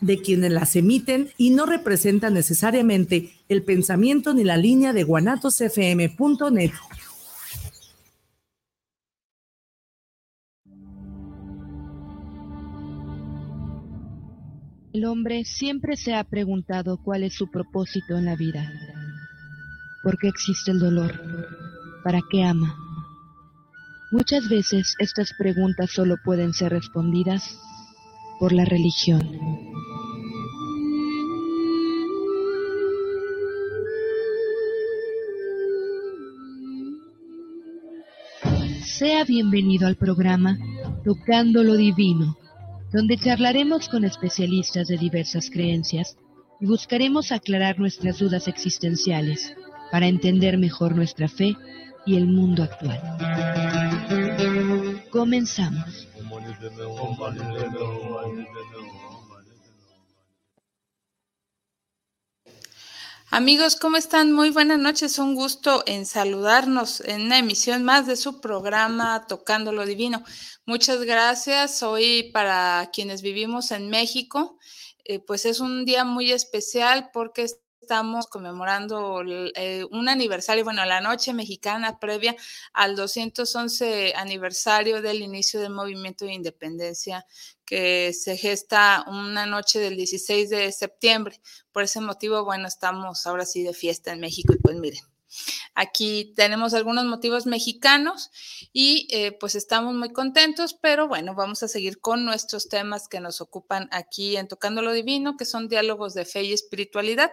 de 0.00 0.20
quienes 0.20 0.50
las 0.50 0.74
emiten 0.74 1.30
y 1.38 1.50
no 1.50 1.64
representan 1.64 2.34
necesariamente 2.34 3.30
el 3.48 3.62
pensamiento 3.62 4.34
ni 4.34 4.42
la 4.42 4.56
línea 4.56 4.92
de 4.92 5.04
guanatosfm.net. 5.04 6.72
El 14.92 15.04
hombre 15.06 15.44
siempre 15.44 15.96
se 15.96 16.14
ha 16.14 16.24
preguntado 16.24 16.98
cuál 17.02 17.22
es 17.22 17.34
su 17.34 17.50
propósito 17.50 18.16
en 18.16 18.24
la 18.24 18.36
vida. 18.36 18.72
¿Por 20.02 20.18
qué 20.18 20.28
existe 20.28 20.72
el 20.72 20.80
dolor? 20.80 21.20
¿Para 22.02 22.20
qué 22.30 22.44
ama? 22.44 22.76
Muchas 24.10 24.48
veces 24.48 24.94
estas 24.98 25.32
preguntas 25.38 25.90
solo 25.90 26.16
pueden 26.24 26.52
ser 26.52 26.70
respondidas 26.70 27.58
por 28.38 28.52
la 28.52 28.64
religión. 28.64 29.74
Sea 38.82 39.24
bienvenido 39.24 39.86
al 39.86 39.96
programa 39.96 40.58
Tocando 41.04 41.62
lo 41.64 41.76
Divino, 41.76 42.36
donde 42.92 43.16
charlaremos 43.16 43.88
con 43.88 44.04
especialistas 44.04 44.86
de 44.86 44.96
diversas 44.96 45.50
creencias 45.50 46.16
y 46.60 46.66
buscaremos 46.66 47.32
aclarar 47.32 47.78
nuestras 47.78 48.18
dudas 48.18 48.46
existenciales 48.46 49.54
para 49.90 50.06
entender 50.06 50.58
mejor 50.58 50.94
nuestra 50.94 51.28
fe 51.28 51.56
y 52.06 52.16
el 52.16 52.26
mundo 52.26 52.62
actual. 52.62 53.00
Comenzamos. 55.10 56.08
Amigos, 63.30 63.74
¿cómo 63.74 63.96
están? 63.96 64.30
Muy 64.32 64.50
buenas 64.50 64.78
noches. 64.78 65.18
Un 65.18 65.34
gusto 65.34 65.82
en 65.86 66.06
saludarnos 66.06 67.00
en 67.00 67.22
una 67.22 67.38
emisión 67.38 67.82
más 67.82 68.06
de 68.06 68.14
su 68.14 68.40
programa 68.40 69.26
Tocando 69.26 69.72
lo 69.72 69.84
Divino. 69.84 70.22
Muchas 70.66 71.02
gracias. 71.02 71.82
Hoy 71.82 72.30
para 72.32 72.90
quienes 72.92 73.22
vivimos 73.22 73.72
en 73.72 73.90
México, 73.90 74.56
eh, 75.04 75.18
pues 75.18 75.46
es 75.46 75.58
un 75.58 75.84
día 75.84 76.04
muy 76.04 76.30
especial 76.30 77.10
porque 77.12 77.46
estamos 77.84 78.26
conmemorando 78.28 79.22
eh, 79.26 79.84
un 79.90 80.08
aniversario, 80.08 80.64
bueno, 80.64 80.86
la 80.86 81.02
noche 81.02 81.34
mexicana 81.34 81.98
previa 81.98 82.34
al 82.72 82.96
211 82.96 84.14
aniversario 84.16 85.02
del 85.02 85.20
inicio 85.20 85.60
del 85.60 85.70
movimiento 85.70 86.24
de 86.24 86.32
independencia 86.32 87.26
que 87.66 88.14
se 88.14 88.38
gesta 88.38 89.04
una 89.06 89.44
noche 89.44 89.80
del 89.80 89.96
16 89.96 90.48
de 90.48 90.72
septiembre. 90.72 91.40
Por 91.72 91.82
ese 91.82 92.00
motivo, 92.00 92.42
bueno, 92.42 92.68
estamos 92.68 93.26
ahora 93.26 93.44
sí 93.44 93.62
de 93.62 93.74
fiesta 93.74 94.12
en 94.12 94.20
México 94.20 94.54
y 94.54 94.58
pues 94.58 94.76
miren. 94.76 95.02
Aquí 95.74 96.32
tenemos 96.36 96.72
algunos 96.72 97.04
motivos 97.04 97.44
mexicanos 97.44 98.30
y 98.72 99.08
eh, 99.10 99.32
pues 99.32 99.56
estamos 99.56 99.92
muy 99.94 100.12
contentos, 100.12 100.74
pero 100.80 101.08
bueno, 101.08 101.34
vamos 101.34 101.62
a 101.64 101.68
seguir 101.68 102.00
con 102.00 102.24
nuestros 102.24 102.68
temas 102.68 103.08
que 103.08 103.20
nos 103.20 103.40
ocupan 103.40 103.88
aquí 103.90 104.36
en 104.36 104.46
Tocando 104.46 104.80
lo 104.80 104.92
Divino, 104.92 105.36
que 105.36 105.44
son 105.44 105.68
diálogos 105.68 106.14
de 106.14 106.24
fe 106.24 106.44
y 106.44 106.52
espiritualidad. 106.52 107.32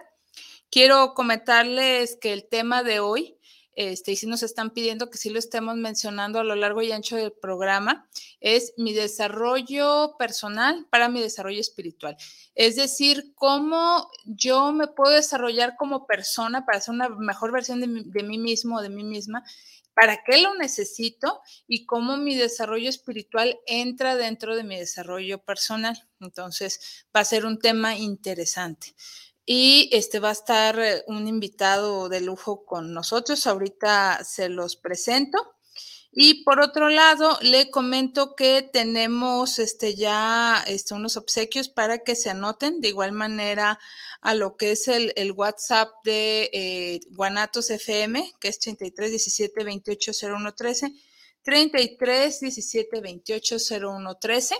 Quiero 0.72 1.12
comentarles 1.12 2.16
que 2.16 2.32
el 2.32 2.48
tema 2.48 2.82
de 2.82 2.98
hoy, 2.98 3.36
este, 3.74 4.12
y 4.12 4.16
si 4.16 4.26
nos 4.26 4.42
están 4.42 4.70
pidiendo 4.70 5.10
que 5.10 5.18
sí 5.18 5.28
lo 5.28 5.38
estemos 5.38 5.76
mencionando 5.76 6.40
a 6.40 6.44
lo 6.44 6.54
largo 6.54 6.80
y 6.80 6.90
ancho 6.90 7.14
del 7.14 7.30
programa, 7.30 8.08
es 8.40 8.72
mi 8.78 8.94
desarrollo 8.94 10.16
personal 10.18 10.86
para 10.88 11.10
mi 11.10 11.20
desarrollo 11.20 11.60
espiritual. 11.60 12.16
Es 12.54 12.76
decir, 12.76 13.34
cómo 13.34 14.10
yo 14.24 14.72
me 14.72 14.86
puedo 14.86 15.14
desarrollar 15.14 15.76
como 15.76 16.06
persona 16.06 16.64
para 16.64 16.80
ser 16.80 16.94
una 16.94 17.10
mejor 17.10 17.52
versión 17.52 17.78
de, 17.82 18.04
de 18.06 18.22
mí 18.22 18.38
mismo 18.38 18.78
o 18.78 18.82
de 18.82 18.88
mí 18.88 19.04
misma 19.04 19.44
para 19.92 20.24
qué 20.24 20.40
lo 20.40 20.54
necesito 20.54 21.42
y 21.68 21.84
cómo 21.84 22.16
mi 22.16 22.34
desarrollo 22.34 22.88
espiritual 22.88 23.58
entra 23.66 24.16
dentro 24.16 24.56
de 24.56 24.64
mi 24.64 24.78
desarrollo 24.78 25.44
personal. 25.44 26.08
Entonces, 26.18 27.04
va 27.14 27.20
a 27.20 27.26
ser 27.26 27.44
un 27.44 27.58
tema 27.58 27.94
interesante 27.94 28.94
y 29.44 29.88
este 29.92 30.20
va 30.20 30.30
a 30.30 30.32
estar 30.32 30.78
eh, 30.78 31.02
un 31.06 31.26
invitado 31.26 32.08
de 32.08 32.20
lujo 32.20 32.64
con 32.64 32.92
nosotros. 32.94 33.46
Ahorita 33.46 34.22
se 34.24 34.48
los 34.48 34.76
presento. 34.76 35.38
Y 36.14 36.44
por 36.44 36.60
otro 36.60 36.90
lado, 36.90 37.38
le 37.40 37.70
comento 37.70 38.34
que 38.36 38.68
tenemos 38.70 39.58
este, 39.58 39.94
ya 39.94 40.62
este, 40.66 40.92
unos 40.92 41.16
obsequios 41.16 41.70
para 41.70 42.00
que 42.00 42.14
se 42.14 42.28
anoten 42.28 42.82
de 42.82 42.88
igual 42.88 43.12
manera 43.12 43.78
a 44.20 44.34
lo 44.34 44.56
que 44.56 44.72
es 44.72 44.88
el, 44.88 45.32
WhatsApp 45.32 45.88
de 46.04 46.50
eh, 46.52 47.00
Guanatos 47.12 47.70
FM, 47.70 48.34
que 48.38 48.48
es 48.48 48.58
33 48.58 49.10
17 49.10 49.64
28 49.64 50.12
01 50.34 50.54
13, 50.54 50.92
33 51.42 52.40
17 52.40 53.00
28 53.00 53.56
01 53.80 54.14
13 54.16 54.56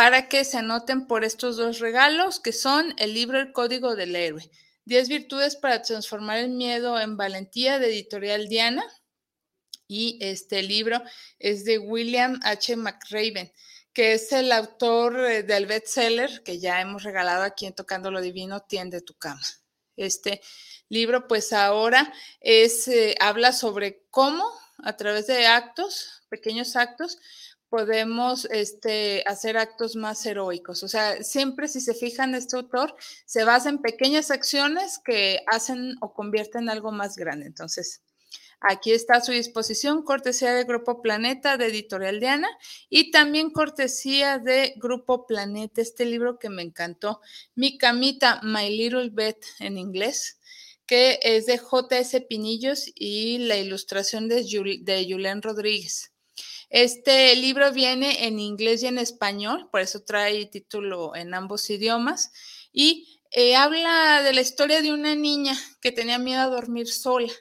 para 0.00 0.30
que 0.30 0.46
se 0.46 0.56
anoten 0.56 1.06
por 1.06 1.24
estos 1.24 1.58
dos 1.58 1.78
regalos, 1.78 2.40
que 2.40 2.54
son 2.54 2.94
el 2.96 3.12
libro 3.12 3.38
El 3.38 3.52
Código 3.52 3.96
del 3.96 4.16
Héroe, 4.16 4.50
10 4.86 5.10
virtudes 5.10 5.56
para 5.56 5.82
transformar 5.82 6.38
el 6.38 6.48
miedo 6.48 6.98
en 6.98 7.18
valentía 7.18 7.78
de 7.78 7.88
editorial 7.88 8.48
Diana. 8.48 8.82
Y 9.86 10.16
este 10.22 10.62
libro 10.62 11.02
es 11.38 11.66
de 11.66 11.76
William 11.76 12.40
H. 12.44 12.76
McRaven, 12.76 13.52
que 13.92 14.14
es 14.14 14.32
el 14.32 14.52
autor 14.52 15.20
eh, 15.20 15.42
del 15.42 15.66
bestseller 15.66 16.42
que 16.44 16.58
ya 16.58 16.80
hemos 16.80 17.02
regalado 17.02 17.42
aquí 17.42 17.66
en 17.66 17.74
Tocando 17.74 18.10
lo 18.10 18.22
Divino, 18.22 18.60
Tiende 18.60 19.02
tu 19.02 19.12
cama. 19.18 19.42
Este 19.98 20.40
libro, 20.88 21.28
pues 21.28 21.52
ahora 21.52 22.10
es, 22.40 22.88
eh, 22.88 23.16
habla 23.20 23.52
sobre 23.52 24.06
cómo 24.10 24.50
a 24.82 24.96
través 24.96 25.26
de 25.26 25.46
actos, 25.46 26.22
pequeños 26.30 26.74
actos, 26.74 27.18
podemos 27.70 28.46
este, 28.46 29.22
hacer 29.26 29.56
actos 29.56 29.96
más 29.96 30.26
heroicos. 30.26 30.82
O 30.82 30.88
sea, 30.88 31.22
siempre 31.22 31.68
si 31.68 31.80
se 31.80 31.94
fijan, 31.94 32.34
este 32.34 32.56
autor 32.56 32.94
se 33.24 33.44
basa 33.44 33.70
en 33.70 33.78
pequeñas 33.78 34.30
acciones 34.30 34.98
que 35.02 35.40
hacen 35.46 35.94
o 36.00 36.12
convierten 36.12 36.64
en 36.64 36.70
algo 36.70 36.90
más 36.90 37.16
grande. 37.16 37.46
Entonces, 37.46 38.02
aquí 38.60 38.92
está 38.92 39.14
a 39.14 39.20
su 39.20 39.32
disposición, 39.32 40.02
cortesía 40.02 40.52
de 40.52 40.64
Grupo 40.64 41.00
Planeta 41.00 41.56
de 41.56 41.66
Editorial 41.68 42.18
Diana 42.18 42.48
y 42.90 43.12
también 43.12 43.50
cortesía 43.50 44.38
de 44.38 44.74
Grupo 44.76 45.26
Planeta, 45.26 45.80
este 45.80 46.04
libro 46.04 46.38
que 46.38 46.50
me 46.50 46.62
encantó, 46.62 47.20
Mi 47.54 47.78
camita, 47.78 48.40
My 48.42 48.68
Little 48.68 49.10
Bed 49.10 49.36
en 49.60 49.78
inglés 49.78 50.36
que 50.86 51.20
es 51.22 51.46
de 51.46 51.56
J.S. 51.56 52.20
Pinillos 52.22 52.90
y 52.96 53.38
la 53.38 53.56
ilustración 53.56 54.28
de, 54.28 54.42
de 54.82 55.06
Julián 55.08 55.40
Rodríguez. 55.40 56.10
Este 56.70 57.34
libro 57.34 57.72
viene 57.72 58.26
en 58.28 58.38
inglés 58.38 58.84
y 58.84 58.86
en 58.86 58.98
español, 58.98 59.68
por 59.72 59.80
eso 59.80 60.04
trae 60.04 60.46
título 60.46 61.16
en 61.16 61.34
ambos 61.34 61.68
idiomas, 61.68 62.30
y 62.72 63.20
eh, 63.32 63.56
habla 63.56 64.22
de 64.22 64.32
la 64.32 64.40
historia 64.40 64.80
de 64.80 64.92
una 64.92 65.16
niña 65.16 65.58
que 65.80 65.90
tenía 65.90 66.18
miedo 66.18 66.42
a 66.42 66.46
dormir 66.46 66.86
sola. 66.86 67.32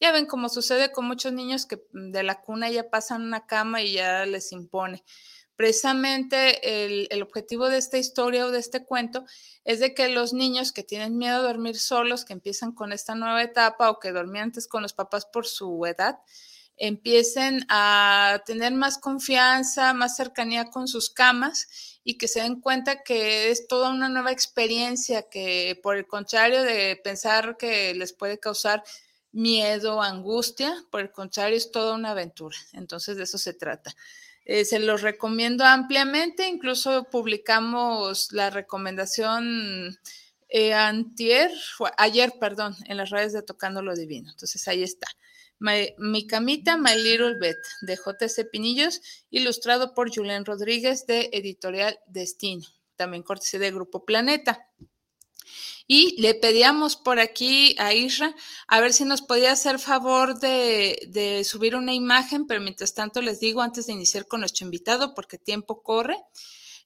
Ya 0.00 0.12
ven 0.12 0.24
cómo 0.24 0.48
sucede 0.48 0.92
con 0.92 1.04
muchos 1.04 1.34
niños 1.34 1.66
que 1.66 1.76
mm, 1.92 2.10
de 2.10 2.22
la 2.22 2.40
cuna 2.40 2.70
ya 2.70 2.88
pasan 2.88 3.22
una 3.22 3.46
cama 3.46 3.82
y 3.82 3.92
ya 3.92 4.24
les 4.24 4.50
impone. 4.50 5.04
Precisamente 5.56 6.86
el, 6.86 7.06
el, 7.10 7.22
objetivo 7.22 7.68
de 7.68 7.76
esta 7.76 7.98
historia 7.98 8.46
o 8.46 8.50
de 8.50 8.60
este 8.60 8.86
cuento 8.86 9.26
es 9.64 9.78
de 9.80 9.92
que 9.92 10.08
los 10.08 10.32
niños 10.32 10.72
que 10.72 10.82
tienen 10.82 11.18
miedo 11.18 11.36
a 11.36 11.42
dormir 11.42 11.78
solos, 11.78 12.24
que 12.24 12.32
empiezan 12.32 12.72
con 12.72 12.92
esta 12.92 13.14
nueva 13.14 13.42
etapa 13.42 13.90
o 13.90 14.00
que 14.00 14.12
dormían 14.12 14.44
antes 14.44 14.66
con 14.66 14.82
los 14.82 14.94
papás 14.94 15.26
por 15.26 15.46
su 15.46 15.84
edad, 15.84 16.18
empiecen 16.80 17.66
a 17.68 18.42
tener 18.46 18.72
más 18.72 18.96
confianza, 18.96 19.92
más 19.92 20.16
cercanía 20.16 20.70
con 20.70 20.88
sus 20.88 21.10
camas 21.10 22.00
y 22.02 22.16
que 22.16 22.26
se 22.26 22.40
den 22.40 22.58
cuenta 22.58 23.02
que 23.02 23.50
es 23.50 23.68
toda 23.68 23.90
una 23.90 24.08
nueva 24.08 24.32
experiencia 24.32 25.28
que 25.28 25.78
por 25.82 25.98
el 25.98 26.06
contrario 26.06 26.62
de 26.62 26.98
pensar 27.04 27.58
que 27.58 27.92
les 27.94 28.14
puede 28.14 28.40
causar 28.40 28.82
miedo, 29.30 30.00
angustia, 30.00 30.74
por 30.90 31.02
el 31.02 31.12
contrario 31.12 31.58
es 31.58 31.70
toda 31.70 31.94
una 31.94 32.12
aventura. 32.12 32.56
Entonces 32.72 33.18
de 33.18 33.24
eso 33.24 33.36
se 33.36 33.52
trata. 33.52 33.94
Eh, 34.46 34.64
se 34.64 34.78
los 34.78 35.02
recomiendo 35.02 35.66
ampliamente, 35.66 36.48
incluso 36.48 37.04
publicamos 37.04 38.32
la 38.32 38.48
recomendación 38.48 39.98
eh, 40.48 40.72
antier, 40.72 41.52
ayer, 41.98 42.32
perdón, 42.40 42.74
en 42.86 42.96
las 42.96 43.10
redes 43.10 43.34
de 43.34 43.42
Tocando 43.42 43.82
lo 43.82 43.94
Divino. 43.94 44.30
Entonces 44.30 44.66
ahí 44.66 44.82
está. 44.82 45.08
Mi 45.60 46.26
camita, 46.26 46.78
My 46.78 46.96
Little 46.96 47.34
Bed, 47.34 47.56
de 47.82 47.96
J.C. 47.96 48.46
Pinillos, 48.46 49.02
ilustrado 49.30 49.92
por 49.92 50.14
Julián 50.14 50.46
Rodríguez 50.46 51.06
de 51.06 51.28
Editorial 51.32 51.98
Destino, 52.06 52.66
también 52.96 53.22
cortesía 53.22 53.60
de 53.60 53.70
Grupo 53.70 54.04
Planeta. 54.06 54.66
Y 55.86 56.20
le 56.22 56.34
pedíamos 56.34 56.96
por 56.96 57.18
aquí 57.18 57.74
a 57.78 57.92
Isra 57.92 58.34
a 58.68 58.80
ver 58.80 58.92
si 58.92 59.04
nos 59.04 59.22
podía 59.22 59.52
hacer 59.52 59.78
favor 59.78 60.38
de, 60.38 61.42
subir 61.44 61.74
una 61.74 61.92
imagen, 61.92 62.46
pero 62.46 62.60
mientras 62.60 62.94
tanto 62.94 63.20
les 63.20 63.40
digo, 63.40 63.60
antes 63.60 63.86
de 63.86 63.92
iniciar 63.92 64.26
con 64.26 64.40
nuestro 64.40 64.64
invitado, 64.64 65.14
porque 65.14 65.36
tiempo 65.36 65.82
corre, 65.82 66.16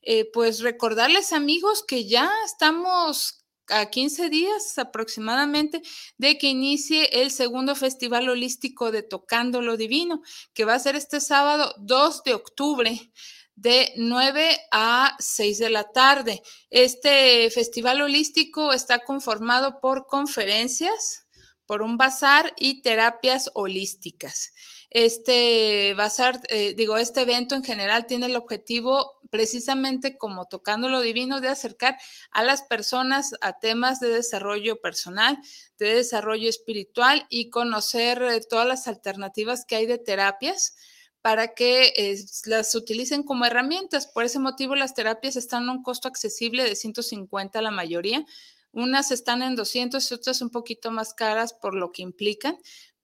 eh, 0.01 0.29
pues 0.33 0.61
recordarles 0.61 1.33
amigos 1.33 1.85
que 1.87 2.07
ya 2.09 2.31
estamos 2.45 3.44
a 3.69 3.87
15 3.87 4.29
días 4.29 4.79
aproximadamente 4.79 5.83
de 6.19 6.39
que 6.39 6.49
inicie 6.49 7.23
el 7.23 7.31
segundo 7.31 7.75
Festival 7.75 8.29
Holístico 8.29 8.91
de 8.91 9.03
Tocando 9.03 9.63
lo 9.63 9.77
Divino, 9.77 10.23
que 10.53 10.65
va 10.65 10.75
a 10.75 10.79
ser 10.79 10.97
este 10.97 11.21
sábado 11.21 11.75
2 11.79 12.23
de 12.25 12.35
octubre 12.35 13.13
de 13.57 13.93
9 13.97 14.59
a 14.71 15.17
6 15.19 15.59
de 15.59 15.71
la 15.71 15.85
tarde. 15.85 16.43
Este 16.71 17.51
festival 17.51 18.03
holístico 18.03 18.73
está 18.73 19.01
conformado 19.01 19.81
por 19.81 20.07
conferencias, 20.07 21.27
por 21.67 21.83
un 21.83 21.97
bazar 21.97 22.53
y 22.57 22.83
terapias 22.83 23.51
holísticas. 23.55 24.53
Este 24.95 25.93
bazar, 25.95 26.41
eh, 26.51 26.73
digo, 26.75 26.97
este 26.99 27.23
evento 27.23 27.57
en 27.57 27.65
general 27.65 28.07
tiene 28.07 28.27
el 28.27 28.37
objetivo 28.37 29.19
precisamente 29.29 30.17
como 30.17 30.47
tocando 30.47 30.89
lo 30.89 31.01
divino 31.01 31.41
de 31.41 31.49
acercar 31.49 31.99
a 32.31 32.45
las 32.45 32.63
personas 32.63 33.35
a 33.41 33.59
temas 33.59 33.99
de 33.99 34.11
desarrollo 34.11 34.81
personal, 34.81 35.37
de 35.79 35.97
desarrollo 35.97 36.49
espiritual 36.49 37.27
y 37.29 37.51
conocer 37.51 38.23
eh, 38.23 38.41
todas 38.49 38.69
las 38.69 38.87
alternativas 38.87 39.65
que 39.65 39.75
hay 39.75 39.87
de 39.87 39.99
terapias 39.99 40.77
para 41.23 41.55
que 41.55 41.93
eh, 41.97 42.17
las 42.45 42.73
utilicen 42.77 43.25
como 43.25 43.47
herramientas. 43.47 44.07
Por 44.07 44.23
ese 44.23 44.39
motivo, 44.39 44.77
las 44.77 44.95
terapias 44.95 45.35
están 45.35 45.69
a 45.69 45.73
un 45.73 45.83
costo 45.83 46.07
accesible 46.07 46.63
de 46.63 46.77
150 46.77 47.61
la 47.63 47.73
mayoría. 47.73 48.25
Unas 48.71 49.11
están 49.11 49.43
en 49.43 49.57
200 49.57 50.09
y 50.09 50.15
otras 50.15 50.41
un 50.41 50.51
poquito 50.51 50.93
más 50.93 51.15
caras 51.15 51.53
por 51.53 51.75
lo 51.75 51.93
que 51.93 52.03
implican, 52.03 52.59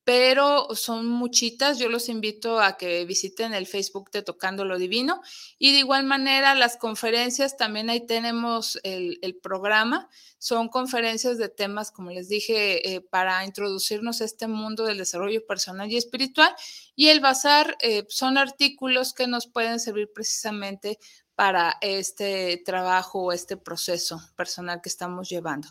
pero 0.05 0.75
son 0.75 1.07
muchitas. 1.07 1.79
Yo 1.79 1.89
los 1.89 2.09
invito 2.09 2.61
a 2.61 2.77
que 2.77 3.05
visiten 3.05 3.55
el 3.55 3.67
Facebook 3.67 4.11
de 4.11 4.23
Tocando 4.23 4.65
lo 4.65 4.79
Divino. 4.79 5.21
Y 5.59 5.73
de 5.73 5.79
igual 5.79 6.05
manera, 6.05 6.55
las 6.55 6.77
conferencias, 6.77 7.57
también 7.57 7.91
ahí 7.91 8.07
tenemos 8.07 8.79
el, 8.83 9.19
programa. 9.43 10.09
Son 10.39 10.69
conferencias 10.69 11.39
de 11.39 11.49
temas, 11.49 11.91
como 11.93 12.11
les 12.11 12.29
dije, 12.29 12.95
eh, 12.95 13.01
para 13.01 13.45
introducirnos 13.45 14.21
a 14.21 14.25
este 14.25 14.49
mundo 14.49 14.85
del 14.85 14.99
desarrollo 14.99 15.47
personal 15.47 15.91
y 15.91 15.97
espiritual. 15.97 16.55
Y 16.97 17.09
el 17.09 17.21
bazar 17.21 17.77
eh, 17.81 18.05
son 18.09 18.39
artículos 18.39 19.13
que 19.13 19.27
nos 19.27 19.47
pueden 19.47 19.81
servir 19.81 20.11
precisamente 20.13 20.99
para 21.41 21.79
este 21.81 22.61
trabajo 22.67 23.23
o 23.23 23.33
este 23.33 23.57
proceso 23.57 24.21
personal 24.37 24.83
que 24.83 24.91
estamos 24.91 25.31
llevando. 25.31 25.69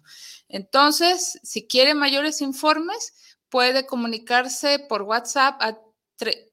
Entonces, 0.47 1.39
si 1.43 1.67
quiere 1.67 1.93
mayores 1.93 2.41
informes, 2.41 3.13
puede 3.49 3.85
comunicarse 3.85 4.79
por 4.79 5.03
WhatsApp 5.03 5.61
a 5.61 5.79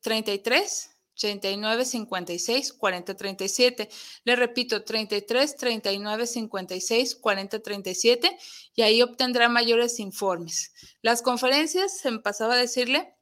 33 0.02 0.90
39 1.16 1.84
56 1.84 2.72
40 2.74 3.16
37. 3.16 3.88
Le 4.24 4.36
repito, 4.36 4.84
33 4.84 5.56
39 5.56 6.26
56 6.26 7.16
40 7.16 7.58
37 7.60 8.38
y 8.74 8.82
ahí 8.82 9.02
obtendrá 9.02 9.48
mayores 9.48 9.98
informes. 9.98 10.72
Las 11.02 11.22
conferencias, 11.22 11.98
se 11.98 12.10
me 12.10 12.20
pasaba 12.20 12.54
a 12.54 12.58
decirle, 12.58 13.14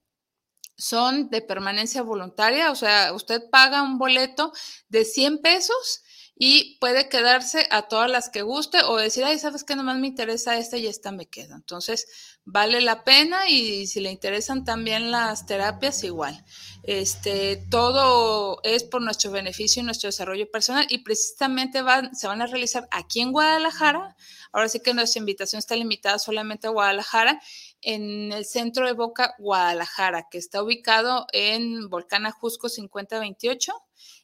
son 0.77 1.31
de 1.31 1.41
permanencia 1.41 2.03
voluntaria, 2.03 2.73
o 2.73 2.75
sea, 2.75 3.13
usted 3.13 3.49
paga 3.49 3.83
un 3.83 3.97
boleto 3.97 4.53
de 4.89 5.05
100 5.05 5.39
pesos 5.39 6.03
y 6.37 6.79
puede 6.81 7.09
quedarse 7.09 7.69
a 7.71 7.83
todas 7.83 8.11
las 8.11 8.29
que 8.29 8.43
guste 8.43 8.83
o 8.83 8.97
decir, 8.97 9.25
ay, 9.25 9.39
sabes 9.39 9.63
que 9.63 9.77
nomás 9.77 9.99
me 9.99 10.09
interesa 10.09 10.59
esta 10.59 10.77
y 10.77 10.89
esta 10.89 11.13
me 11.13 11.27
quedo. 11.27 11.55
Entonces, 11.55 12.39
vale 12.45 12.81
la 12.81 13.05
pena 13.05 13.49
y 13.49 13.87
si 13.87 14.01
le 14.01 14.11
interesan 14.11 14.65
también 14.65 15.13
las 15.13 15.47
terapias, 15.47 16.03
igual. 16.03 16.45
Este, 16.83 17.65
todo 17.71 18.61
es 18.65 18.83
por 18.83 19.01
nuestro 19.01 19.31
beneficio 19.31 19.81
y 19.81 19.85
nuestro 19.85 20.09
desarrollo 20.09 20.51
personal 20.51 20.87
y 20.91 20.99
precisamente 20.99 21.83
van, 21.83 22.15
se 22.17 22.27
van 22.27 22.43
a 22.43 22.47
realizar 22.47 22.89
aquí 22.91 23.21
en 23.21 23.31
Guadalajara. 23.31 24.17
Ahora 24.53 24.69
sí 24.69 24.81
que 24.81 24.93
nuestra 24.93 25.21
invitación 25.21 25.61
está 25.61 25.77
limitada 25.77 26.19
solamente 26.19 26.67
a 26.67 26.71
Guadalajara 26.71 27.41
en 27.81 28.33
el 28.33 28.45
centro 28.45 28.87
de 28.87 28.93
Boca, 28.93 29.35
Guadalajara, 29.39 30.27
que 30.31 30.39
está 30.39 30.65
ubicado 30.65 31.27
en 31.33 31.89
Volcán 31.91 32.27
Ajusco 32.27 32.69
5028, 32.69 33.73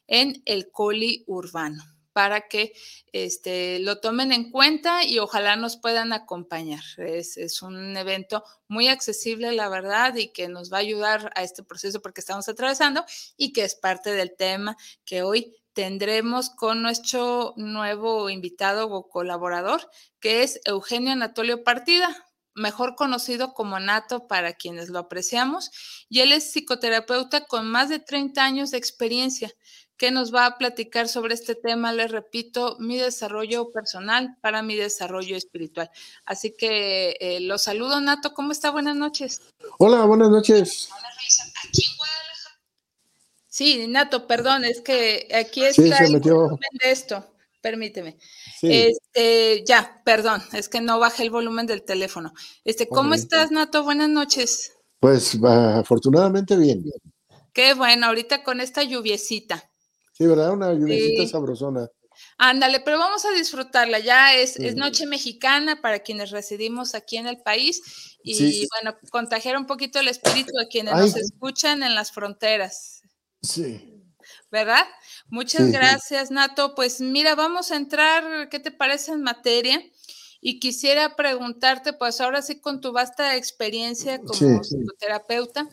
en 0.07 0.41
el 0.45 0.71
Coli 0.71 1.23
Urbano 1.25 1.90
para 2.13 2.47
que 2.47 2.73
este, 3.13 3.79
lo 3.79 3.99
tomen 3.99 4.31
en 4.31 4.51
cuenta 4.51 5.03
y 5.03 5.19
ojalá 5.19 5.55
nos 5.55 5.77
puedan 5.77 6.13
acompañar. 6.13 6.83
Es, 6.97 7.37
es, 7.37 7.61
un 7.61 7.95
evento 7.97 8.43
muy 8.67 8.87
accesible, 8.87 9.51
la 9.51 9.69
verdad, 9.69 10.15
y 10.15 10.31
que 10.31 10.47
nos 10.47 10.71
va 10.71 10.77
a 10.77 10.81
ayudar 10.81 11.31
a 11.35 11.43
este 11.43 11.63
proceso 11.63 12.01
porque 12.01 12.21
estamos 12.21 12.47
atravesando 12.49 13.05
y 13.37 13.53
que 13.53 13.63
es 13.63 13.75
parte 13.75 14.11
del 14.13 14.35
tema 14.35 14.77
que 15.05 15.23
hoy 15.23 15.55
tendremos 15.73 16.49
con 16.49 16.81
nuestro 16.81 17.53
nuevo 17.55 18.29
invitado 18.29 18.89
o 18.89 19.07
colaborador, 19.09 19.89
que 20.19 20.43
es 20.43 20.59
Eugenio 20.65 21.13
Anatolio 21.13 21.63
Partida, 21.63 22.27
mejor 22.53 22.95
conocido 22.95 23.53
como 23.53 23.79
Nato 23.79 24.27
para 24.27 24.53
quienes 24.53 24.89
lo 24.89 24.99
apreciamos, 24.99 25.71
y 26.09 26.19
él 26.19 26.33
es 26.33 26.51
psicoterapeuta 26.51 27.45
con 27.45 27.67
más 27.67 27.89
de 27.89 27.99
30 27.99 28.43
años 28.43 28.71
de 28.71 28.77
experiencia 28.77 29.53
que 30.01 30.09
nos 30.09 30.33
va 30.33 30.47
a 30.47 30.57
platicar 30.57 31.07
sobre 31.07 31.35
este 31.35 31.53
tema, 31.53 31.93
les 31.93 32.09
repito, 32.09 32.75
mi 32.79 32.97
desarrollo 32.97 33.69
personal 33.71 34.35
para 34.41 34.63
mi 34.63 34.75
desarrollo 34.75 35.37
espiritual. 35.37 35.91
Así 36.25 36.55
que 36.57 37.17
eh, 37.19 37.39
los 37.41 37.61
saludo, 37.61 38.01
Nato. 38.01 38.33
¿Cómo 38.33 38.51
está? 38.51 38.71
Buenas 38.71 38.95
noches. 38.95 39.41
Hola, 39.77 40.05
buenas 40.05 40.31
noches. 40.31 40.89
Aquí 41.63 41.83
en 41.85 41.97
Guadalajara. 41.97 42.61
Sí, 43.47 43.85
Nato, 43.87 44.25
perdón, 44.25 44.65
es 44.65 44.81
que 44.81 45.27
aquí 45.35 45.65
está 45.65 46.03
el 46.03 46.19
volumen 46.19 46.57
de 46.83 46.89
esto. 46.89 47.35
Permíteme. 47.61 48.17
Este, 48.63 49.63
ya, 49.67 50.01
perdón, 50.03 50.41
es 50.53 50.67
que 50.67 50.81
no 50.81 50.97
bajé 50.97 51.21
el 51.21 51.29
volumen 51.29 51.67
del 51.67 51.83
teléfono. 51.83 52.33
Este, 52.65 52.87
¿cómo 52.87 53.13
estás, 53.13 53.51
Nato? 53.51 53.83
Buenas 53.83 54.09
noches. 54.09 54.73
Pues 54.99 55.37
afortunadamente 55.43 56.57
bien. 56.57 56.85
Qué 57.53 57.75
bueno, 57.75 58.07
ahorita 58.07 58.41
con 58.43 58.61
esta 58.61 58.81
lluviecita. 58.81 59.70
Sí, 60.11 60.27
¿verdad? 60.27 60.51
Una 60.51 60.73
lluvia 60.73 61.27
sabrosona. 61.27 61.89
Ándale, 62.37 62.79
pero 62.81 62.97
vamos 62.97 63.25
a 63.25 63.31
disfrutarla. 63.31 63.99
Ya 63.99 64.35
es, 64.35 64.57
es, 64.57 64.75
noche 64.75 65.05
mexicana 65.05 65.81
para 65.81 65.99
quienes 65.99 66.31
residimos 66.31 66.95
aquí 66.95 67.17
en 67.17 67.27
el 67.27 67.37
país 67.37 68.17
y 68.23 68.67
bueno, 68.69 68.97
contagiar 69.09 69.57
un 69.57 69.65
poquito 69.65 69.99
el 69.99 70.07
espíritu 70.07 70.51
a 70.59 70.67
quienes 70.67 70.93
nos 70.93 71.15
escuchan 71.15 71.83
en 71.83 71.95
las 71.95 72.11
fronteras. 72.11 73.01
Sí. 73.41 73.87
¿Verdad? 74.51 74.85
Muchas 75.29 75.71
gracias, 75.71 76.29
Nato. 76.29 76.75
Pues 76.75 76.99
mira, 76.99 77.35
vamos 77.35 77.71
a 77.71 77.77
entrar, 77.77 78.49
¿qué 78.49 78.59
te 78.59 78.71
parece 78.71 79.13
en 79.13 79.21
materia? 79.21 79.81
Y 80.41 80.59
quisiera 80.59 81.15
preguntarte, 81.15 81.93
pues 81.93 82.19
ahora 82.19 82.41
sí 82.41 82.59
con 82.59 82.81
tu 82.81 82.91
vasta 82.91 83.35
experiencia 83.35 84.19
como 84.19 84.61
psicoterapeuta, 84.61 85.69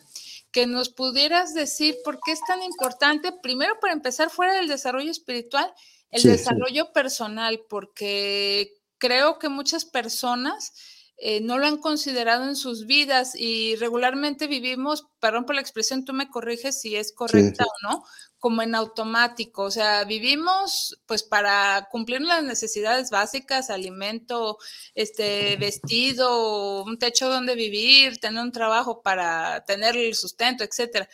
que 0.51 0.65
nos 0.65 0.89
pudieras 0.89 1.53
decir 1.53 1.95
por 2.03 2.19
qué 2.25 2.31
es 2.31 2.41
tan 2.47 2.63
importante, 2.63 3.31
primero 3.31 3.79
para 3.79 3.93
empezar 3.93 4.29
fuera 4.29 4.53
del 4.53 4.67
desarrollo 4.67 5.11
espiritual, 5.11 5.71
el 6.11 6.23
desarrollo 6.23 6.91
personal, 6.91 7.61
porque 7.69 8.73
creo 8.97 9.37
que 9.37 9.49
muchas 9.49 9.85
personas 9.85 10.73
eh, 11.21 11.41
no 11.41 11.57
lo 11.57 11.67
han 11.67 11.77
considerado 11.77 12.45
en 12.45 12.55
sus 12.55 12.85
vidas 12.85 13.33
y 13.35 13.75
regularmente 13.75 14.47
vivimos, 14.47 15.07
perdón 15.19 15.45
por 15.45 15.55
la 15.55 15.59
expresión, 15.61 16.05
tú 16.05 16.13
me 16.13 16.29
corriges 16.29 16.79
si 16.79 16.95
es 16.95 17.11
correcta 17.11 17.65
o 17.65 17.73
no, 17.83 18.03
como 18.37 18.61
en 18.61 18.73
automático, 18.73 19.63
o 19.63 19.71
sea, 19.71 20.05
vivimos 20.05 20.97
pues 21.05 21.23
para 21.23 21.89
cumplir 21.91 22.21
las 22.21 22.41
necesidades 22.43 23.09
básicas, 23.09 23.69
alimento, 23.69 24.59
este 24.95 25.57
vestido, 25.57 26.85
un 26.85 26.97
techo 26.97 27.27
donde 27.29 27.53
vivir, 27.55 28.19
tener 28.19 28.41
un 28.41 28.53
trabajo 28.53 29.01
para 29.01 29.65
tener 29.65 29.97
el 29.97 30.15
sustento, 30.15 30.63
etcétera. 30.63 31.09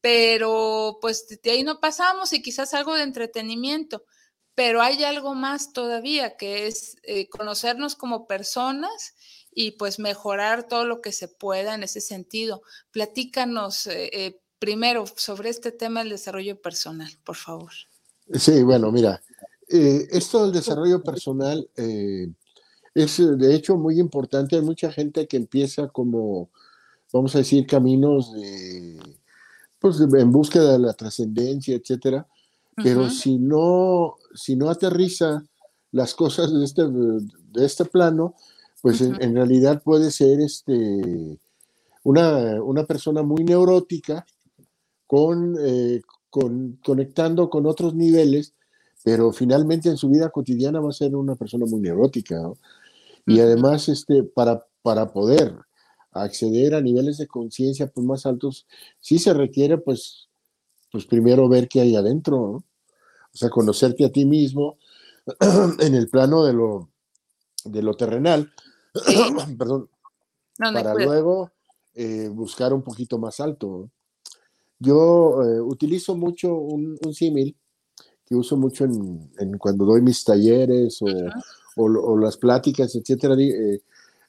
Pero 0.00 0.98
pues 1.00 1.26
de 1.42 1.50
ahí 1.50 1.64
no 1.64 1.80
pasamos 1.80 2.32
y 2.32 2.42
quizás 2.42 2.74
algo 2.74 2.94
de 2.94 3.02
entretenimiento, 3.02 4.04
pero 4.54 4.82
hay 4.82 5.02
algo 5.02 5.34
más 5.34 5.72
todavía 5.72 6.36
que 6.36 6.68
es 6.68 6.96
eh, 7.02 7.28
conocernos 7.28 7.96
como 7.96 8.28
personas 8.28 9.16
y 9.60 9.72
pues 9.72 9.98
mejorar 9.98 10.68
todo 10.68 10.84
lo 10.84 11.00
que 11.00 11.10
se 11.10 11.26
pueda 11.26 11.74
en 11.74 11.82
ese 11.82 12.00
sentido. 12.00 12.62
Platícanos 12.92 13.88
eh, 13.88 14.08
eh, 14.12 14.40
primero 14.60 15.04
sobre 15.16 15.48
este 15.48 15.72
tema 15.72 15.98
del 15.98 16.10
desarrollo 16.10 16.62
personal, 16.62 17.10
por 17.24 17.34
favor. 17.34 17.72
Sí, 18.34 18.62
bueno, 18.62 18.92
mira, 18.92 19.20
eh, 19.68 20.06
esto 20.12 20.44
del 20.44 20.52
desarrollo 20.52 21.02
personal 21.02 21.68
es 21.74 23.16
de 23.18 23.52
hecho 23.52 23.76
muy 23.76 23.98
importante. 23.98 24.54
Hay 24.54 24.62
mucha 24.62 24.92
gente 24.92 25.26
que 25.26 25.38
empieza 25.38 25.88
como, 25.88 26.50
vamos 27.12 27.34
a 27.34 27.38
decir, 27.38 27.66
caminos 27.66 28.32
de, 28.34 29.00
pues, 29.80 30.00
en 30.00 30.30
búsqueda 30.30 30.74
de 30.74 30.78
la 30.78 30.92
trascendencia, 30.92 31.74
etcétera. 31.74 32.28
Pero 32.76 33.10
si 33.10 33.38
no, 33.38 34.18
si 34.36 34.54
no 34.54 34.70
aterriza 34.70 35.42
las 35.90 36.14
cosas 36.14 36.54
de 36.54 36.64
este, 36.64 36.82
de 36.86 37.66
este 37.66 37.86
plano, 37.86 38.36
pues 38.82 39.00
en, 39.00 39.34
realidad 39.34 39.82
puede 39.82 40.10
ser 40.10 40.40
este, 40.40 41.38
una, 42.04 42.62
una 42.62 42.84
persona 42.84 43.22
muy 43.22 43.44
neurótica 43.44 44.24
con, 45.06 45.56
eh, 45.60 46.00
con, 46.30 46.78
conectando 46.84 47.50
con 47.50 47.66
otros 47.66 47.94
niveles, 47.94 48.54
pero 49.02 49.32
finalmente 49.32 49.88
en 49.88 49.96
su 49.96 50.08
vida 50.08 50.30
cotidiana 50.30 50.80
va 50.80 50.90
a 50.90 50.92
ser 50.92 51.16
una 51.16 51.34
persona 51.34 51.66
muy 51.66 51.80
neurótica. 51.80 52.40
Y 53.26 53.40
además, 53.40 53.88
este, 53.88 54.22
para, 54.22 54.66
para 54.82 55.12
poder 55.12 55.54
acceder 56.12 56.74
a 56.74 56.80
niveles 56.80 57.18
de 57.18 57.26
conciencia 57.26 57.88
pues, 57.88 58.06
más 58.06 58.26
altos, 58.26 58.66
sí 59.00 59.18
se 59.18 59.34
requiere, 59.34 59.78
pues, 59.78 60.28
pues 60.90 61.04
primero 61.04 61.48
ver 61.48 61.68
qué 61.68 61.80
hay 61.80 61.96
adentro, 61.96 62.40
o 62.40 62.64
sea, 63.36 63.50
conocerte 63.50 64.04
a 64.04 64.12
ti 64.12 64.24
mismo 64.24 64.78
en 65.80 65.94
el 65.94 66.08
plano 66.08 66.44
de 66.44 66.54
lo, 66.54 66.90
de 67.64 67.82
lo 67.82 67.94
terrenal, 67.94 68.50
perdón, 69.58 69.88
para 70.58 70.94
luego 70.94 71.50
eh, 71.94 72.28
buscar 72.28 72.72
un 72.72 72.82
poquito 72.82 73.18
más 73.18 73.40
alto. 73.40 73.90
Yo 74.78 75.42
eh, 75.42 75.60
utilizo 75.60 76.14
mucho 76.14 76.54
un, 76.54 76.96
símil 77.12 77.56
que 78.24 78.36
uso 78.36 78.56
mucho 78.56 78.84
en, 78.84 79.58
cuando 79.58 79.84
doy 79.84 80.02
mis 80.02 80.22
talleres 80.22 81.00
o, 81.76 82.16
las 82.18 82.36
pláticas, 82.36 82.94
etcétera. 82.94 83.34
Eh, 83.38 83.80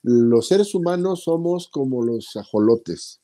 los 0.04 0.48
seres 0.48 0.74
humanos 0.74 1.24
somos 1.24 1.68
como 1.68 2.04
los 2.04 2.36
ajolotes. 2.36 3.20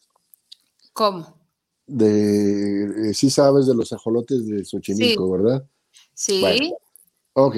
¿Cómo? 0.94 1.40
De, 1.88 3.14
sí 3.14 3.30
sabes 3.30 3.68
de 3.68 3.75
los 3.75 3.94
ajolotes 3.94 4.48
de 4.48 4.66
Xochimilco, 4.66 5.32
¿verdad? 5.32 5.66
Sí. 6.14 6.44
ok. 7.34 7.56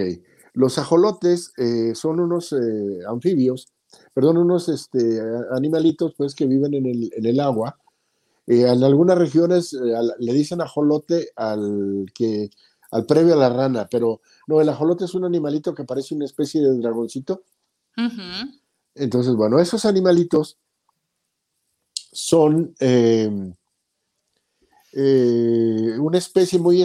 Los 0.54 0.78
ajolotes 0.78 1.52
son 1.94 2.20
unos 2.20 2.56
anfibios 3.08 3.68
perdón, 4.18 4.38
unos 4.38 4.68
este, 4.68 5.22
animalitos 5.52 6.16
pues 6.18 6.34
que 6.34 6.48
viven 6.48 6.74
en 6.74 6.88
el, 6.88 7.12
en 7.16 7.24
el 7.24 7.40
agua. 7.40 7.78
Eh, 8.48 8.62
en 8.62 8.84
algunas 8.84 9.16
regiones 9.16 9.74
eh, 9.74 9.94
le 10.18 10.34
dicen 10.34 10.60
ajolote 10.60 11.30
al 11.36 12.08
que 12.16 12.50
al 12.90 13.06
previo 13.06 13.36
a 13.36 13.38
la 13.38 13.50
rana, 13.50 13.88
pero 13.92 14.22
no, 14.48 14.60
el 14.60 14.70
ajolote 14.70 15.06
es 15.06 15.14
un 15.14 15.24
animalito 15.24 15.76
que 15.76 15.84
parece 15.84 16.16
una 16.16 16.26
especie 16.26 16.62
de 16.62 16.80
dragoncito. 16.80 17.44
Entonces, 18.96 19.36
bueno, 19.36 19.60
esos 19.60 19.86
animalitos 19.86 20.58
son 22.12 22.74
em, 22.80 23.54
eh, 24.94 25.96
una 26.00 26.18
especie 26.18 26.58
muy, 26.58 26.84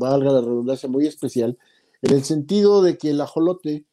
valga 0.00 0.32
la 0.32 0.40
redundancia, 0.40 0.88
muy 0.88 1.06
especial, 1.06 1.58
en 2.00 2.14
el 2.14 2.24
sentido 2.24 2.80
de 2.80 2.96
que 2.96 3.10
el 3.10 3.20
ajolote 3.20 3.84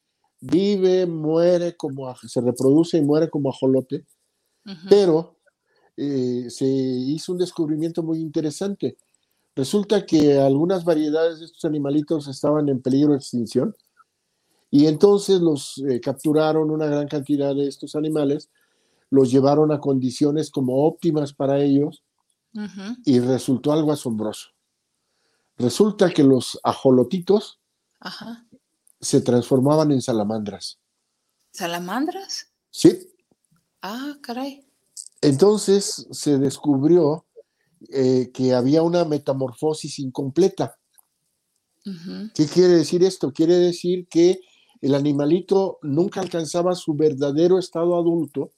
vive, 0.41 1.05
muere 1.05 1.75
como, 1.75 2.13
se 2.15 2.41
reproduce 2.41 2.97
y 2.97 3.01
muere 3.01 3.29
como 3.29 3.49
ajolote, 3.49 4.05
pero 4.89 5.37
eh, 5.97 6.47
se 6.49 6.65
hizo 6.65 7.33
un 7.33 7.39
descubrimiento 7.39 8.03
muy 8.03 8.19
interesante. 8.19 8.97
Resulta 9.55 10.05
que 10.05 10.39
algunas 10.39 10.85
variedades 10.85 11.39
de 11.39 11.45
estos 11.45 11.65
animalitos 11.65 12.27
estaban 12.27 12.69
en 12.69 12.81
peligro 12.81 13.11
de 13.11 13.17
extinción 13.17 13.75
y 14.71 14.85
entonces 14.85 15.41
los 15.41 15.79
eh, 15.79 15.99
capturaron 15.99 16.69
una 16.69 16.85
gran 16.85 17.07
cantidad 17.07 17.55
de 17.55 17.67
estos 17.67 17.95
animales, 17.95 18.49
los 19.09 19.31
llevaron 19.31 19.71
a 19.71 19.79
condiciones 19.79 20.51
como 20.51 20.85
óptimas 20.85 21.33
para 21.33 21.59
ellos 21.59 22.03
y 23.05 23.19
resultó 23.19 23.71
algo 23.71 23.91
asombroso. 23.91 24.49
Resulta 25.57 26.09
que 26.09 26.23
los 26.23 26.59
ajolotitos 26.63 27.59
se 28.99 29.21
transformaban 29.21 29.91
en 29.91 30.01
salamandras. 30.01 30.79
¿Salamandras? 31.51 32.47
Sí. 32.69 33.11
Ah, 33.81 34.17
caray. 34.21 34.65
Entonces 35.21 36.07
se 36.11 36.37
descubrió 36.37 37.25
eh, 37.91 38.31
que 38.33 38.53
había 38.53 38.83
una 38.83 39.05
metamorfosis 39.05 39.99
incompleta. 39.99 40.75
¿Qué 42.35 42.45
quiere 42.45 42.73
decir 42.73 43.03
esto? 43.03 43.31
Quiere 43.31 43.55
decir 43.55 44.07
que 44.07 44.41
el 44.81 44.93
animalito 44.93 45.79
nunca 45.81 46.21
alcanzaba 46.21 46.75
su 46.75 46.93
verdadero 46.93 47.57
estado 47.57 47.97
adulto 47.97 48.51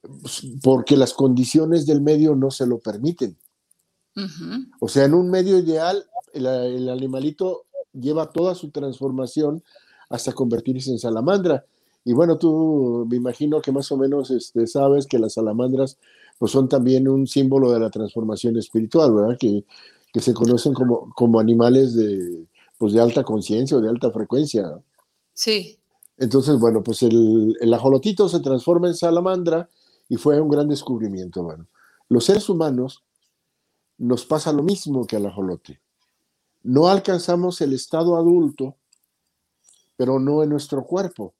pues, 0.00 0.42
porque 0.62 0.96
las 0.96 1.12
condiciones 1.12 1.84
del 1.86 2.00
medio 2.00 2.34
no 2.34 2.50
se 2.50 2.66
lo 2.66 2.78
permiten. 2.78 3.36
O 4.80 4.88
sea, 4.88 5.04
en 5.04 5.14
un 5.14 5.30
medio 5.30 5.58
ideal, 5.58 6.06
el 6.32 6.88
animalito 6.88 7.66
lleva 7.92 8.30
toda 8.30 8.54
su 8.54 8.70
transformación 8.70 9.62
hasta 10.08 10.32
convertirse 10.32 10.90
en 10.90 10.98
salamandra. 10.98 11.64
Y 12.04 12.12
bueno, 12.12 12.38
tú 12.38 13.06
me 13.08 13.16
imagino 13.16 13.60
que 13.60 13.72
más 13.72 13.90
o 13.92 13.96
menos 13.96 14.30
este, 14.30 14.66
sabes 14.66 15.06
que 15.06 15.18
las 15.18 15.34
salamandras 15.34 15.98
pues 16.38 16.52
son 16.52 16.68
también 16.68 17.06
un 17.06 17.26
símbolo 17.26 17.70
de 17.70 17.80
la 17.80 17.90
transformación 17.90 18.56
espiritual, 18.56 19.14
¿verdad? 19.14 19.36
Que, 19.38 19.64
se 20.20 20.34
conocen 20.34 20.74
como, 20.74 21.12
como 21.14 21.38
animales 21.38 21.94
de, 21.94 22.46
pues 22.78 22.92
de 22.92 23.00
alta 23.00 23.22
conciencia 23.22 23.76
o 23.76 23.80
de 23.80 23.88
alta 23.88 24.10
frecuencia. 24.10 24.80
Sí. 25.34 25.78
Entonces, 26.16 26.58
bueno, 26.58 26.82
pues 26.82 27.02
el, 27.02 27.56
el, 27.60 27.72
ajolotito 27.72 28.28
se 28.28 28.40
transforma 28.40 28.88
en 28.88 28.94
salamandra 28.94 29.68
y 30.08 30.16
fue 30.16 30.40
un 30.40 30.48
gran 30.48 30.66
descubrimiento. 30.66 31.44
Bueno, 31.44 31.68
los 32.08 32.24
seres 32.24 32.48
humanos 32.48 33.04
nos 33.98 34.24
pasa 34.24 34.52
lo 34.52 34.62
mismo 34.62 35.06
que 35.06 35.16
al 35.16 35.26
ajolote. 35.26 35.80
No 36.62 36.88
alcanzamos 36.88 37.60
el 37.60 37.72
estado 37.72 38.16
adulto, 38.16 38.76
pero 39.96 40.18
no 40.18 40.42
en 40.42 40.50
nuestro 40.50 40.84
cuerpo. 40.84 41.34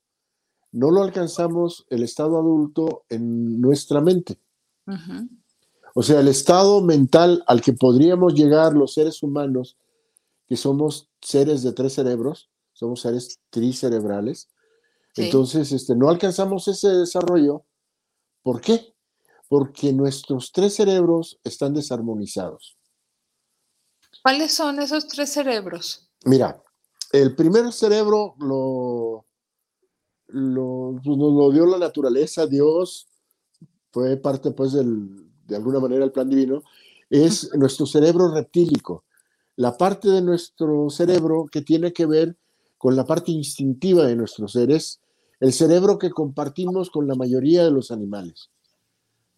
No 0.73 0.91
lo 0.91 1.03
alcanzamos 1.03 1.87
el 1.91 2.03
estado 2.03 2.39
adulto 2.39 3.05
en 3.09 3.61
nuestra 3.61 4.01
mente. 4.01 4.39
O 5.95 6.03
sea, 6.03 6.21
el 6.21 6.29
estado 6.29 6.81
mental 6.81 7.43
al 7.47 7.61
que 7.61 7.73
podríamos 7.73 8.35
llegar 8.35 8.75
los 8.75 8.95
seres 8.95 9.23
humanos, 9.23 9.77
que 10.47 10.57
somos 10.57 11.09
seres 11.21 11.63
de 11.63 11.73
tres 11.73 11.95
cerebros, 11.95 12.49
somos 12.73 13.01
seres 13.01 13.41
tricerebrales. 13.51 14.49
Entonces, 15.17 15.73
este, 15.73 15.97
no 15.97 16.09
alcanzamos 16.09 16.69
ese 16.69 16.89
desarrollo. 16.89 17.65
¿Por 18.43 18.61
qué? 18.61 18.95
Porque 19.49 19.93
nuestros 19.93 20.53
tres 20.53 20.75
cerebros 20.77 21.39
están 21.45 21.75
desarmonizados. 21.75 22.80
¿Cuáles 24.23 24.53
son 24.53 24.81
esos 24.81 25.07
tres 25.07 25.33
cerebros? 25.33 26.11
Mira, 26.25 26.63
el 27.13 27.35
primer 27.35 27.73
cerebro 27.73 28.35
lo, 28.39 29.27
lo, 30.29 31.01
pues, 31.03 31.17
nos 31.17 31.33
lo 31.33 31.51
dio 31.51 31.67
la 31.67 31.79
naturaleza, 31.79 32.47
Dios, 32.47 33.09
fue 33.91 34.17
parte 34.17 34.51
pues 34.53 34.73
del, 34.73 35.31
de 35.47 35.57
alguna 35.57 35.81
manera 35.81 36.05
el 36.05 36.13
plan 36.13 36.29
divino, 36.29 36.63
es 37.09 37.51
nuestro 37.55 37.87
cerebro 37.87 38.33
reptílico, 38.33 39.05
la 39.57 39.77
parte 39.77 40.09
de 40.09 40.23
nuestro 40.23 40.91
cerebro 40.91 41.47
que 41.51 41.63
tiene 41.63 41.93
que 41.93 42.07
ver 42.07 42.37
con 42.79 42.97
la 42.97 43.05
parte 43.05 43.33
instintiva 43.33 44.07
de 44.07 44.17
nuestros 44.17 44.53
seres, 44.53 45.01
el 45.41 45.53
cerebro 45.53 45.99
que 45.99 46.11
compartimos 46.11 46.91
con 46.91 47.09
la 47.09 47.15
mayoría 47.15 47.65
de 47.65 47.71
los 47.71 47.91
animales. 47.91 48.51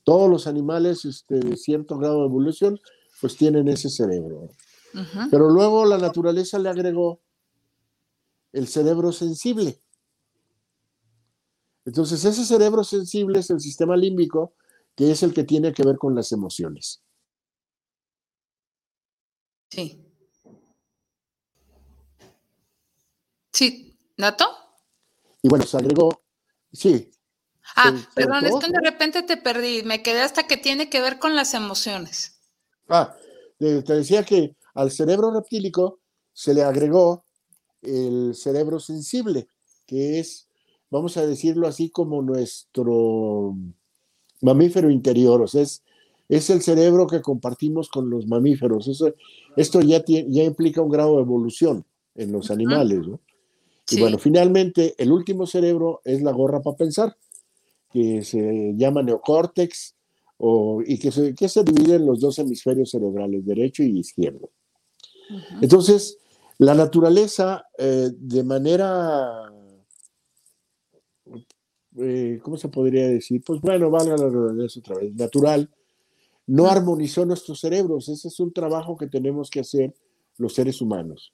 Todos 0.04 0.28
los 0.28 0.46
animales 0.46 1.04
este, 1.04 1.36
de 1.36 1.56
cierto 1.56 1.96
grado 1.96 2.20
de 2.20 2.26
evolución 2.26 2.78
pues 3.20 3.36
tienen 3.36 3.68
ese 3.68 3.88
cerebro. 3.88 4.50
Pero 5.30 5.48
luego 5.48 5.84
la 5.84 5.98
naturaleza 5.98 6.58
le 6.58 6.68
agregó 6.68 7.20
el 8.52 8.68
cerebro 8.68 9.12
sensible. 9.12 9.80
Entonces, 11.84 12.24
ese 12.24 12.44
cerebro 12.44 12.84
sensible 12.84 13.40
es 13.40 13.50
el 13.50 13.60
sistema 13.60 13.96
límbico, 13.96 14.54
que 14.94 15.10
es 15.10 15.22
el 15.22 15.32
que 15.34 15.44
tiene 15.44 15.72
que 15.72 15.82
ver 15.82 15.96
con 15.96 16.14
las 16.14 16.30
emociones. 16.32 17.02
Sí. 19.70 20.04
Sí, 23.52 23.98
¿Nato? 24.16 24.46
Y 25.42 25.48
bueno, 25.48 25.64
se 25.64 25.76
agregó, 25.76 26.22
sí. 26.72 27.10
Ah, 27.74 27.92
perdón, 28.14 28.46
es 28.46 28.54
que 28.56 28.70
de 28.70 28.80
repente 28.80 29.22
te 29.22 29.36
perdí, 29.36 29.82
me 29.82 30.02
quedé 30.02 30.20
hasta 30.20 30.46
que 30.46 30.56
tiene 30.56 30.88
que 30.90 31.00
ver 31.00 31.18
con 31.18 31.34
las 31.34 31.54
emociones. 31.54 32.40
Ah, 32.88 33.16
te 33.58 33.82
decía 33.82 34.24
que 34.24 34.54
al 34.74 34.90
cerebro 34.90 35.30
reptílico 35.32 36.00
se 36.32 36.54
le 36.54 36.62
agregó 36.62 37.24
el 37.82 38.34
cerebro 38.34 38.80
sensible, 38.80 39.48
que 39.86 40.20
es, 40.20 40.48
vamos 40.90 41.16
a 41.16 41.26
decirlo 41.26 41.66
así, 41.66 41.90
como 41.90 42.22
nuestro 42.22 43.56
mamífero 44.40 44.90
interior, 44.90 45.42
o 45.42 45.46
sea, 45.46 45.62
es, 45.62 45.82
es 46.28 46.48
el 46.50 46.62
cerebro 46.62 47.06
que 47.06 47.20
compartimos 47.20 47.88
con 47.88 48.08
los 48.08 48.26
mamíferos. 48.26 48.88
Eso, 48.88 49.12
esto 49.56 49.80
ya, 49.80 50.02
ya 50.06 50.44
implica 50.44 50.80
un 50.80 50.90
grado 50.90 51.16
de 51.16 51.22
evolución 51.22 51.84
en 52.14 52.32
los 52.32 52.50
animales, 52.50 53.06
¿no? 53.06 53.20
Y 53.90 54.00
bueno, 54.00 54.16
finalmente, 54.18 54.94
el 54.96 55.12
último 55.12 55.46
cerebro 55.46 56.00
es 56.04 56.22
la 56.22 56.32
gorra 56.32 56.62
para 56.62 56.76
pensar, 56.76 57.16
que 57.92 58.22
se 58.24 58.72
llama 58.76 59.02
neocórtex, 59.02 59.94
o, 60.38 60.82
y 60.84 60.98
que 60.98 61.12
se, 61.12 61.34
que 61.34 61.48
se 61.48 61.62
divide 61.62 61.96
en 61.96 62.06
los 62.06 62.20
dos 62.20 62.38
hemisferios 62.38 62.90
cerebrales, 62.90 63.44
derecho 63.44 63.82
y 63.82 63.98
izquierdo. 63.98 64.50
Entonces, 65.60 66.18
la 66.58 66.74
naturaleza 66.74 67.66
eh, 67.78 68.10
de 68.14 68.44
manera, 68.44 69.52
eh, 71.98 72.38
¿cómo 72.42 72.56
se 72.56 72.68
podría 72.68 73.08
decir? 73.08 73.42
Pues 73.44 73.60
bueno, 73.60 73.90
valga 73.90 74.16
la 74.16 74.28
redundancia 74.28 74.80
otra 74.80 74.96
vez, 74.96 75.14
natural, 75.14 75.70
no 76.46 76.68
armonizó 76.68 77.24
nuestros 77.24 77.60
cerebros. 77.60 78.08
Ese 78.08 78.28
es 78.28 78.40
un 78.40 78.52
trabajo 78.52 78.96
que 78.96 79.06
tenemos 79.06 79.50
que 79.50 79.60
hacer 79.60 79.94
los 80.38 80.54
seres 80.54 80.80
humanos. 80.80 81.32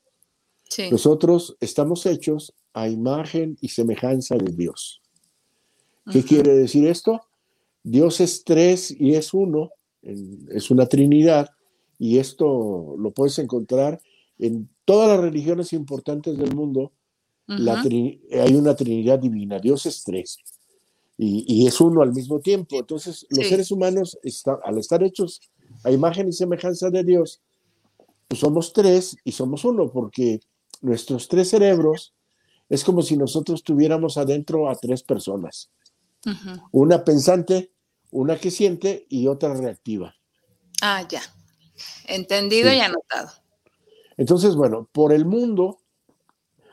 Nosotros 0.91 1.57
estamos 1.61 2.05
hechos 2.07 2.55
a 2.75 2.89
imagen 2.89 3.57
y 3.61 3.69
semejanza 3.69 4.37
de 4.37 4.53
Dios. 4.53 5.01
¿Qué 6.13 6.23
quiere 6.23 6.55
decir 6.55 6.87
esto? 6.87 7.21
Dios 7.83 8.21
es 8.21 8.45
tres 8.45 8.91
y 8.91 9.15
es 9.15 9.33
uno, 9.35 9.71
es 10.03 10.71
una 10.71 10.87
trinidad, 10.87 11.51
y 11.99 12.19
esto 12.19 12.95
lo 12.99 13.11
puedes 13.11 13.39
encontrar 13.39 14.01
en 14.39 14.69
todas 14.85 15.09
las 15.09 15.21
religiones 15.21 15.73
importantes 15.73 16.37
del 16.39 16.55
mundo. 16.55 16.93
hay 17.49 18.55
una 18.55 18.77
trinidad 18.77 19.19
divina, 19.19 19.59
Dios 19.59 19.87
es 19.87 20.05
tres 20.05 20.39
y, 21.19 21.67
es 21.67 21.81
uno 21.81 22.03
al 22.03 22.13
mismo 22.13 22.39
tiempo. 22.41 22.79
Entonces, 22.79 23.27
los 23.31 23.47
seres 23.49 23.71
humanos, 23.73 24.19
al 24.65 24.79
estar 24.79 25.03
hechos 25.03 25.41
a 25.83 25.91
imagen 25.91 26.29
y 26.29 26.33
semejanza 26.33 26.91
de 26.91 27.03
Dios, 27.03 27.43
pues 28.29 28.41
somos 28.41 28.73
tres 28.73 29.17
y 29.25 29.33
somos 29.33 29.65
uno, 29.65 29.91
porque 29.91 30.41
nuestros 30.81 31.29
tres 31.29 31.51
cerebros 31.51 32.15
es 32.69 32.85
como 32.85 33.03
si 33.03 33.17
nosotros 33.17 33.65
tuviéramos 33.65 34.17
adentro 34.17 34.71
a 34.71 34.77
tres 34.77 35.03
personas. 35.03 35.71
Una 36.73 37.05
pensante, 37.05 37.73
una 38.11 38.37
que 38.37 38.51
siente 38.51 39.07
y 39.09 39.27
otra 39.27 39.55
reactiva. 39.55 40.15
Ah, 40.83 41.07
ya. 41.09 41.23
Entendido 42.07 42.73
y 42.73 42.81
anotado. 42.81 43.31
Entonces, 44.17 44.55
bueno, 44.55 44.89
por 44.93 45.13
el 45.13 45.25
mundo 45.25 45.81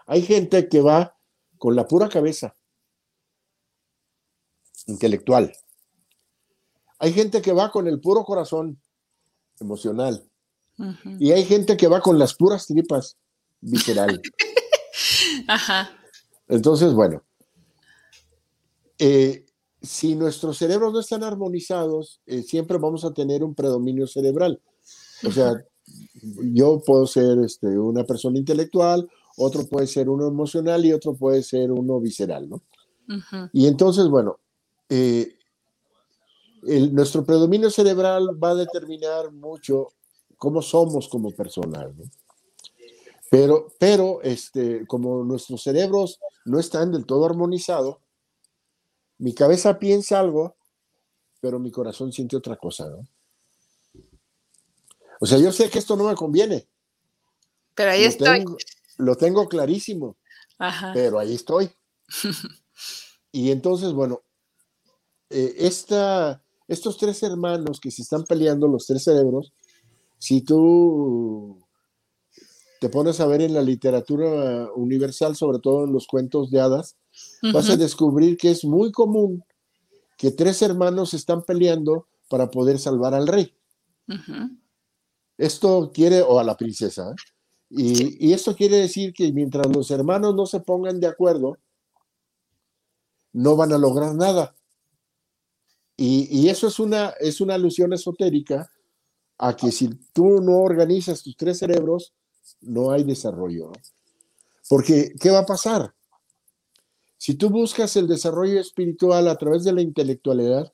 hay 0.05 0.21
gente 0.21 0.67
que 0.69 0.81
va 0.81 1.15
con 1.57 1.75
la 1.75 1.88
pura 1.88 2.09
cabeza 2.09 2.55
intelectual. 4.88 5.55
Hay 7.00 7.13
gente 7.13 7.41
que 7.41 7.51
va 7.53 7.71
con 7.71 7.88
el 7.88 8.00
puro 8.00 8.24
corazón 8.24 8.81
emocional. 9.59 10.24
Y 11.19 11.31
hay 11.31 11.45
gente 11.45 11.77
que 11.77 11.88
va 11.88 12.01
con 12.01 12.19
las 12.19 12.33
puras 12.33 12.67
tripas 12.67 13.17
visceral. 13.62 14.21
Ajá. 15.47 15.89
Entonces, 16.47 16.93
bueno, 16.93 17.24
eh, 19.00 19.45
si 19.81 20.15
nuestros 20.15 20.57
cerebros 20.57 20.91
no 20.93 21.00
están 21.00 21.24
armonizados, 21.24 22.21
eh, 22.25 22.43
siempre 22.43 22.77
vamos 22.77 23.05
a 23.05 23.13
tener 23.13 23.43
un 23.43 23.55
predominio 23.55 24.07
cerebral. 24.07 24.62
O 25.24 25.31
sea, 25.31 25.63
yo 26.53 26.81
puedo 26.86 27.05
ser 27.07 27.39
este, 27.39 27.67
una 27.67 28.03
persona 28.03 28.38
intelectual, 28.38 29.10
otro 29.38 29.65
puede 29.67 29.88
ser 29.88 30.10
uno 30.10 30.27
emocional 30.27 30.86
y 30.86 30.93
otro 30.93 31.15
puede 31.15 31.43
ser 31.43 31.72
uno 31.72 32.00
visceral, 32.00 32.50
¿no? 32.50 32.62
Y 33.53 33.67
entonces, 33.67 34.07
bueno, 34.07 34.39
eh, 34.89 35.36
nuestro 36.91 37.24
predominio 37.24 37.69
cerebral 37.69 38.41
va 38.43 38.51
a 38.51 38.55
determinar 38.55 39.31
mucho 39.31 39.89
cómo 40.38 40.62
somos 40.62 41.07
como 41.07 41.31
personas, 41.31 41.95
¿no? 41.95 42.03
Pero, 43.29 43.67
pero 43.79 44.22
este, 44.22 44.86
como 44.88 45.24
nuestros 45.24 45.62
cerebros 45.62 46.19
no 46.45 46.60
están 46.60 46.91
del 46.91 47.05
todo 47.05 47.25
armonizados, 47.25 47.98
mi 49.17 49.34
cabeza 49.34 49.79
piensa 49.79 50.19
algo, 50.19 50.55
pero 51.41 51.60
mi 51.60 51.72
corazón 51.72 52.12
siente 52.12 52.36
otra 52.36 52.55
cosa, 52.55 52.89
¿no? 52.89 53.07
O 55.19 55.25
sea, 55.25 55.38
yo 55.38 55.51
sé 55.51 55.69
que 55.69 55.79
esto 55.79 55.95
no 55.95 56.05
me 56.05 56.15
conviene. 56.15 56.67
Pero 57.74 57.91
ahí 57.91 58.03
estoy. 58.03 58.45
lo 58.98 59.15
tengo 59.15 59.48
clarísimo. 59.48 60.17
Pero 60.93 61.19
ahí 61.19 61.34
estoy. 61.34 61.69
y 63.31 63.51
entonces, 63.51 63.91
bueno, 63.93 64.22
eh, 65.29 65.55
estos 66.67 66.98
tres 66.98 67.24
hermanos 67.24 67.79
que 67.79 67.91
se 67.91 68.01
están 68.01 68.24
peleando, 68.24 68.67
los 68.67 68.86
tres 68.88 69.03
cerebros, 69.03 69.53
si 70.17 70.41
tú 70.41 71.60
te 72.79 72.89
pones 72.89 73.19
a 73.19 73.27
ver 73.27 73.41
en 73.41 73.53
la 73.53 73.62
literatura 73.62 74.69
universal, 74.75 75.36
sobre 75.36 75.60
todo 75.60 75.86
en 75.86 75.93
los 75.93 76.07
cuentos 76.07 76.51
de 76.51 76.62
hadas, 76.62 76.98
vas 77.53 77.69
a 77.69 77.77
descubrir 77.77 78.38
que 78.38 78.51
es 78.51 78.63
muy 78.63 78.91
común 78.91 79.43
que 80.17 80.31
tres 80.31 80.61
hermanos 80.61 81.13
están 81.13 81.44
peleando 81.44 82.07
para 82.29 82.50
poder 82.50 82.79
salvar 82.79 83.13
al 83.13 83.27
rey. 83.27 83.53
Esto 85.37 85.91
quiere, 85.93 86.21
o 86.21 86.39
a 86.39 86.43
la 86.43 86.55
princesa, 86.55 87.11
¿eh? 87.11 87.15
y, 87.69 88.27
y, 88.29 88.33
esto 88.33 88.55
quiere 88.55 88.77
decir 88.77 89.13
que 89.13 89.31
mientras 89.33 89.67
los 89.67 89.91
hermanos 89.91 90.35
no 90.35 90.45
se 90.45 90.61
pongan 90.61 91.00
de 91.00 91.07
acuerdo, 91.07 91.57
no 93.33 93.55
van 93.55 93.74
a 93.74 93.77
lograr 93.77 94.15
nada. 94.15 94.55
Y, 95.98 96.27
y 96.29 96.50
eso 96.50 96.67
es 96.67 96.79
una, 96.79 97.09
es 97.19 97.41
una 97.41 97.55
alusión 97.55 97.91
esotérica 97.93 98.69
a 99.37 99.55
que 99.55 99.71
si 99.71 99.89
tú 100.13 100.41
no 100.41 100.59
organizas 100.59 101.21
tus 101.21 101.35
tres 101.35 101.59
cerebros, 101.59 102.13
no 102.61 102.91
hay 102.91 103.03
desarrollo. 103.03 103.71
Porque, 104.69 105.13
¿qué 105.19 105.29
va 105.29 105.39
a 105.39 105.45
pasar? 105.45 105.93
Si 107.17 107.35
tú 107.35 107.50
buscas 107.50 107.95
el 107.95 108.07
desarrollo 108.07 108.59
espiritual 108.59 109.27
a 109.27 109.37
través 109.37 109.63
de 109.63 109.74
la 109.74 109.81
intelectualidad, 109.81 110.71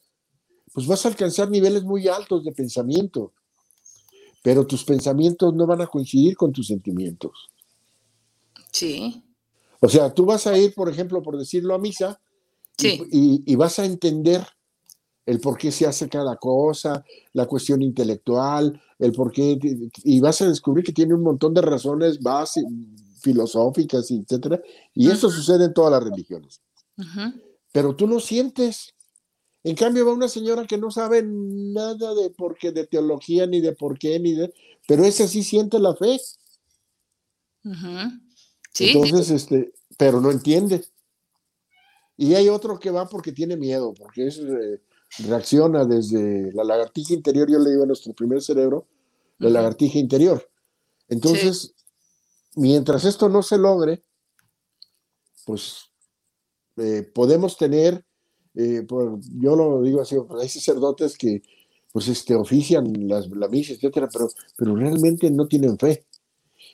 pues 0.73 0.85
vas 0.85 1.05
a 1.05 1.09
alcanzar 1.09 1.49
niveles 1.49 1.83
muy 1.83 2.07
altos 2.07 2.43
de 2.43 2.51
pensamiento 2.51 3.33
pero 4.41 4.65
tus 4.65 4.83
pensamientos 4.83 5.53
no 5.53 5.67
van 5.67 5.81
a 5.81 5.87
coincidir 5.87 6.35
con 6.35 6.51
tus 6.51 6.67
sentimientos. 6.67 7.49
Sí. 8.71 9.23
O 9.79 9.89
sea, 9.89 10.13
tú 10.13 10.25
vas 10.25 10.47
a 10.47 10.57
ir, 10.57 10.73
por 10.73 10.89
ejemplo, 10.89 11.21
por 11.21 11.37
decirlo 11.37 11.73
a 11.73 11.79
misa, 11.79 12.19
y, 12.77 13.55
vas 13.55 13.77
a 13.79 13.85
entender 13.85 14.45
el 15.25 15.39
por 15.39 15.57
qué 15.57 15.71
se 15.71 15.85
hace 15.85 16.09
cada 16.09 16.35
cosa, 16.37 17.03
la 17.33 17.45
cuestión 17.45 17.81
intelectual, 17.81 18.81
el 18.97 19.11
por 19.11 19.31
qué, 19.31 19.59
y 20.03 20.19
vas 20.19 20.41
a 20.41 20.49
descubrir 20.49 20.83
que 20.83 20.93
tiene 20.93 21.13
un 21.13 21.21
montón 21.21 21.53
de 21.53 21.61
razones 21.61 22.19
básicas, 22.19 22.71
filosóficas, 23.21 24.09
etcétera, 24.09 24.59
y 24.95 25.09
eso 25.09 25.29
sucede 25.29 25.65
en 25.65 25.73
todas 25.73 25.91
las 25.91 26.03
religiones. 26.03 26.61
Pero 27.71 27.95
tú 27.95 28.07
no 28.07 28.19
sientes, 28.19 28.95
en 29.63 29.75
cambio, 29.75 30.05
va 30.05 30.13
una 30.13 30.27
señora 30.27 30.65
que 30.65 30.77
no 30.77 30.89
sabe 30.89 31.23
nada 31.23 32.15
de 32.15 32.31
por 32.31 32.57
qué, 32.57 32.71
de 32.71 32.87
teología, 32.87 33.45
ni 33.45 33.61
de 33.61 33.73
por 33.73 33.99
qué, 33.99 34.19
ni 34.19 34.33
de. 34.33 34.53
Pero 34.87 35.05
esa 35.05 35.27
sí 35.27 35.43
siente 35.43 35.79
la 35.79 35.95
fe. 35.95 36.19
Entonces, 38.79 39.29
este, 39.29 39.73
pero 39.97 40.19
no 40.19 40.31
entiende. 40.31 40.83
Y 42.17 42.33
hay 42.33 42.49
otro 42.49 42.79
que 42.79 42.89
va 42.89 43.07
porque 43.07 43.31
tiene 43.31 43.55
miedo, 43.55 43.93
porque 43.93 44.27
es, 44.27 44.39
eh, 44.39 44.81
reacciona 45.19 45.85
desde 45.85 46.51
la 46.53 46.63
lagartija 46.63 47.13
interior, 47.13 47.49
yo 47.49 47.59
le 47.59 47.71
digo 47.71 47.83
a 47.83 47.87
nuestro 47.87 48.13
primer 48.13 48.41
cerebro, 48.41 48.87
la 49.37 49.49
lagartija 49.49 49.99
interior. 49.99 50.49
Entonces, 51.07 51.73
mientras 52.55 53.05
esto 53.05 53.27
no 53.29 53.43
se 53.43 53.57
logre, 53.57 54.03
pues 55.45 55.91
eh, 56.77 57.03
podemos 57.03 57.57
tener 57.57 58.05
eh, 58.55 58.85
yo 59.39 59.55
lo 59.55 59.81
digo 59.81 60.01
así, 60.01 60.15
hay 60.39 60.49
sacerdotes 60.49 61.17
que 61.17 61.41
pues 61.91 62.07
este, 62.07 62.35
ofician 62.35 63.07
las, 63.07 63.27
la 63.29 63.47
misa, 63.47 63.73
etcétera, 63.73 64.09
pero, 64.11 64.29
pero 64.57 64.75
realmente 64.75 65.29
no 65.29 65.47
tienen 65.47 65.77
fe. 65.77 66.05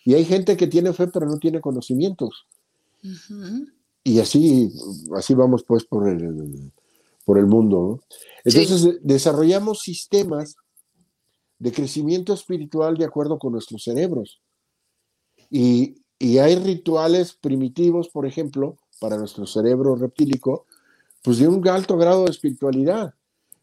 Y 0.05 0.13
hay 0.13 0.25
gente 0.25 0.55
que 0.55 0.67
tiene 0.67 0.93
fe, 0.93 1.07
pero 1.07 1.25
no 1.25 1.37
tiene 1.37 1.59
conocimientos. 1.59 2.45
Y 4.03 4.19
así, 4.19 4.71
así 5.15 5.33
vamos 5.33 5.63
pues 5.63 5.85
por 5.85 6.07
el, 6.07 6.71
por 7.25 7.37
el 7.37 7.47
mundo. 7.47 8.01
Entonces 8.43 8.99
desarrollamos 9.01 9.81
sistemas 9.81 10.55
de 11.59 11.71
crecimiento 11.71 12.33
espiritual 12.33 12.97
de 12.97 13.05
acuerdo 13.05 13.39
con 13.39 13.53
nuestros 13.53 13.83
cerebros. 13.83 14.39
Y, 15.49 15.95
y 16.19 16.37
hay 16.37 16.55
rituales 16.55 17.33
primitivos, 17.33 18.09
por 18.09 18.25
ejemplo, 18.25 18.77
para 18.99 19.17
nuestro 19.17 19.45
cerebro 19.45 19.95
reptílico, 19.95 20.65
pues 21.23 21.39
de 21.39 21.47
un 21.47 21.67
alto 21.67 21.97
grado 21.97 22.25
de 22.25 22.31
espiritualidad. 22.31 23.13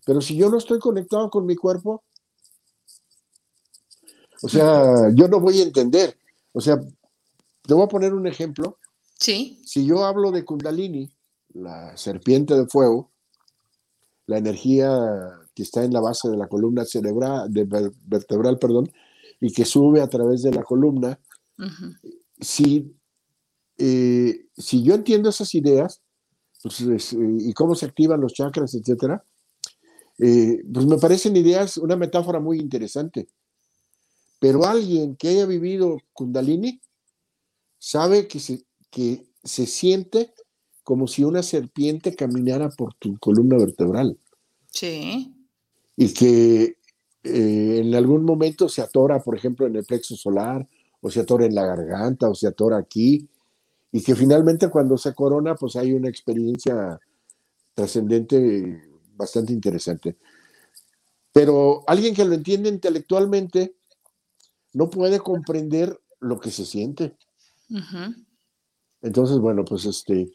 Pero 0.04 0.20
si 0.20 0.36
yo 0.36 0.50
no 0.50 0.58
estoy 0.58 0.78
conectado 0.78 1.30
con 1.30 1.46
mi 1.46 1.56
cuerpo, 1.56 2.02
o 4.42 4.48
sea, 4.48 5.10
yo 5.14 5.28
no 5.28 5.40
voy 5.40 5.60
a 5.60 5.64
entender. 5.64 6.16
O 6.52 6.60
sea, 6.60 6.78
te 7.62 7.74
voy 7.74 7.84
a 7.84 7.88
poner 7.88 8.14
un 8.14 8.26
ejemplo. 8.26 8.78
Sí. 9.18 9.60
Si 9.64 9.86
yo 9.86 10.04
hablo 10.04 10.30
de 10.30 10.44
Kundalini, 10.44 11.10
la 11.54 11.96
serpiente 11.96 12.54
de 12.54 12.66
fuego, 12.66 13.10
la 14.26 14.38
energía 14.38 14.90
que 15.54 15.62
está 15.62 15.84
en 15.84 15.92
la 15.92 16.00
base 16.00 16.28
de 16.28 16.36
la 16.36 16.48
columna 16.48 16.84
cerebral, 16.84 17.52
de 17.52 17.64
vertebral, 18.06 18.58
perdón, 18.58 18.90
y 19.40 19.52
que 19.52 19.64
sube 19.64 20.00
a 20.00 20.08
través 20.08 20.42
de 20.42 20.52
la 20.52 20.62
columna, 20.62 21.18
si, 22.40 22.92
eh, 23.78 24.46
si 24.56 24.82
yo 24.82 24.94
entiendo 24.94 25.28
esas 25.28 25.54
ideas, 25.54 26.02
pues, 26.64 27.12
y 27.12 27.52
cómo 27.52 27.74
se 27.74 27.86
activan 27.86 28.20
los 28.20 28.32
chakras, 28.32 28.74
etcétera, 28.74 29.22
eh, 30.18 30.62
pues 30.72 30.86
me 30.86 30.96
parecen 30.96 31.36
ideas, 31.36 31.76
una 31.76 31.96
metáfora 31.96 32.40
muy 32.40 32.58
interesante. 32.58 33.28
Pero 34.40 34.64
alguien 34.64 35.16
que 35.16 35.28
haya 35.28 35.46
vivido 35.46 35.98
Kundalini 36.12 36.80
sabe 37.78 38.26
que 38.28 38.40
se, 38.40 38.64
que 38.90 39.26
se 39.42 39.66
siente 39.66 40.32
como 40.82 41.06
si 41.06 41.24
una 41.24 41.42
serpiente 41.42 42.14
caminara 42.14 42.70
por 42.70 42.94
tu 42.94 43.18
columna 43.18 43.56
vertebral. 43.56 44.18
Sí. 44.70 45.34
Y 45.96 46.12
que 46.12 46.76
eh, 47.22 47.80
en 47.82 47.94
algún 47.94 48.24
momento 48.24 48.68
se 48.68 48.82
atora, 48.82 49.22
por 49.22 49.36
ejemplo, 49.36 49.66
en 49.66 49.76
el 49.76 49.84
plexo 49.84 50.16
solar 50.16 50.66
o 51.00 51.10
se 51.10 51.20
atora 51.20 51.44
en 51.44 51.54
la 51.54 51.66
garganta, 51.66 52.30
o 52.30 52.34
se 52.34 52.46
atora 52.46 52.78
aquí, 52.78 53.28
y 53.94 54.02
que 54.02 54.16
finalmente 54.16 54.70
cuando 54.70 54.98
se 54.98 55.14
corona, 55.14 55.54
pues 55.54 55.76
hay 55.76 55.92
una 55.92 56.08
experiencia 56.08 56.98
trascendente 57.74 58.82
bastante 59.14 59.52
interesante. 59.52 60.16
Pero 61.32 61.84
alguien 61.86 62.12
que 62.12 62.24
lo 62.24 62.34
entiende 62.34 62.70
intelectualmente 62.70 63.76
no 64.72 64.90
puede 64.90 65.20
comprender 65.20 65.96
lo 66.18 66.40
que 66.40 66.50
se 66.50 66.66
siente. 66.66 67.16
Entonces, 69.00 69.38
bueno, 69.38 69.64
pues 69.64 69.84
este, 69.84 70.28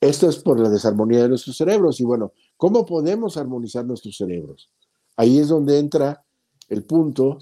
esto 0.00 0.28
es 0.28 0.38
por 0.38 0.58
la 0.58 0.68
desarmonía 0.68 1.22
de 1.22 1.28
nuestros 1.28 1.56
cerebros. 1.56 2.00
Y 2.00 2.04
bueno, 2.04 2.32
¿cómo 2.56 2.84
podemos 2.84 3.36
armonizar 3.36 3.84
nuestros 3.84 4.16
cerebros? 4.16 4.68
Ahí 5.16 5.38
es 5.38 5.46
donde 5.46 5.78
entra 5.78 6.24
el 6.68 6.82
punto 6.82 7.38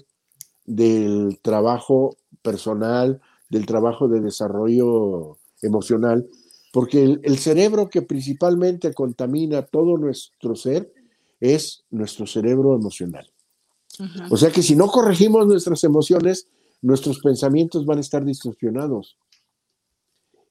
del 0.63 1.39
trabajo 1.41 2.17
personal, 2.43 3.19
del 3.49 3.65
trabajo 3.65 4.07
de 4.07 4.21
desarrollo 4.21 5.38
emocional, 5.61 6.27
porque 6.71 7.19
el, 7.23 7.37
cerebro 7.39 7.89
que 7.89 8.01
principalmente 8.01 8.93
contamina 8.93 9.63
todo 9.63 9.97
nuestro 9.97 10.55
ser 10.55 10.93
es 11.39 11.83
nuestro 11.89 12.27
cerebro 12.27 12.75
emocional. 12.75 13.31
O 14.29 14.37
sea 14.37 14.49
que 14.49 14.63
si 14.63 14.75
no 14.75 14.87
corregimos 14.87 15.45
nuestras 15.45 15.83
emociones, 15.83 16.47
nuestros 16.81 17.19
pensamientos 17.19 17.85
van 17.85 17.97
a 17.97 18.01
estar 18.01 18.23
distorsionados. 18.23 19.17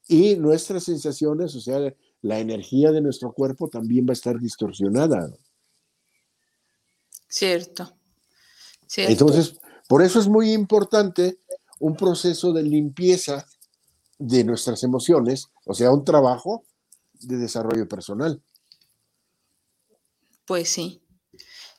Y 0.07 0.37
nuestras 0.37 0.85
sensaciones, 0.85 1.55
o 1.55 1.61
sea, 1.61 1.95
la 2.21 2.41
energía 2.41 2.93
de 2.93 3.01
nuestro 3.01 3.33
cuerpo 3.33 3.69
también 3.69 4.07
va 4.07 4.11
a 4.11 4.15
estar 4.15 4.39
distorsionada. 4.39 5.31
Cierto. 7.29 7.93
Entonces, 8.97 9.61
por 9.87 10.03
eso 10.03 10.19
es 10.19 10.29
muy 10.29 10.53
importante 10.53 11.39
un 11.79 11.95
proceso 11.95 12.53
de 12.53 12.63
limpieza 12.63 13.47
de 14.19 14.45
nuestras 14.45 14.83
emociones, 14.83 15.49
o 15.65 15.75
sea, 15.75 15.93
un 15.93 16.05
trabajo 16.05 16.65
de 17.15 17.37
desarrollo 17.37 17.89
personal. 17.89 18.43
Pues 20.45 20.69
sí. 20.69 21.03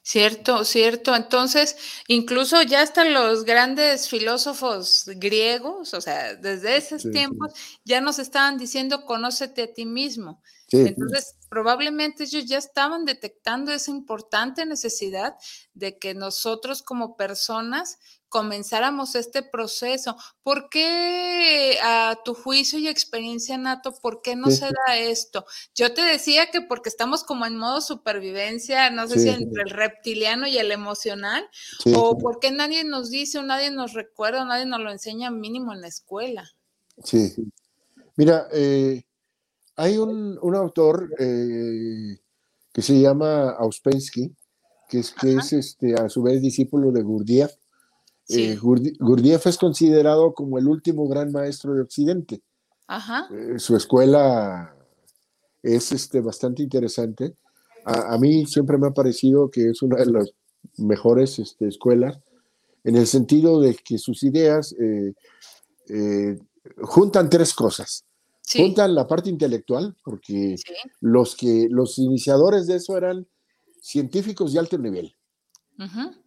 Cierto, 0.01 0.63
cierto. 0.63 1.15
Entonces, 1.15 1.75
incluso 2.07 2.61
ya 2.63 2.81
hasta 2.81 3.03
los 3.03 3.43
grandes 3.43 4.07
filósofos 4.07 5.03
griegos, 5.17 5.93
o 5.93 6.01
sea, 6.01 6.35
desde 6.35 6.77
esos 6.77 7.03
tiempos, 7.11 7.53
ya 7.85 8.01
nos 8.01 8.17
estaban 8.17 8.57
diciendo, 8.57 9.05
conócete 9.05 9.63
a 9.63 9.73
ti 9.73 9.85
mismo. 9.85 10.41
Entonces, 10.71 11.35
probablemente 11.49 12.23
ellos 12.23 12.45
ya 12.45 12.57
estaban 12.57 13.05
detectando 13.05 13.71
esa 13.71 13.91
importante 13.91 14.65
necesidad 14.65 15.35
de 15.73 15.97
que 15.97 16.13
nosotros 16.13 16.81
como 16.81 17.15
personas 17.17 17.97
comenzáramos 18.29 19.15
este 19.15 19.43
proceso. 19.43 20.15
¿Por 20.43 20.69
qué 20.69 21.77
a 21.83 22.17
tu 22.23 22.33
juicio 22.33 22.79
y 22.79 22.87
experiencia, 22.87 23.57
Nato, 23.57 23.93
por 24.01 24.21
qué 24.21 24.35
no 24.35 24.49
se 24.51 24.65
da 24.65 24.97
esto? 24.97 25.45
Yo 25.75 25.93
te 25.93 26.01
decía 26.01 26.51
que 26.51 26.61
porque 26.61 26.89
estamos 26.89 27.23
como 27.23 27.45
en 27.45 27.57
modo 27.57 27.81
supervivencia, 27.81 28.89
no 28.91 29.07
sé 29.07 29.19
si 29.19 29.29
entre 29.29 29.63
el 29.63 29.71
reptiliano 29.71 30.47
y 30.47 30.57
el 30.57 30.71
emocional, 30.71 31.45
o 31.95 32.17
porque 32.17 32.51
nadie 32.51 32.83
nos 32.83 33.09
dice 33.09 33.39
o 33.39 33.43
nadie 33.43 33.71
nos 33.71 33.93
recuerda 33.93 34.43
o 34.43 34.45
nadie 34.45 34.65
nos 34.65 34.79
lo 34.79 34.91
enseña 34.91 35.31
mínimo 35.31 35.73
en 35.73 35.81
la 35.81 35.87
escuela. 35.87 36.49
Sí. 37.03 37.33
Mira, 38.15 38.47
eh, 38.53 39.03
hay 39.75 39.97
un, 39.97 40.37
autor 40.55 41.09
eh, 41.17 42.19
que 42.73 42.81
se 42.81 42.99
llama 42.99 43.51
Auspensky, 43.51 44.35
que 44.89 44.99
es, 44.99 45.11
que 45.11 45.35
es 45.35 45.53
este, 45.53 45.93
a 45.93 46.09
su 46.09 46.21
vez 46.21 46.41
discípulo 46.41 46.91
de 46.91 47.01
Gurdjieff, 47.01 47.53
eh, 48.29 48.57
Gurdjieff 48.61 49.47
es 49.47 49.57
considerado 49.57 50.33
como 50.33 50.59
el 50.59 50.67
último 50.67 51.07
gran 51.07 51.31
maestro 51.31 51.73
de 51.73 51.81
Occidente. 51.81 52.41
Eh, 53.31 53.57
su 53.57 53.75
escuela 53.75 54.75
es 55.63 55.91
este, 55.91 56.21
bastante 56.21 56.61
interesante. 56.61 57.35
A, 57.85 58.17
mí 58.19 58.45
siempre 58.45 58.77
me 58.77 58.87
ha 58.87 58.91
parecido 58.91 59.49
que 59.49 59.69
es 59.69 59.81
una 59.81 59.97
de 59.97 60.05
las 60.05 60.31
mejores 60.77 61.39
este, 61.39 61.67
escuelas, 61.67 62.19
en 62.83 62.95
el 62.95 63.07
sentido 63.07 63.59
de 63.61 63.73
que 63.75 63.97
sus 63.97 64.21
ideas 64.21 64.75
eh, 64.79 66.37
juntan 66.81 67.29
tres 67.29 67.53
cosas. 67.53 68.05
Juntan 68.51 68.93
la 68.95 69.07
parte 69.07 69.29
intelectual, 69.29 69.95
porque 70.03 70.55
los, 71.01 71.35
que, 71.35 71.67
los 71.69 71.97
iniciadores 71.97 72.67
de 72.67 72.75
eso 72.75 72.97
eran 72.97 73.27
científicos 73.81 74.53
de 74.53 74.59
alto 74.59 74.77
nivel. 74.77 75.15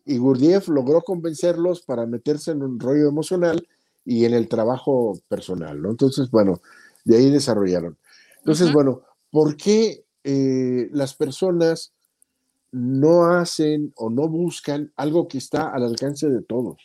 Y 0.06 0.16
Gurdjieff 0.16 0.68
logró 0.68 1.02
convencerlos 1.02 1.82
para 1.82 2.06
meterse 2.06 2.52
en 2.52 2.62
un 2.62 2.80
rollo 2.80 3.08
emocional 3.08 3.66
y 4.04 4.24
en 4.24 4.34
el 4.34 4.48
trabajo 4.48 5.18
personal, 5.28 5.80
¿no? 5.80 5.90
Entonces, 5.90 6.30
bueno, 6.30 6.60
de 7.04 7.18
ahí 7.18 7.30
desarrollaron. 7.30 7.98
Entonces, 8.38 8.72
bueno, 8.72 9.02
¿por 9.30 9.56
qué 9.56 10.04
eh, 10.24 10.88
las 10.92 11.14
personas 11.14 11.92
no 12.70 13.26
hacen 13.26 13.92
o 13.96 14.08
no 14.08 14.28
buscan 14.28 14.90
algo 14.96 15.28
que 15.28 15.38
está 15.38 15.68
al 15.70 15.84
alcance 15.84 16.28
de 16.30 16.42
todos? 16.42 16.78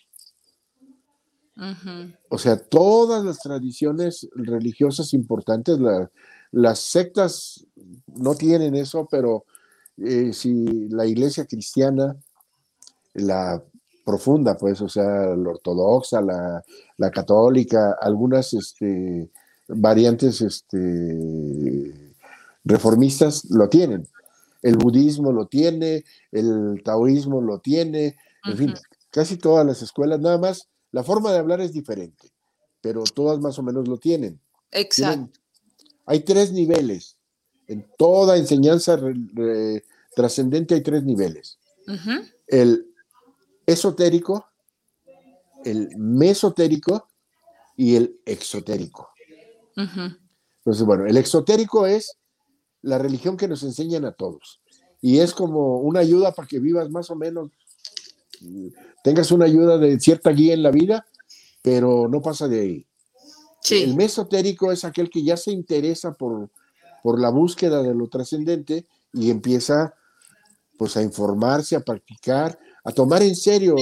O 2.29 2.37
sea, 2.37 2.57
todas 2.57 3.25
las 3.25 3.39
tradiciones 3.39 4.27
religiosas 4.35 5.13
importantes, 5.13 5.79
las 6.51 6.79
sectas 6.79 7.65
no 8.07 8.35
tienen 8.35 8.75
eso, 8.75 9.07
pero 9.09 9.45
eh, 9.97 10.33
si 10.33 10.89
la 10.89 11.07
iglesia 11.07 11.45
cristiana 11.45 12.15
la 13.17 13.61
profunda, 14.05 14.55
pues, 14.57 14.79
o 14.81 14.87
sea, 14.87 15.35
la 15.35 15.49
ortodoxa, 15.49 16.21
la, 16.21 17.11
católica, 17.11 17.97
algunas 17.99 18.53
este, 18.53 19.29
variantes 19.67 20.41
este, 20.41 22.15
reformistas 22.63 23.45
lo 23.49 23.67
tienen. 23.67 24.07
El 24.61 24.77
budismo 24.77 25.31
lo 25.31 25.47
tiene, 25.47 26.05
el 26.31 26.81
taoísmo 26.83 27.41
lo 27.41 27.59
tiene, 27.59 28.15
en 28.45 28.57
fin, 28.57 28.73
casi 29.11 29.37
todas 29.37 29.65
las 29.65 29.81
escuelas, 29.81 30.19
nada 30.19 30.37
más, 30.37 30.69
la 30.91 31.03
forma 31.03 31.31
de 31.31 31.39
hablar 31.39 31.59
es 31.59 31.73
diferente, 31.73 32.31
pero 32.81 33.03
todas 33.03 33.39
más 33.39 33.59
o 33.59 33.63
menos 33.63 33.87
lo 33.87 33.97
tienen. 33.97 34.39
Exacto. 34.71 35.39
hay 36.05 36.21
tres 36.21 36.53
niveles. 36.53 37.17
En 37.67 37.85
toda 37.97 38.37
enseñanza 38.37 38.97
trascendente 40.15 40.75
hay 40.75 40.81
tres 40.81 41.03
niveles. 41.03 41.59
El 42.47 42.86
esotérico, 43.67 44.47
el 45.63 45.95
mesotérico 45.97 47.07
y 47.75 47.95
el 47.95 48.19
exotérico. 48.25 49.09
Entonces, 49.75 50.85
bueno, 50.85 51.05
el 51.05 51.17
exotérico 51.17 51.85
es 51.85 52.17
la 52.81 52.97
religión 52.97 53.37
que 53.37 53.47
nos 53.47 53.61
enseñan 53.63 54.05
a 54.05 54.13
todos. 54.13 54.61
Y 55.01 55.19
es 55.19 55.33
como 55.33 55.77
una 55.79 55.99
ayuda 55.99 56.31
para 56.33 56.47
que 56.47 56.59
vivas 56.59 56.89
más 56.89 57.11
o 57.11 57.15
menos, 57.15 57.51
tengas 59.03 59.31
una 59.31 59.45
ayuda 59.45 59.77
de 59.77 59.99
cierta 59.99 60.31
guía 60.31 60.53
en 60.53 60.63
la 60.63 60.71
vida, 60.71 61.05
pero 61.61 62.07
no 62.07 62.21
pasa 62.21 62.47
de 62.47 62.61
ahí. 62.61 62.87
El 63.69 63.95
mesotérico 63.95 64.71
es 64.71 64.85
aquel 64.85 65.09
que 65.09 65.23
ya 65.23 65.35
se 65.35 65.51
interesa 65.51 66.13
por, 66.13 66.49
por 67.03 67.19
la 67.19 67.29
búsqueda 67.29 67.83
de 67.83 67.93
lo 67.93 68.07
trascendente 68.07 68.87
y 69.13 69.29
empieza 69.29 69.93
pues 70.77 70.95
a 70.95 71.01
informarse, 71.01 71.75
a 71.75 71.81
practicar, 71.81 72.57
a 72.87 72.93
tomar 72.93 73.21
en 73.21 73.35
serio 73.35 73.75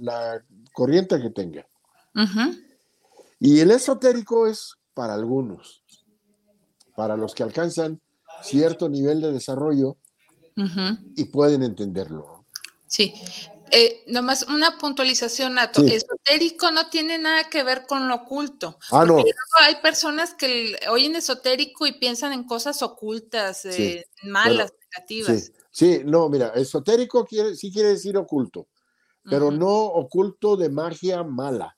la 0.00 0.40
corriente 0.72 1.20
que 1.20 1.30
tenga. 1.30 1.66
Y 3.40 3.58
el 3.58 3.72
esotérico 3.72 4.46
es 4.46 4.76
para 4.94 5.14
algunos, 5.14 5.82
para 6.94 7.16
los 7.16 7.34
que 7.34 7.42
alcanzan 7.42 8.00
cierto 8.44 8.88
nivel 8.88 9.20
de 9.20 9.32
desarrollo 9.32 9.96
y 11.16 11.24
pueden 11.24 11.64
entenderlo. 11.64 12.46
Sí. 12.86 13.14
Eh, 13.72 14.04
nomás 14.06 14.42
una 14.42 14.78
puntualización, 14.78 15.54
Nato. 15.54 15.82
Esotérico 15.82 16.70
no 16.70 16.88
tiene 16.88 17.18
nada 17.18 17.48
que 17.50 17.64
ver 17.64 17.86
con 17.86 18.06
lo 18.06 18.14
oculto. 18.14 18.78
Ah, 18.92 19.04
no. 19.04 19.24
Hay 19.60 19.76
personas 19.82 20.34
que 20.34 20.76
oyen 20.88 21.16
esotérico 21.16 21.84
y 21.84 21.98
piensan 21.98 22.32
en 22.32 22.44
cosas 22.44 22.80
ocultas, 22.82 23.64
eh, 23.64 24.06
malas, 24.22 24.72
negativas. 24.92 25.46
Sí, 25.46 25.52
no, 26.04 26.28
mira, 26.28 26.48
esotérico 26.48 27.24
quiere, 27.24 27.56
sí 27.56 27.72
quiere 27.72 27.90
decir 27.90 28.16
oculto, 28.16 28.68
pero 29.24 29.50
no 29.50 29.68
oculto 29.68 30.56
de 30.56 30.68
magia 30.68 31.22
mala. 31.22 31.76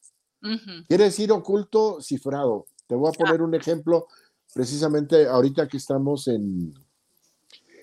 Quiere 0.88 1.04
decir 1.04 1.30
oculto 1.30 2.00
cifrado. 2.00 2.66
Te 2.86 2.94
voy 2.96 3.08
a 3.08 3.12
poner 3.12 3.42
un 3.42 3.54
ejemplo 3.54 4.08
precisamente 4.52 5.26
ahorita 5.26 5.68
que 5.68 5.76
estamos 5.76 6.26
en, 6.28 6.74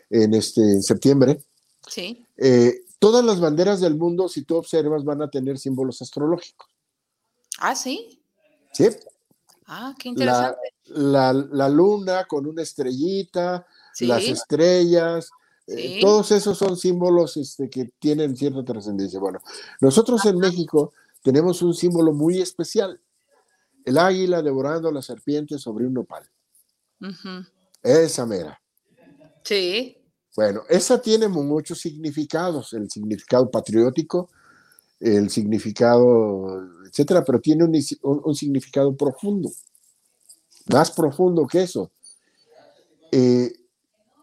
en, 0.09 0.33
este, 0.33 0.81
septiembre. 0.81 1.41
Sí. 1.87 2.25
Eh, 2.37 2.81
todas 2.99 3.23
las 3.23 3.39
banderas 3.39 3.79
del 3.79 3.95
mundo, 3.95 4.27
si 4.27 4.43
tú 4.43 4.57
observas, 4.57 5.03
van 5.03 5.21
a 5.21 5.29
tener 5.29 5.57
símbolos 5.57 6.01
astrológicos. 6.01 6.67
Ah, 7.59 7.75
sí. 7.75 8.21
Sí. 8.73 8.89
Ah, 9.65 9.93
qué 9.97 10.09
interesante. 10.09 10.73
La, 10.85 11.69
luna 11.69 12.25
con 12.25 12.47
una 12.47 12.63
estrellita, 12.63 13.65
las 13.99 14.23
estrellas, 14.23 15.29
eh, 15.71 15.99
todos 16.01 16.31
esos 16.31 16.57
son 16.57 16.77
símbolos 16.77 17.37
este, 17.37 17.69
que 17.69 17.91
tienen 17.99 18.35
cierta 18.35 18.63
trascendencia. 18.63 19.19
Bueno, 19.19 19.39
nosotros 19.81 20.25
en 20.25 20.37
México 20.37 20.93
tenemos 21.21 21.61
un 21.61 21.73
símbolo 21.73 22.13
muy 22.13 22.41
especial. 22.41 22.99
El 23.85 23.97
águila 23.97 24.41
devorando 24.41 24.89
a 24.89 24.91
la 24.91 25.01
serpiente 25.01 25.57
sobre 25.57 25.85
un 25.85 25.93
nopal. 25.93 26.23
Esa 27.83 28.25
mera. 28.25 28.59
Sí. 29.43 29.97
Bueno, 30.35 30.63
esa 30.69 31.01
tiene 31.01 31.27
muchos 31.27 31.79
significados, 31.79 32.73
el 32.73 32.89
significado 32.89 33.49
patriótico, 33.49 34.29
el 34.99 35.29
significado, 35.29 36.67
etcétera, 36.87 37.23
pero 37.23 37.39
tiene 37.39 37.63
un, 37.63 38.35
significado 38.35 38.95
profundo, 38.95 39.49
más 40.71 40.91
profundo 40.91 41.47
que 41.47 41.63
eso. 41.63 41.91
Eh, 43.11 43.51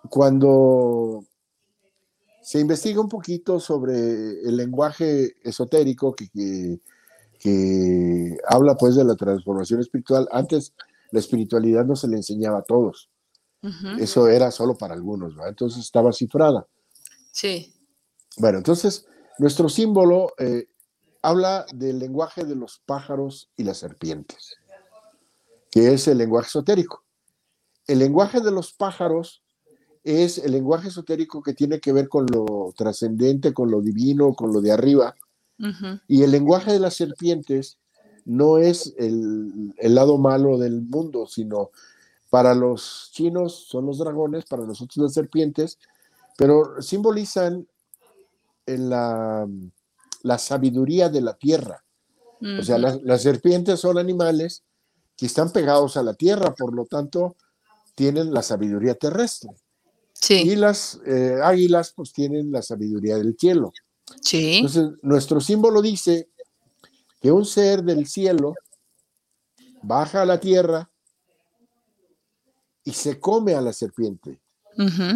cuando 0.08 1.24
se 2.46 2.60
investiga 2.60 3.00
un 3.00 3.08
poquito 3.08 3.58
sobre 3.58 3.92
el 3.92 4.56
lenguaje 4.56 5.34
esotérico 5.42 6.14
que, 6.14 6.78
que, 7.40 8.38
habla 8.46 8.76
pues 8.76 8.94
de 8.94 9.02
la 9.02 9.16
transformación 9.16 9.80
espiritual, 9.80 10.28
antes 10.30 10.72
la 11.10 11.18
espiritualidad 11.18 11.84
no 11.84 11.96
se 11.96 12.06
le 12.06 12.14
enseñaba 12.14 12.58
a 12.58 12.62
todos. 12.62 13.10
Eso 13.98 14.28
era 14.28 14.52
solo 14.52 14.76
para 14.76 14.94
algunos, 14.94 15.34
Entonces 15.44 15.80
estaba 15.80 16.12
cifrada. 16.12 16.68
Sí. 17.32 17.74
Bueno, 18.36 18.58
entonces 18.58 19.06
nuestro 19.40 19.68
símbolo 19.68 20.32
eh, 20.38 20.68
habla 21.22 21.66
del 21.74 21.98
lenguaje 21.98 22.44
de 22.44 22.54
los 22.54 22.80
pájaros 22.86 23.50
y 23.56 23.64
las 23.64 23.78
serpientes, 23.78 24.54
que 25.72 25.92
es 25.92 26.06
el 26.06 26.18
lenguaje 26.18 26.46
esotérico. 26.46 27.02
El 27.88 27.98
lenguaje 27.98 28.40
de 28.40 28.52
los 28.52 28.72
pájaros 28.72 29.42
es 30.06 30.38
el 30.38 30.52
lenguaje 30.52 30.86
esotérico 30.86 31.42
que 31.42 31.52
tiene 31.52 31.80
que 31.80 31.92
ver 31.92 32.08
con 32.08 32.26
lo 32.26 32.72
trascendente, 32.76 33.52
con 33.52 33.72
lo 33.72 33.82
divino, 33.82 34.34
con 34.34 34.52
lo 34.52 34.60
de 34.60 34.70
arriba. 34.70 35.16
Y 36.06 36.22
el 36.22 36.30
lenguaje 36.30 36.72
de 36.72 36.78
las 36.78 36.94
serpientes 36.94 37.78
no 38.24 38.58
es 38.58 38.94
el, 38.98 39.74
lado 39.80 40.16
malo 40.16 40.58
del 40.58 40.82
mundo, 40.82 41.26
sino 41.26 41.70
para 42.30 42.54
los 42.54 43.10
chinos 43.14 43.66
son 43.68 43.86
los 43.86 43.98
dragones, 43.98 44.44
para 44.44 44.64
nosotros 44.64 44.96
las 44.98 45.14
serpientes, 45.14 45.78
pero 46.36 46.80
simbolizan 46.80 47.66
en 48.64 48.88
la, 48.88 49.48
la 50.22 50.38
sabiduría 50.38 51.08
de 51.08 51.20
la 51.20 51.34
tierra. 51.34 51.82
O 52.60 52.62
sea, 52.62 52.78
las 52.78 53.22
serpientes 53.22 53.80
son 53.80 53.98
animales 53.98 54.62
que 55.16 55.26
están 55.26 55.50
pegados 55.50 55.96
a 55.96 56.04
la 56.04 56.14
tierra, 56.14 56.54
por 56.54 56.72
lo 56.72 56.84
tanto, 56.84 57.34
tienen 57.96 58.32
la 58.32 58.42
sabiduría 58.42 58.94
terrestre. 58.94 59.50
Y 60.28 60.56
las 60.56 61.00
eh, 61.06 61.38
águilas 61.42 61.92
pues 61.94 62.12
tienen 62.12 62.50
la 62.50 62.62
sabiduría 62.62 63.16
del 63.16 63.36
cielo. 63.38 63.72
Sí. 64.22 64.56
Entonces, 64.56 64.90
nuestro 65.02 65.40
símbolo 65.40 65.82
dice 65.82 66.28
que 67.20 67.30
un 67.30 67.44
ser 67.44 67.82
del 67.82 68.06
cielo 68.06 68.54
baja 69.82 70.22
a 70.22 70.26
la 70.26 70.40
tierra 70.40 70.90
y 72.84 72.92
se 72.92 73.18
come 73.20 73.54
a 73.54 73.60
la 73.60 73.72
serpiente. 73.72 74.40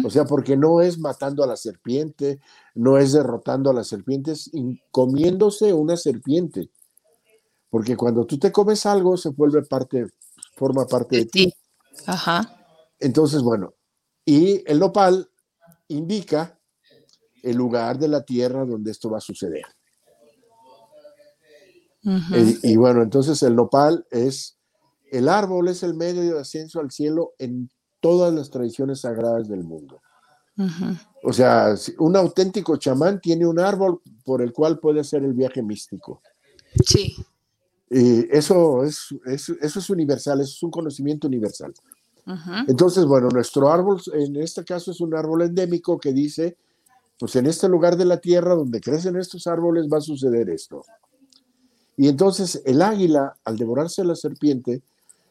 O 0.03 0.09
sea, 0.09 0.25
porque 0.25 0.57
no 0.57 0.81
es 0.81 0.97
matando 0.97 1.43
a 1.43 1.47
la 1.47 1.55
serpiente, 1.55 2.39
no 2.73 2.97
es 2.97 3.11
derrotando 3.11 3.69
a 3.69 3.73
las 3.73 3.87
serpientes, 3.87 4.49
comiéndose 4.89 5.71
una 5.71 5.97
serpiente. 5.97 6.71
Porque 7.69 7.95
cuando 7.95 8.25
tú 8.25 8.39
te 8.39 8.51
comes 8.51 8.87
algo, 8.87 9.17
se 9.17 9.29
vuelve 9.29 9.61
parte, 9.61 10.07
forma 10.55 10.87
parte 10.87 11.17
de, 11.17 11.25
ti. 11.25 11.53
Ajá. 12.07 12.57
Entonces, 12.99 13.43
bueno, 13.43 13.75
y 14.25 14.63
el 14.69 14.79
nopal 14.79 15.29
indica 15.87 16.57
el 17.43 17.57
lugar 17.57 17.97
de 17.97 18.07
la 18.07 18.23
tierra 18.23 18.65
donde 18.65 18.91
esto 18.91 19.09
va 19.09 19.17
a 19.17 19.21
suceder. 19.21 19.65
y, 22.63 22.75
bueno, 22.77 23.03
entonces 23.03 23.41
el 23.43 23.55
nopal 23.55 24.05
es, 24.09 24.57
el 25.11 25.27
árbol 25.27 25.67
es 25.67 25.83
el 25.83 25.93
medio 25.93 26.21
de 26.21 26.39
ascenso 26.39 26.79
al 26.79 26.91
cielo 26.91 27.33
en 27.37 27.69
todas 27.99 28.33
las 28.33 28.49
tradiciones 28.49 29.01
sagradas 29.01 29.47
del 29.47 29.63
mundo. 29.63 30.01
O 31.23 31.33
sea, 31.33 31.73
un 31.99 32.15
auténtico 32.15 32.77
chamán 32.77 33.19
tiene 33.19 33.47
un 33.47 33.59
árbol 33.59 34.01
por 34.23 34.41
el 34.41 34.53
cual 34.53 34.79
puede 34.79 34.99
hacer 34.99 35.23
el 35.23 35.33
viaje 35.33 35.63
místico. 35.63 36.21
Sí. 36.85 37.15
Y 37.89 38.35
eso 38.35 38.83
es, 38.83 39.07
eso 39.25 39.79
es 39.79 39.89
universal, 39.89 40.39
eso 40.41 40.51
es 40.51 40.63
un 40.63 40.71
conocimiento 40.71 41.27
universal. 41.27 41.73
Entonces, 42.67 43.05
bueno, 43.05 43.29
nuestro 43.29 43.71
árbol, 43.71 44.01
en 44.13 44.35
este 44.37 44.63
caso, 44.63 44.91
es 44.91 45.01
un 45.01 45.15
árbol 45.15 45.41
endémico 45.41 45.99
que 45.99 46.13
dice, 46.13 46.55
pues 47.19 47.35
en 47.35 47.45
este 47.45 47.67
lugar 47.67 47.97
de 47.97 48.05
la 48.05 48.17
tierra 48.17 48.55
donde 48.55 48.81
crecen 48.81 49.15
estos 49.15 49.47
árboles 49.47 49.87
va 49.91 49.97
a 49.97 50.01
suceder 50.01 50.49
esto. 50.49 50.83
Y 51.97 52.07
entonces 52.07 52.61
el 52.65 52.81
águila, 52.81 53.35
al 53.43 53.57
devorarse 53.57 54.01
a 54.01 54.05
la 54.05 54.15
serpiente, 54.15 54.81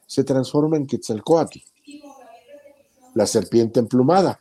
se 0.06 0.24
transforma 0.24 0.76
en 0.76 0.86
Quetzalcoatl, 0.86 1.58
la 3.14 3.26
serpiente 3.26 3.80
emplumada, 3.80 4.40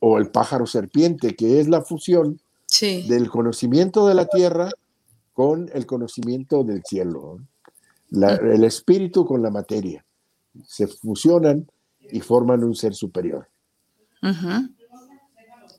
o, 0.00 0.18
el, 0.18 0.30
pájaro 0.30 0.66
serpiente, 0.66 1.36
que 1.36 1.60
es 1.60 1.68
la 1.68 1.82
fusión 1.82 2.40
del 2.80 3.28
conocimiento 3.28 4.06
de 4.08 4.14
la 4.14 4.26
tierra 4.26 4.70
con 5.34 5.70
el 5.72 5.86
conocimiento 5.86 6.64
del 6.64 6.82
cielo, 6.84 7.38
el 8.10 8.64
espíritu 8.64 9.24
con 9.24 9.42
la 9.42 9.50
materia 9.50 10.04
se 10.66 10.86
fusionan 10.86 11.70
y 12.10 12.20
forman 12.20 12.64
un 12.64 12.74
ser 12.74 12.94
superior. 12.94 13.48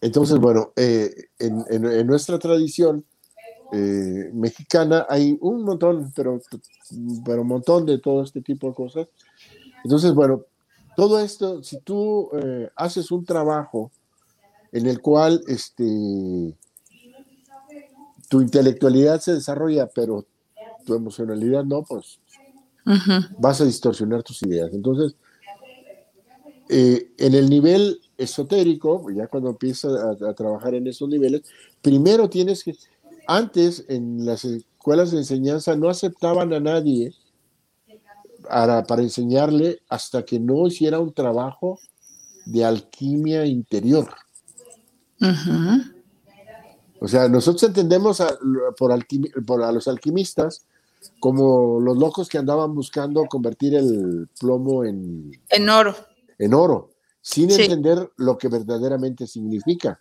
Entonces, 0.02 0.40
bueno, 0.40 0.72
eh, 0.76 1.14
en, 1.38 2.08
nuestra 2.08 2.40
tradición 2.40 3.06
eh, 3.72 4.32
mexicana 4.34 5.06
hay 5.08 5.38
un 5.42 5.64
montón, 5.64 6.12
pero, 6.16 6.42
pero 7.24 7.42
un 7.42 7.48
montón 7.48 7.86
de 7.86 8.00
todo 8.00 8.24
este 8.24 8.42
tipo 8.42 8.68
de 8.68 8.74
cosas. 8.74 9.08
Entonces, 9.84 10.14
bueno, 10.14 10.44
todo 10.96 11.20
esto, 11.20 11.64
si 11.64 11.80
tú 11.80 12.30
eh, 12.34 12.70
haces 12.76 13.12
un 13.12 13.26
trabajo 13.26 13.92
en 14.72 14.88
el 14.88 15.02
cual 15.02 15.42
este, 15.48 16.56
tu 18.30 18.42
intelectualidad 18.42 19.20
se 19.20 19.34
desarrolla, 19.34 19.88
pero 19.88 20.26
tu 20.86 20.96
emocionalidad 20.96 21.64
no, 21.64 21.84
pues 21.84 22.20
vas 23.38 23.62
a 23.62 23.66
distorsionar 23.66 24.24
tus 24.24 24.42
ideas. 24.44 24.74
Entonces, 24.74 25.16
eh, 26.70 27.12
en 27.18 27.34
el 27.34 27.50
nivel 27.50 28.00
esotérico, 28.18 29.10
ya 29.12 29.28
cuando 29.28 29.50
empiezas 29.50 29.92
a, 30.22 30.34
trabajar 30.34 30.74
en 30.74 30.88
esos 30.88 31.10
niveles, 31.10 31.42
primero 31.82 32.30
tienes 32.30 32.64
que, 32.64 32.76
antes 33.28 33.86
en 33.90 34.26
las 34.26 34.46
escuelas 34.46 35.12
de 35.12 35.18
enseñanza 35.18 35.76
no 35.76 35.90
aceptaban 35.90 36.54
a 36.54 36.60
nadie 36.60 37.14
para, 38.48 38.84
para 38.84 39.02
enseñarle 39.02 39.82
hasta 39.90 40.24
que 40.24 40.40
no 40.40 40.66
hiciera 40.68 41.00
un 41.00 41.14
trabajo 41.14 41.80
de 42.46 42.64
alquimia 42.64 43.46
interior. 43.46 44.10
O 47.00 47.08
sea, 47.08 47.28
nosotros 47.28 47.64
entendemos 47.64 48.24
por, 48.78 49.06
por 49.46 49.64
a 49.64 49.72
los 49.72 49.88
alquimistas 49.88 50.66
como 51.20 51.80
los 51.80 51.98
locos 51.98 52.30
que 52.30 52.38
andaban 52.38 52.74
buscando 52.74 53.26
convertir 53.26 53.76
el 53.76 54.30
plomo 54.40 54.84
en, 54.84 55.32
en 55.50 55.70
oro. 55.70 55.96
En 56.38 56.54
oro, 56.54 56.92
sin 57.22 57.52
entender 57.52 58.12
lo 58.18 58.38
que 58.38 58.48
verdaderamente 58.48 59.28
significa. 59.28 60.00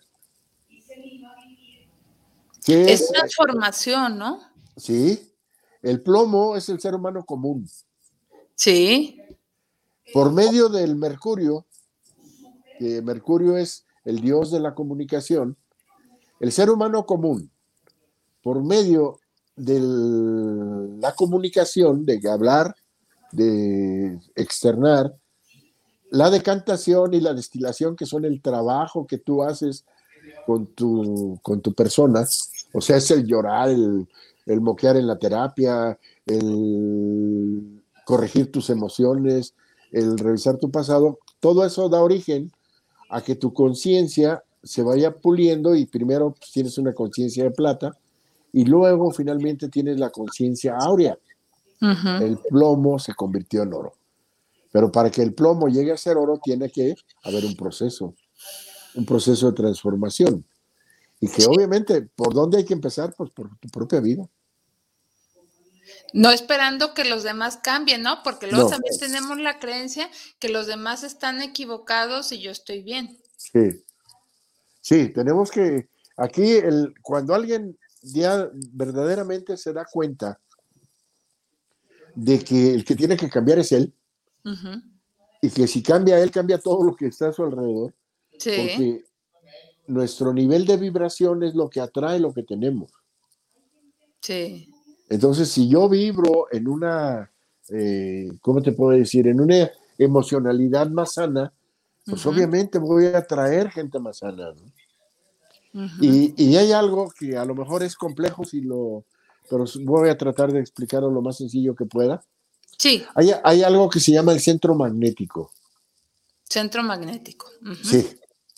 es, 2.67 3.09
una 3.09 3.27
formación, 3.35 4.17
¿no? 4.17 4.39
Sí, 4.77 5.31
el 5.81 6.01
plomo 6.01 6.55
es 6.55 6.69
el 6.69 6.79
ser 6.79 6.95
humano 6.95 7.23
común. 7.25 7.67
Sí. 8.55 9.19
Por 10.13 10.31
medio 10.31 10.69
del 10.69 10.95
mercurio, 10.95 11.65
que 12.77 13.01
mercurio 13.01 13.57
es 13.57 13.85
el 14.03 14.21
dios 14.21 14.51
de 14.51 14.59
la 14.59 14.73
comunicación, 14.73 15.57
el 16.39 16.51
ser 16.51 16.69
humano 16.69 17.05
común, 17.05 17.51
por 18.41 18.63
medio 18.63 19.20
de 19.55 19.79
la 20.99 21.13
comunicación, 21.15 22.05
de 22.05 22.21
hablar, 22.29 22.75
de 23.31 24.19
externar, 24.35 25.15
la 26.09 26.29
decantación 26.29 27.13
y 27.13 27.21
la 27.21 27.33
destilación, 27.33 27.95
que 27.95 28.05
son 28.05 28.25
el 28.25 28.41
trabajo 28.41 29.07
que 29.07 29.17
tú 29.17 29.43
haces 29.43 29.85
con 30.45 30.67
tu, 30.67 31.39
con 31.41 31.61
tu 31.61 31.73
persona, 31.73 32.25
o 32.73 32.81
sea, 32.81 32.97
es 32.97 33.11
el 33.11 33.25
llorar, 33.25 33.69
el, 33.69 34.07
el 34.45 34.61
moquear 34.61 34.97
en 34.97 35.07
la 35.07 35.17
terapia, 35.17 35.97
el 36.25 37.81
corregir 38.05 38.51
tus 38.51 38.69
emociones, 38.69 39.55
el 39.91 40.17
revisar 40.17 40.57
tu 40.57 40.71
pasado, 40.71 41.19
todo 41.39 41.65
eso 41.65 41.89
da 41.89 42.01
origen 42.01 42.51
a 43.09 43.21
que 43.21 43.35
tu 43.35 43.53
conciencia 43.53 44.43
se 44.63 44.83
vaya 44.83 45.15
puliendo 45.17 45.75
y 45.75 45.85
primero 45.85 46.33
pues, 46.37 46.51
tienes 46.51 46.77
una 46.77 46.93
conciencia 46.93 47.43
de 47.43 47.51
plata 47.51 47.97
y 48.53 48.65
luego 48.65 49.11
finalmente 49.11 49.69
tienes 49.69 49.99
la 49.99 50.09
conciencia 50.09 50.77
áurea. 50.77 51.17
El 51.81 52.37
plomo 52.37 52.99
se 52.99 53.13
convirtió 53.15 53.63
en 53.63 53.73
oro. 53.73 53.93
Pero 54.71 54.91
para 54.91 55.09
que 55.09 55.21
el 55.21 55.33
plomo 55.33 55.67
llegue 55.67 55.91
a 55.91 55.97
ser 55.97 56.17
oro 56.17 56.39
tiene 56.41 56.69
que 56.69 56.95
haber 57.23 57.43
un 57.43 57.55
proceso, 57.55 58.13
un 58.95 59.05
proceso 59.05 59.47
de 59.47 59.57
transformación. 59.57 60.45
Y 61.19 61.27
que 61.27 61.45
obviamente, 61.45 62.01
¿por 62.01 62.33
dónde 62.33 62.57
hay 62.57 62.65
que 62.65 62.73
empezar? 62.73 63.13
Pues 63.15 63.31
por 63.31 63.49
tu 63.57 63.67
propia 63.69 63.99
vida. 63.99 64.27
No 66.13 66.31
esperando 66.31 66.93
que 66.93 67.05
los 67.05 67.23
demás 67.23 67.57
cambien, 67.57 68.01
¿no? 68.01 68.21
Porque 68.23 68.47
luego 68.47 68.69
también 68.69 68.97
tenemos 68.99 69.39
la 69.39 69.59
creencia 69.59 70.09
que 70.39 70.49
los 70.49 70.67
demás 70.67 71.03
están 71.03 71.41
equivocados 71.41 72.31
y 72.31 72.41
yo 72.41 72.51
estoy 72.51 72.83
bien. 72.83 73.17
Sí. 73.37 73.83
Sí, 74.81 75.09
tenemos 75.09 75.51
que, 75.51 75.89
aquí, 76.17 76.53
el, 76.53 76.93
cuando 77.01 77.35
alguien 77.35 77.77
ya 78.01 78.49
verdaderamente 78.73 79.57
se 79.57 79.73
da 79.73 79.85
cuenta 79.85 80.39
de 82.15 82.39
que 82.39 82.73
el 82.73 82.83
que 82.83 82.95
tiene 82.95 83.15
que 83.15 83.29
cambiar 83.29 83.59
es 83.59 83.71
él, 83.71 83.93
y 85.41 85.49
que 85.49 85.67
si 85.67 85.81
cambia 85.81 86.19
él, 86.19 86.31
cambia 86.31 86.57
todo 86.57 86.83
lo 86.83 86.95
que 86.95 87.07
está 87.07 87.29
a 87.29 87.33
su 87.33 87.43
alrededor, 87.43 87.93
sí. 88.37 88.51
porque 88.57 89.05
nuestro 89.87 90.33
nivel 90.33 90.65
de 90.65 90.77
vibración 90.77 91.43
es 91.43 91.55
lo 91.55 91.69
que 91.69 91.81
atrae 91.81 92.19
lo 92.19 92.33
que 92.33 92.43
tenemos. 92.43 92.91
Sí. 94.21 94.71
Entonces, 95.09 95.49
si 95.49 95.67
yo 95.67 95.89
vibro 95.89 96.47
en 96.51 96.67
una, 96.67 97.31
eh, 97.69 98.31
¿cómo 98.41 98.61
te 98.61 98.71
puedo 98.71 98.97
decir? 98.97 99.27
En 99.27 99.41
una 99.41 99.69
emocionalidad 99.97 100.89
más 100.89 101.13
sana, 101.13 101.51
pues 102.05 102.25
obviamente 102.25 102.79
voy 102.79 103.05
a 103.05 103.19
atraer 103.19 103.69
gente 103.69 103.99
más 103.99 104.19
sana. 104.19 104.53
Y, 105.73 106.55
hay 106.55 106.71
algo 106.71 107.11
que 107.17 107.37
a 107.37 107.45
lo 107.45 107.55
mejor 107.55 107.83
es 107.83 107.95
complejo, 107.95 108.43
si 108.43 108.61
lo, 108.61 109.05
pero 109.49 109.65
voy 109.81 110.09
a 110.09 110.17
tratar 110.17 110.51
de 110.51 110.59
explicarlo 110.59 111.09
lo 111.09 111.21
más 111.21 111.37
sencillo 111.37 111.75
que 111.75 111.85
pueda. 111.85 112.23
Sí. 112.77 113.03
Hay, 113.15 113.31
hay 113.43 113.63
algo 113.63 113.89
que 113.89 113.99
se 113.99 114.11
llama 114.11 114.33
el 114.33 114.39
centro 114.39 114.75
magnético. 114.75 115.51
Centro 116.43 116.83
magnético. 116.83 117.49
Sí. 117.83 118.07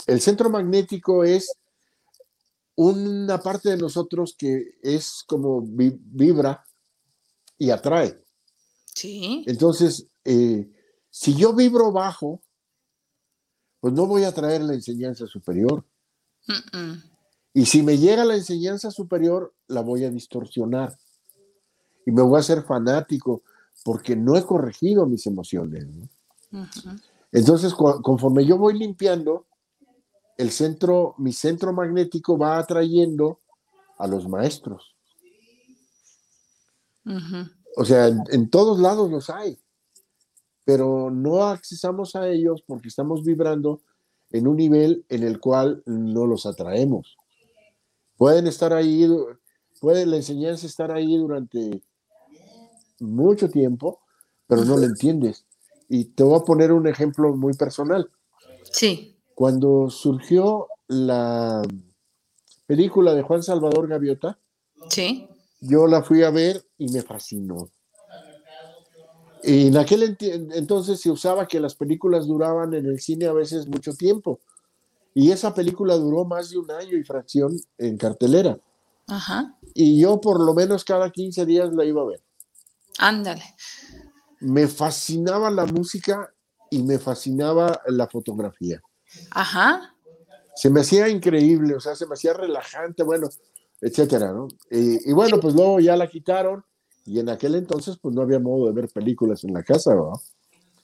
El 0.08 0.20
centro 0.22 0.50
magnético 0.50 1.24
es 1.24 1.56
una 2.76 3.40
parte 3.40 3.70
de 3.70 3.78
nosotros 3.78 4.36
que 4.38 4.76
es 4.82 5.24
como 5.28 5.62
vibra 5.62 6.66
y 7.58 7.70
atrae. 7.70 8.20
Sí. 8.86 9.44
Entonces, 9.48 10.08
eh, 10.26 10.70
si 11.10 11.36
yo 11.36 11.54
vibro 11.54 11.92
bajo, 11.92 12.42
pues 13.80 13.94
no 13.94 14.08
voy 14.08 14.24
a 14.24 14.32
traer 14.32 14.62
la 14.62 14.74
enseñanza 14.74 15.28
superior. 15.28 15.86
Y 17.54 17.66
si 17.66 17.84
me 17.84 17.98
llega 17.98 18.26
la 18.26 18.36
enseñanza 18.36 18.92
superior, 18.92 19.54
la 19.68 19.82
voy 19.82 20.04
a 20.04 20.10
distorsionar. 20.10 20.98
Y 22.06 22.12
me 22.12 22.22
voy 22.22 22.38
a 22.38 22.40
hacer 22.40 22.64
fanático 22.64 23.44
porque 23.84 24.16
no 24.16 24.36
he 24.36 24.44
corregido 24.44 25.06
mis 25.06 25.26
emociones. 25.28 25.86
Entonces, 27.32 27.74
conforme 27.74 28.46
yo 28.46 28.58
voy 28.58 28.78
limpiando, 28.78 29.46
el 30.38 30.52
centro, 30.52 31.16
mi 31.18 31.32
centro 31.32 31.74
magnético 31.74 32.38
va 32.38 32.58
atrayendo 32.58 33.40
a 33.98 34.08
los 34.08 34.28
maestros. 34.28 34.96
O 37.76 37.86
sea, 37.86 38.08
en, 38.08 38.50
todos 38.50 38.80
lados 38.80 39.10
los 39.10 39.30
hay, 39.30 39.60
pero 40.64 41.12
no 41.12 41.44
accesamos 41.44 42.16
a 42.16 42.28
ellos 42.30 42.64
porque 42.66 42.88
estamos 42.88 43.24
vibrando 43.24 43.82
en 44.34 44.48
un 44.48 44.58
nivel 44.58 45.06
en 45.10 45.24
el 45.24 45.40
cual 45.40 45.84
no 45.86 46.26
los 46.26 46.46
atraemos. 46.46 47.16
Pueden 48.18 48.48
estar 48.48 48.74
ahí, 48.74 49.08
puede 49.80 50.06
la 50.06 50.18
enseñanza 50.18 50.66
estar 50.66 50.92
ahí 50.92 51.16
durante 51.18 51.82
mucho 53.00 53.50
tiempo, 53.50 54.02
pero 54.48 54.66
no 54.66 54.76
lo 54.76 54.84
entiendes. 54.84 55.46
Y 55.88 56.06
te 56.06 56.24
voy 56.24 56.40
a 56.40 56.44
poner 56.44 56.72
un 56.72 56.88
ejemplo 56.88 57.36
muy 57.36 57.54
personal. 57.54 58.10
Sí. 58.72 59.16
Cuando 59.36 59.90
surgió 59.90 60.68
la 60.88 61.62
película 62.66 63.14
de 63.14 63.22
Juan 63.22 63.44
Salvador 63.44 63.88
Gaviota, 63.88 64.40
sí. 64.90 65.28
yo 65.62 65.86
la 65.86 66.02
fui 66.02 66.24
a 66.24 66.32
ver 66.32 66.66
y 66.78 66.92
me 66.92 67.04
fascinó. 67.04 67.70
Y 69.44 69.68
en 69.68 69.78
aquel 69.78 70.18
entonces 70.20 71.02
se 71.02 71.12
usaba 71.12 71.48
que 71.48 71.60
las 71.60 71.76
películas 71.76 72.28
duraban 72.28 72.74
en 72.74 72.86
el 72.86 73.00
cine 73.00 73.26
a 73.26 73.34
veces 73.34 73.68
mucho 73.68 73.94
tiempo. 73.94 74.40
Y 75.14 75.32
esa 75.32 75.54
película 75.54 75.96
duró 75.96 76.26
más 76.26 76.50
de 76.50 76.58
un 76.58 76.72
año 76.72 76.98
y 76.98 77.04
fracción 77.04 77.56
en 77.78 77.98
cartelera. 77.98 78.58
Ajá. 79.08 79.58
Y 79.74 80.00
yo 80.02 80.20
por 80.22 80.40
lo 80.40 80.54
menos 80.54 80.84
cada 80.84 81.12
15 81.12 81.46
días 81.46 81.74
la 81.74 81.86
iba 81.86 82.02
a 82.02 82.06
ver. 82.06 82.22
Ándale. 82.98 83.44
Me 84.40 84.68
fascinaba 84.68 85.52
la 85.52 85.66
música 85.66 86.34
y 86.70 86.82
me 86.84 87.00
fascinaba 87.00 87.82
la 87.88 88.08
fotografía. 88.08 88.82
Ajá. 89.32 89.96
Se 90.56 90.70
me 90.70 90.82
hacía 90.82 91.10
increíble, 91.10 91.76
o 91.76 91.80
sea, 91.80 91.96
se 91.96 92.06
me 92.08 92.14
hacía 92.14 92.34
relajante, 92.34 93.04
bueno, 93.04 93.30
etcétera, 93.82 94.32
¿no? 94.32 94.48
Y, 94.70 95.12
bueno, 95.12 95.40
pues 95.40 95.56
luego 95.56 95.80
ya 95.80 95.96
la 95.98 96.08
quitaron 96.08 96.64
y 97.06 97.20
en 97.20 97.30
aquel 97.30 97.56
entonces 97.56 97.98
pues 98.02 98.16
no 98.16 98.22
había 98.22 98.40
modo 98.40 98.68
de 98.68 98.74
ver 98.74 98.90
películas 98.90 99.44
en 99.44 99.54
la 99.54 99.64
casa, 99.64 99.94
¿verdad? 99.94 100.20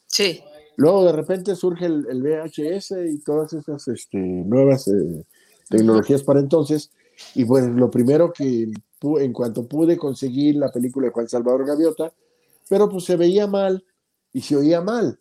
Sí. 0.08 0.41
Luego 0.75 1.05
de 1.05 1.12
repente 1.12 1.55
surge 1.55 1.86
el, 1.86 2.21
VHS 2.21 2.93
y 3.12 3.19
todas 3.19 3.53
esas 3.53 3.88
este, 3.88 4.17
nuevas 4.17 4.88
eh, 4.88 5.25
tecnologías 5.69 6.23
para 6.23 6.39
entonces. 6.39 6.91
Y 7.36 7.43
bueno, 7.43 7.73
lo 7.73 7.91
primero 7.91 8.32
que 8.32 8.71
en 9.01 9.34
cuanto 9.34 9.67
pude 9.67 9.97
conseguir 9.97 10.55
la 10.55 10.71
película 10.71 11.08
de 11.08 11.13
Juan 11.13 11.27
Salvador 11.27 11.65
Gaviota, 11.65 12.13
pero 12.69 12.89
pues 12.89 13.05
se 13.05 13.15
veía 13.15 13.47
mal 13.47 13.84
y 14.34 14.41
se 14.41 14.55
oía 14.55 14.82
mal. 14.82 15.19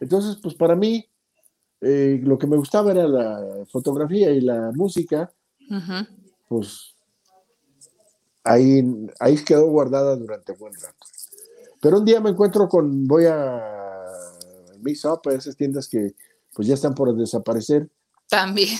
Entonces, 0.00 0.38
pues 0.42 0.54
para 0.54 0.74
mí, 0.74 1.06
eh, 1.80 2.20
lo 2.22 2.38
que 2.38 2.46
me 2.46 2.56
gustaba 2.56 2.90
era 2.92 3.06
la 3.06 3.64
fotografía 3.70 4.30
y 4.30 4.40
la 4.40 4.72
música, 4.74 5.32
pues 6.48 6.94
ahí, 8.44 8.82
ahí 9.18 9.36
quedó 9.44 9.66
guardada 9.66 10.16
durante 10.16 10.52
buen 10.52 10.74
rato. 10.74 11.06
Pero 11.80 11.98
un 11.98 12.04
día 12.04 12.20
me 12.20 12.30
encuentro 12.30 12.68
con, 12.68 13.06
voy 13.06 13.26
a 13.26 13.62
Mix 14.80 15.04
Up, 15.04 15.22
a 15.26 15.32
esas 15.32 15.56
tiendas 15.56 15.88
que 15.88 16.14
pues 16.52 16.68
ya 16.68 16.74
están 16.74 16.94
por 16.94 17.14
desaparecer. 17.16 17.88
También. 18.28 18.78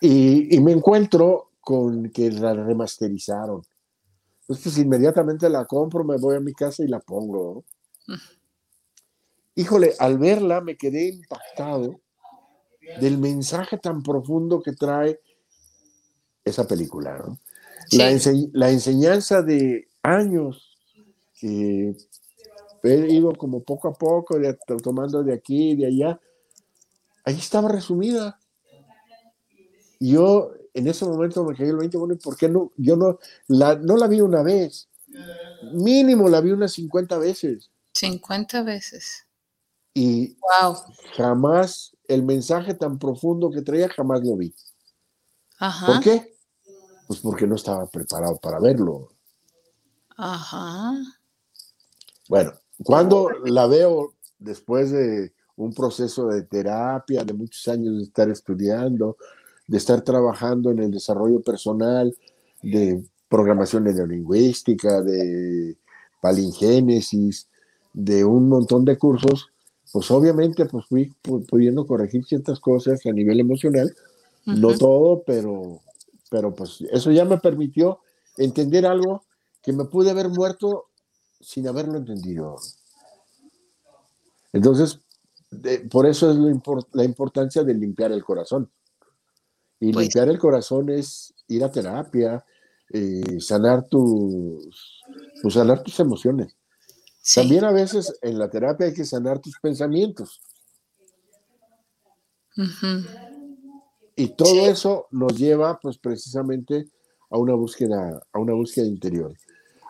Y, 0.00 0.54
y 0.54 0.60
me 0.60 0.72
encuentro 0.72 1.52
con 1.60 2.10
que 2.10 2.30
la 2.30 2.54
remasterizaron. 2.54 3.62
Entonces, 4.40 4.64
pues 4.64 4.78
inmediatamente 4.78 5.48
la 5.48 5.64
compro, 5.66 6.02
me 6.02 6.16
voy 6.16 6.36
a 6.36 6.40
mi 6.40 6.52
casa 6.52 6.82
y 6.82 6.88
la 6.88 6.98
pongo 6.98 7.64
híjole, 9.54 9.94
al 9.98 10.18
verla 10.18 10.60
me 10.60 10.76
quedé 10.76 11.08
impactado 11.08 12.00
del 13.00 13.18
mensaje 13.18 13.76
tan 13.78 14.02
profundo 14.02 14.62
que 14.62 14.72
trae 14.72 15.20
esa 16.44 16.66
película. 16.66 17.22
La, 17.92 18.70
enseñanza 18.70 19.42
de 19.42 19.88
años 20.02 20.76
que 21.34 21.96
he 22.82 23.12
ido 23.12 23.32
como 23.34 23.62
poco 23.62 23.88
a 23.88 23.92
poco, 23.92 24.36
tomando 24.82 25.22
de 25.22 25.34
aquí 25.34 25.70
y 25.70 25.76
de 25.76 25.86
allá, 25.86 26.20
ahí 27.24 27.36
estaba 27.36 27.68
resumida. 27.68 28.38
Yo 29.98 30.52
en 30.72 30.88
ese 30.88 31.04
momento 31.04 31.44
me 31.44 31.54
quedé 31.54 31.70
el 31.70 31.76
20, 31.76 31.98
bueno, 31.98 32.16
¿por 32.16 32.36
qué 32.36 32.48
no? 32.48 32.72
Yo 32.76 32.96
no 32.96 33.18
la, 33.48 33.76
no 33.76 33.96
la 33.96 34.06
vi 34.06 34.20
una 34.20 34.42
vez, 34.42 34.88
mínimo 35.72 36.28
la 36.28 36.40
vi 36.40 36.52
unas 36.52 36.72
50 36.72 37.18
veces. 37.18 37.70
50 37.94 38.62
veces. 38.62 39.26
Y 39.92 40.36
jamás 41.16 41.96
el 42.06 42.22
mensaje 42.22 42.74
tan 42.74 42.98
profundo 42.98 43.50
que 43.50 43.62
traía, 43.62 43.88
jamás 43.88 44.22
lo 44.22 44.36
vi. 44.36 44.54
¿Por 45.86 46.00
qué? 46.00 46.36
Pues 47.10 47.18
porque 47.18 47.44
no 47.44 47.56
estaba 47.56 47.86
preparado 47.86 48.36
para 48.36 48.60
verlo. 48.60 49.08
Ajá. 50.16 50.94
Bueno, 52.28 52.52
cuando 52.84 53.28
la 53.46 53.66
veo 53.66 54.14
después 54.38 54.92
de 54.92 55.32
un 55.56 55.74
proceso 55.74 56.28
de 56.28 56.42
terapia, 56.42 57.24
de 57.24 57.32
muchos 57.32 57.66
años 57.66 57.96
de 57.96 58.04
estar 58.04 58.30
estudiando, 58.30 59.16
de 59.66 59.76
estar 59.76 60.02
trabajando 60.02 60.70
en 60.70 60.78
el 60.78 60.92
desarrollo 60.92 61.40
personal, 61.40 62.16
de 62.62 63.02
programación 63.28 63.82
neurolingüística, 63.82 65.02
de 65.02 65.76
palingénesis, 66.22 67.48
de 67.92 68.24
un 68.24 68.48
montón 68.48 68.84
de 68.84 68.96
cursos, 68.96 69.48
pues 69.92 70.08
obviamente 70.12 70.64
pues 70.66 70.86
fui 70.86 71.12
pudiendo 71.22 71.88
corregir 71.88 72.24
ciertas 72.24 72.60
cosas 72.60 73.04
a 73.04 73.10
nivel 73.10 73.40
emocional, 73.40 73.96
no 74.46 74.78
todo, 74.78 75.24
pero, 75.26 75.80
pero 76.30 76.54
pues 76.54 76.80
eso 76.90 77.10
ya 77.10 77.26
me 77.26 77.36
permitió 77.38 78.00
entender 78.38 78.86
algo 78.86 79.24
que 79.62 79.74
me 79.74 79.84
pude 79.84 80.10
haber 80.10 80.30
muerto 80.30 80.86
sin 81.40 81.68
haberlo 81.68 81.98
entendido. 81.98 82.56
Entonces, 84.52 85.00
por 85.90 86.06
eso 86.06 86.30
es 86.30 86.38
la 86.92 87.04
importancia 87.04 87.62
de 87.62 87.74
limpiar 87.74 88.12
el 88.12 88.24
corazón. 88.24 88.70
Y 89.80 89.92
pues 89.92 90.04
limpiar 90.04 90.28
el 90.28 90.38
corazón 90.38 90.88
es 90.90 91.34
ir 91.48 91.64
a 91.64 91.70
terapia, 91.70 92.44
eh, 92.92 93.40
sanar 93.40 93.88
tus, 93.88 95.02
pues, 95.42 95.54
sanar 95.54 95.82
tus 95.82 95.98
emociones. 96.00 96.56
También 97.34 97.64
a 97.64 97.72
veces 97.72 98.18
en 98.22 98.38
la 98.38 98.48
terapia 98.48 98.86
hay 98.86 98.94
que 98.94 99.04
sanar 99.04 99.40
tus 99.40 99.58
pensamientos. 99.60 100.40
Y 104.20 104.28
todo 104.28 104.66
eso 104.66 105.06
nos 105.12 105.34
lleva 105.38 105.80
pues 105.80 105.96
precisamente 105.96 106.86
a 107.30 107.38
una 107.38 107.54
búsqueda, 107.54 108.20
a 108.30 108.38
una 108.38 108.52
búsqueda 108.52 108.84
interior. 108.84 109.32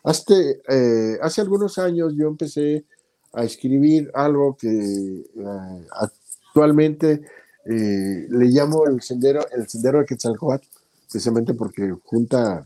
Hace, 0.05 0.63
eh, 0.69 1.19
hace 1.21 1.41
algunos 1.41 1.79
años 1.79 2.15
yo 2.17 2.29
empecé 2.29 2.85
a 3.33 3.43
escribir 3.43 4.09
algo 4.15 4.57
que 4.57 4.69
eh, 4.69 5.87
actualmente 5.91 7.23
eh, 7.65 8.27
le 8.31 8.47
llamo 8.47 8.87
el 8.87 9.03
sendero, 9.03 9.45
el 9.51 9.69
sendero 9.69 9.99
de 9.99 10.07
Quetzalcoatl, 10.07 10.69
precisamente 11.11 11.55
porque 11.55 11.93
junta 12.05 12.65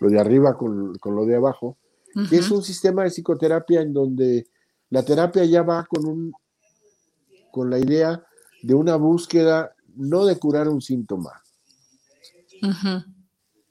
lo 0.00 0.10
de 0.10 0.20
arriba 0.20 0.58
con, 0.58 0.92
lo 1.02 1.24
de 1.24 1.36
abajo, 1.36 1.78
que 2.28 2.36
es 2.36 2.50
un 2.50 2.62
sistema 2.62 3.04
de 3.04 3.08
psicoterapia 3.08 3.80
en 3.80 3.94
donde 3.94 4.46
la 4.90 5.02
terapia 5.02 5.46
ya 5.46 5.62
va 5.62 5.86
con, 5.86 6.04
un, 6.04 6.32
con 7.50 7.70
la 7.70 7.78
idea 7.78 8.22
de 8.62 8.74
una 8.74 8.96
búsqueda 8.96 9.72
no 9.96 10.24
de 10.24 10.38
curar 10.38 10.68
un 10.68 10.80
síntoma, 10.80 11.42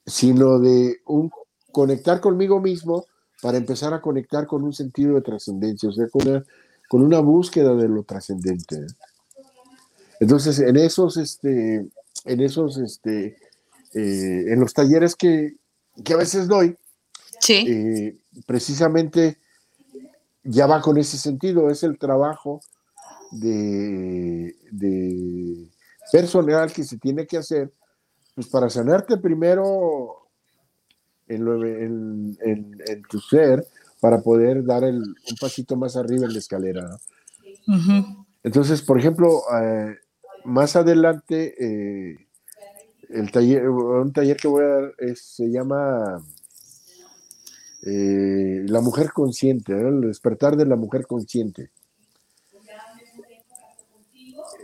sino 0.04 0.58
de 0.58 0.98
un, 1.06 1.30
conectar 1.72 2.20
conmigo 2.20 2.60
mismo 2.60 3.06
para 3.42 3.58
empezar 3.58 3.92
a 3.92 4.00
conectar 4.00 4.46
con 4.46 4.62
un 4.62 4.72
sentido 4.72 5.14
de 5.14 5.20
trascendencia, 5.20 5.88
o 5.88 5.92
sea, 5.92 6.08
con 6.08 6.26
una, 6.28 6.44
con 6.88 7.02
una 7.02 7.20
búsqueda 7.20 7.74
de 7.74 7.88
lo 7.88 8.02
trascendente. 8.02 8.86
Entonces, 10.20 10.58
en 10.58 10.76
esos, 10.76 11.16
este, 11.16 11.86
en 12.24 12.40
esos, 12.40 12.78
este, 12.78 13.36
eh, 13.94 14.44
en 14.48 14.58
los 14.58 14.72
talleres 14.72 15.14
que, 15.14 15.56
que, 16.02 16.14
a 16.14 16.16
veces 16.16 16.48
doy, 16.48 16.76
eh, 17.48 18.16
precisamente 18.46 19.38
ya 20.42 20.66
va 20.66 20.80
con 20.80 20.96
ese 20.96 21.18
sentido, 21.18 21.70
es 21.70 21.82
el 21.82 21.98
trabajo 21.98 22.60
de, 23.32 24.56
de 24.70 25.68
personal 26.12 26.72
que 26.72 26.84
se 26.84 26.98
tiene 26.98 27.26
que 27.26 27.38
hacer, 27.38 27.72
pues 28.34 28.48
para 28.48 28.70
sanarte 28.70 29.16
primero 29.16 30.28
en, 31.28 32.36
en, 32.40 33.02
tu 33.08 33.18
ser, 33.18 33.66
para 34.00 34.20
poder 34.20 34.64
dar 34.64 34.84
el, 34.84 34.98
un 34.98 35.36
pasito 35.40 35.76
más 35.76 35.96
arriba 35.96 36.26
en 36.26 36.32
la 36.32 36.38
escalera. 36.38 36.98
Entonces, 38.42 38.82
por 38.82 38.98
ejemplo, 38.98 39.42
eh, 39.60 39.96
más 40.44 40.76
adelante, 40.76 41.54
eh, 41.58 42.16
el 43.08 43.30
taller, 43.30 43.68
un 43.68 44.12
taller 44.12 44.36
que 44.36 44.48
voy 44.48 44.64
a 44.64 44.66
dar 44.66 44.94
se 45.16 45.50
llama 45.50 46.22
eh, 47.82 48.64
La 48.66 48.80
mujer 48.80 49.12
consciente, 49.12 49.72
el 49.72 50.00
despertar 50.02 50.56
de 50.56 50.66
la 50.66 50.76
mujer 50.76 51.06
consciente. 51.06 51.70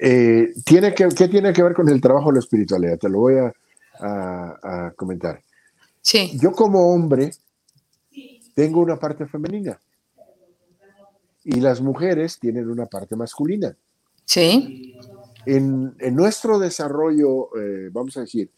Eh, 0.04 0.52
tiene 0.64 0.92
que, 0.94 1.08
¿Qué 1.08 1.28
tiene 1.28 1.52
que 1.52 1.62
ver 1.62 1.74
con 1.74 1.88
el 1.88 2.00
trabajo 2.00 2.28
de 2.28 2.34
la 2.34 2.40
espiritualidad? 2.40 2.98
Te 2.98 3.08
lo 3.08 3.20
voy 3.20 3.34
a, 3.36 3.52
a 4.00 4.92
comentar. 4.96 5.40
Sí. 6.00 6.36
Yo 6.40 6.52
como 6.52 6.92
hombre 6.92 7.30
tengo 8.54 8.80
una 8.80 8.96
parte 8.96 9.26
femenina 9.26 9.78
y 11.44 11.60
las 11.60 11.80
mujeres 11.80 12.38
tienen 12.40 12.68
una 12.68 12.86
parte 12.86 13.14
masculina. 13.14 13.76
Sí 14.24 14.96
en, 15.46 16.14
nuestro 16.14 16.58
desarrollo, 16.58 17.56
eh, 17.56 17.90
vamos 17.92 18.16
a 18.16 18.20
decir, 18.20 18.50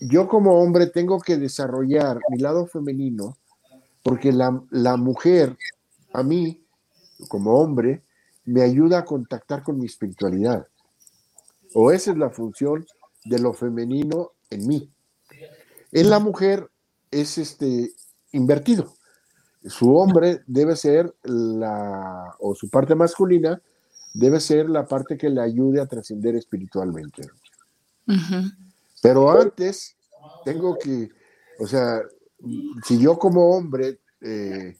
yo 0.00 0.28
como 0.28 0.60
hombre 0.60 0.88
tengo 0.88 1.20
que 1.20 1.36
desarrollar 1.36 2.20
mi 2.30 2.38
lado 2.38 2.66
femenino 2.66 3.36
porque 4.02 4.32
la, 4.32 4.62
la, 4.70 4.96
mujer, 4.96 5.56
a 6.12 6.22
mí, 6.22 6.62
como 7.28 7.54
hombre, 7.54 8.02
me 8.44 8.62
ayuda 8.62 8.98
a 8.98 9.04
contactar 9.04 9.62
con 9.62 9.78
mi 9.78 9.86
espiritualidad. 9.86 10.66
O 11.74 11.90
esa 11.90 12.12
es 12.12 12.18
la 12.18 12.30
función 12.30 12.86
de 13.24 13.38
lo 13.38 13.52
femenino 13.52 14.32
en 14.50 14.66
mí. 14.66 14.90
En 15.92 16.10
la 16.10 16.18
mujer 16.18 16.70
es 17.10 17.38
este 17.38 17.92
invertido. 18.32 18.94
Su 19.66 19.96
hombre 19.96 20.42
debe 20.46 20.76
ser 20.76 21.14
la, 21.22 22.34
o 22.38 22.54
su 22.54 22.68
parte 22.68 22.94
masculina, 22.94 23.60
debe 24.12 24.40
ser 24.40 24.68
la 24.68 24.86
parte 24.86 25.16
que 25.16 25.30
le 25.30 25.40
ayude 25.40 25.80
a 25.80 25.86
trascender 25.86 26.36
espiritualmente. 26.36 27.22
Pero 29.02 29.30
antes 29.30 29.96
tengo 30.44 30.76
que, 30.76 31.08
o 31.58 31.66
sea, 31.66 32.02
si 32.84 32.98
yo 32.98 33.18
como 33.18 33.56
hombre, 33.56 34.00
eh, 34.20 34.76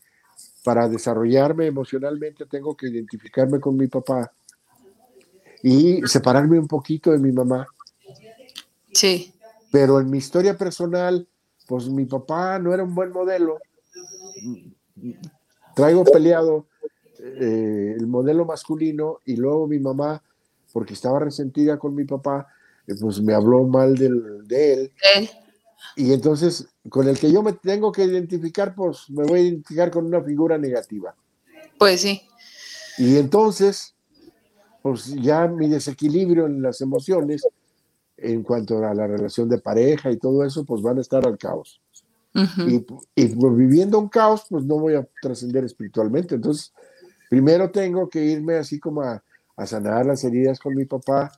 para 0.64 0.88
desarrollarme 0.88 1.66
emocionalmente, 1.66 2.46
tengo 2.46 2.74
que 2.74 2.88
identificarme 2.88 3.60
con 3.60 3.76
mi 3.76 3.86
papá 3.86 4.32
y 5.62 6.00
separarme 6.06 6.58
un 6.58 6.66
poquito 6.66 7.12
de 7.12 7.18
mi 7.18 7.30
mamá. 7.30 7.66
Sí. 8.92 9.34
Pero 9.70 10.00
en 10.00 10.08
mi 10.08 10.18
historia 10.18 10.56
personal, 10.56 11.28
pues 11.66 11.88
mi 11.88 12.06
papá 12.06 12.58
no 12.58 12.72
era 12.72 12.82
un 12.82 12.94
buen 12.94 13.10
modelo. 13.10 13.58
Traigo 15.74 16.04
peleado 16.04 16.66
eh, 17.18 17.96
el 17.98 18.06
modelo 18.06 18.46
masculino 18.46 19.20
y 19.26 19.36
luego 19.36 19.66
mi 19.66 19.78
mamá, 19.78 20.22
porque 20.72 20.94
estaba 20.94 21.18
resentida 21.18 21.78
con 21.78 21.94
mi 21.94 22.04
papá, 22.04 22.46
eh, 22.86 22.94
pues 22.98 23.20
me 23.20 23.34
habló 23.34 23.64
mal 23.64 23.94
de 23.96 24.72
él. 24.72 24.92
Y 25.96 26.12
entonces, 26.12 26.66
con 26.88 27.08
el 27.08 27.18
que 27.18 27.30
yo 27.30 27.42
me 27.42 27.52
tengo 27.52 27.92
que 27.92 28.04
identificar, 28.04 28.74
pues 28.74 29.08
me 29.10 29.24
voy 29.24 29.40
a 29.40 29.42
identificar 29.42 29.90
con 29.90 30.06
una 30.06 30.22
figura 30.22 30.58
negativa. 30.58 31.14
Pues 31.78 32.00
sí. 32.00 32.22
Y 32.98 33.16
entonces, 33.16 33.94
pues 34.82 35.14
ya 35.14 35.46
mi 35.46 35.68
desequilibrio 35.68 36.46
en 36.46 36.62
las 36.62 36.80
emociones, 36.80 37.46
en 38.16 38.42
cuanto 38.42 38.84
a 38.84 38.94
la 38.94 39.06
relación 39.06 39.48
de 39.48 39.58
pareja 39.58 40.10
y 40.10 40.16
todo 40.16 40.44
eso, 40.44 40.64
pues 40.64 40.82
van 40.82 40.98
a 40.98 41.00
estar 41.00 41.26
al 41.26 41.38
caos. 41.38 41.80
Y, 42.34 42.84
y 43.14 43.28
pues, 43.28 43.56
viviendo 43.56 43.98
un 43.98 44.08
caos, 44.08 44.46
pues 44.50 44.64
no 44.64 44.78
voy 44.78 44.94
a 44.94 45.06
trascender 45.20 45.64
espiritualmente. 45.64 46.34
Entonces, 46.34 46.72
Primero 47.34 47.68
tengo 47.70 48.08
que 48.08 48.24
irme 48.24 48.54
así 48.54 48.78
como 48.78 49.02
a, 49.02 49.20
sanar 49.66 50.06
las 50.06 50.22
heridas 50.22 50.60
con 50.60 50.72
mi 50.74 50.84
papá. 50.84 51.32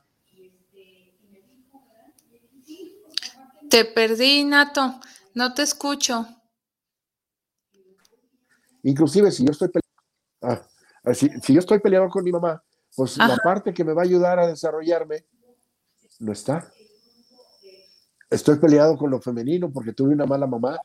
Te 3.69 3.85
perdí, 3.85 4.43
Nato. 4.43 4.99
No 5.33 5.53
te 5.53 5.63
escucho. 5.63 6.27
Inclusive 8.83 9.31
si 9.31 9.43
yo 9.45 9.51
estoy 9.51 9.69
peleado, 9.69 10.65
ah, 11.03 11.13
si, 11.13 11.53
yo 11.53 11.59
estoy 11.59 11.79
peleado 11.79 12.09
con 12.09 12.23
mi 12.23 12.31
mamá, 12.31 12.63
pues 12.95 13.17
la 13.17 13.37
parte 13.37 13.73
que 13.73 13.83
me 13.83 13.93
va 13.93 14.01
a 14.01 14.05
ayudar 14.05 14.39
a 14.39 14.47
desarrollarme 14.47 15.25
no 16.19 16.31
está. 16.31 16.71
Estoy 18.29 18.57
peleado 18.59 18.97
con 18.97 19.09
lo 19.09 19.21
femenino 19.21 19.71
porque 19.71 19.93
tuve 19.93 20.13
una 20.13 20.25
mala 20.25 20.47
mamá. 20.47 20.79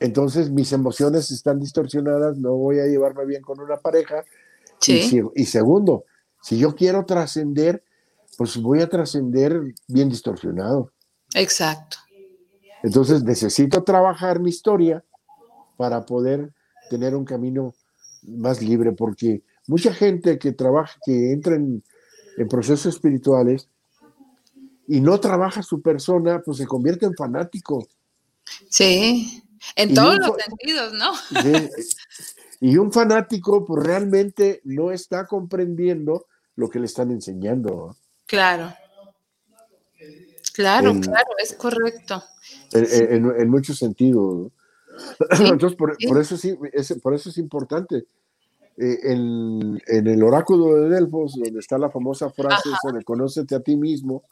Entonces 0.00 0.50
mis 0.50 0.72
emociones 0.72 1.30
están 1.30 1.58
distorsionadas, 1.58 2.38
no 2.38 2.54
voy 2.54 2.80
a 2.80 2.86
llevarme 2.86 3.24
bien 3.24 3.42
con 3.42 3.60
una 3.60 3.76
pareja. 3.76 4.24
Y, 4.86 5.46
segundo, 5.46 6.04
si 6.42 6.58
yo 6.58 6.74
quiero 6.74 7.04
trascender, 7.06 7.82
pues 8.36 8.56
voy 8.56 8.82
a 8.82 8.88
trascender 8.88 9.60
bien 9.88 10.08
distorsionado. 10.08 10.92
Exacto. 11.34 11.98
Entonces 12.82 13.22
necesito 13.22 13.82
trabajar 13.82 14.40
mi 14.40 14.50
historia 14.50 15.04
para 15.76 16.06
poder 16.06 16.52
tener 16.88 17.14
un 17.14 17.24
camino 17.24 17.74
más 18.22 18.62
libre, 18.62 18.92
porque 18.92 19.42
mucha 19.66 19.92
gente 19.92 20.38
que 20.38 20.52
trabaja, 20.52 20.98
que 21.04 21.32
entra 21.32 21.56
en, 21.56 21.82
en 22.36 22.48
procesos 22.48 22.94
espirituales 22.94 23.68
y 24.86 25.00
no 25.00 25.18
trabaja 25.18 25.62
su 25.62 25.82
persona, 25.82 26.42
pues 26.42 26.58
se 26.58 26.66
convierte 26.66 27.06
en 27.06 27.14
fanático. 27.14 27.86
Sí. 28.68 29.42
En 29.74 29.94
todos 29.94 30.18
los 30.18 30.32
sentidos, 30.36 30.92
¿no? 30.92 31.12
y 32.60 32.76
un 32.76 32.92
fanático, 32.92 33.64
pues 33.64 33.84
realmente 33.84 34.60
no 34.64 34.92
está 34.92 35.26
comprendiendo 35.26 36.26
lo 36.54 36.70
que 36.70 36.78
le 36.78 36.86
están 36.86 37.10
enseñando. 37.10 37.96
Claro. 38.26 38.72
Claro, 40.56 40.98
claro, 41.02 41.28
es 41.42 41.52
correcto. 41.52 42.24
En, 42.72 43.50
muchos 43.50 43.76
sentidos. 43.76 44.50
Entonces, 45.38 45.76
por, 45.76 45.94
eso 46.18 46.38
sí, 46.38 46.56
es, 46.72 46.94
por 47.02 47.12
eso 47.12 47.28
es 47.28 47.36
importante. 47.36 48.06
Eh, 48.78 48.98
en, 49.02 49.78
el 49.86 50.22
oráculo 50.22 50.76
de 50.76 50.88
Delfos, 50.88 51.34
donde 51.34 51.60
está 51.60 51.76
la 51.76 51.90
famosa 51.90 52.30
frase 52.30 52.70
de 52.94 53.04
conócete 53.04 53.54
a 53.54 53.60
ti 53.60 53.76
mismo, 53.76 54.22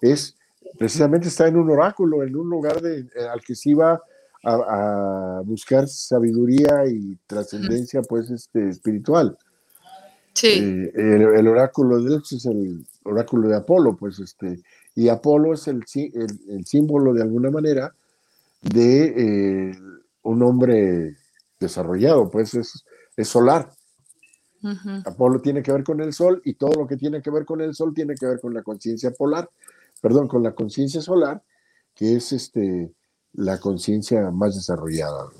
es 0.00 0.36
precisamente 0.78 1.26
está 1.26 1.48
en 1.48 1.56
un 1.56 1.68
oráculo, 1.68 2.22
en 2.22 2.36
un 2.36 2.48
lugar 2.48 2.80
de, 2.80 3.00
eh, 3.00 3.28
al 3.28 3.40
que 3.40 3.56
se 3.56 3.70
iba 3.70 4.00
a, 4.44 5.42
buscar 5.44 5.88
sabiduría 5.88 6.86
y 6.86 7.18
trascendencia 7.26 8.02
pues 8.02 8.30
este, 8.30 8.68
espiritual. 8.68 9.36
Sí. 10.32 10.46
Eh, 10.48 10.92
el, 10.94 11.48
oráculo 11.48 12.00
de 12.00 12.10
Delfos 12.10 12.34
es 12.34 12.46
el 12.46 12.86
oráculo 13.02 13.48
de 13.48 13.56
Apolo, 13.56 13.96
pues 13.96 14.20
este, 14.20 14.60
y 15.00 15.08
Apolo 15.08 15.54
es 15.54 15.66
el, 15.66 15.82
el, 15.94 16.66
símbolo 16.66 17.14
de 17.14 17.22
alguna 17.22 17.50
manera 17.50 17.94
de 18.60 19.70
eh, 19.70 19.78
un 20.20 20.42
hombre 20.42 21.16
desarrollado, 21.58 22.30
pues 22.30 22.52
es, 22.52 22.84
es 23.16 23.26
solar. 23.26 23.72
Apolo 25.06 25.40
tiene 25.40 25.62
que 25.62 25.72
ver 25.72 25.84
con 25.84 26.02
el 26.02 26.12
sol 26.12 26.42
y 26.44 26.52
todo 26.52 26.74
lo 26.74 26.86
que 26.86 26.98
tiene 26.98 27.22
que 27.22 27.30
ver 27.30 27.46
con 27.46 27.62
el 27.62 27.74
sol 27.74 27.94
tiene 27.94 28.14
que 28.14 28.26
ver 28.26 28.40
con 28.40 28.52
la 28.52 28.62
conciencia 28.62 29.10
polar, 29.12 29.48
perdón, 30.02 30.28
con 30.28 30.42
la 30.42 30.52
conciencia 30.52 31.00
solar, 31.00 31.42
que 31.94 32.16
es 32.16 32.32
este 32.32 32.92
la 33.32 33.58
conciencia 33.58 34.30
más 34.30 34.54
desarrollada. 34.54 35.30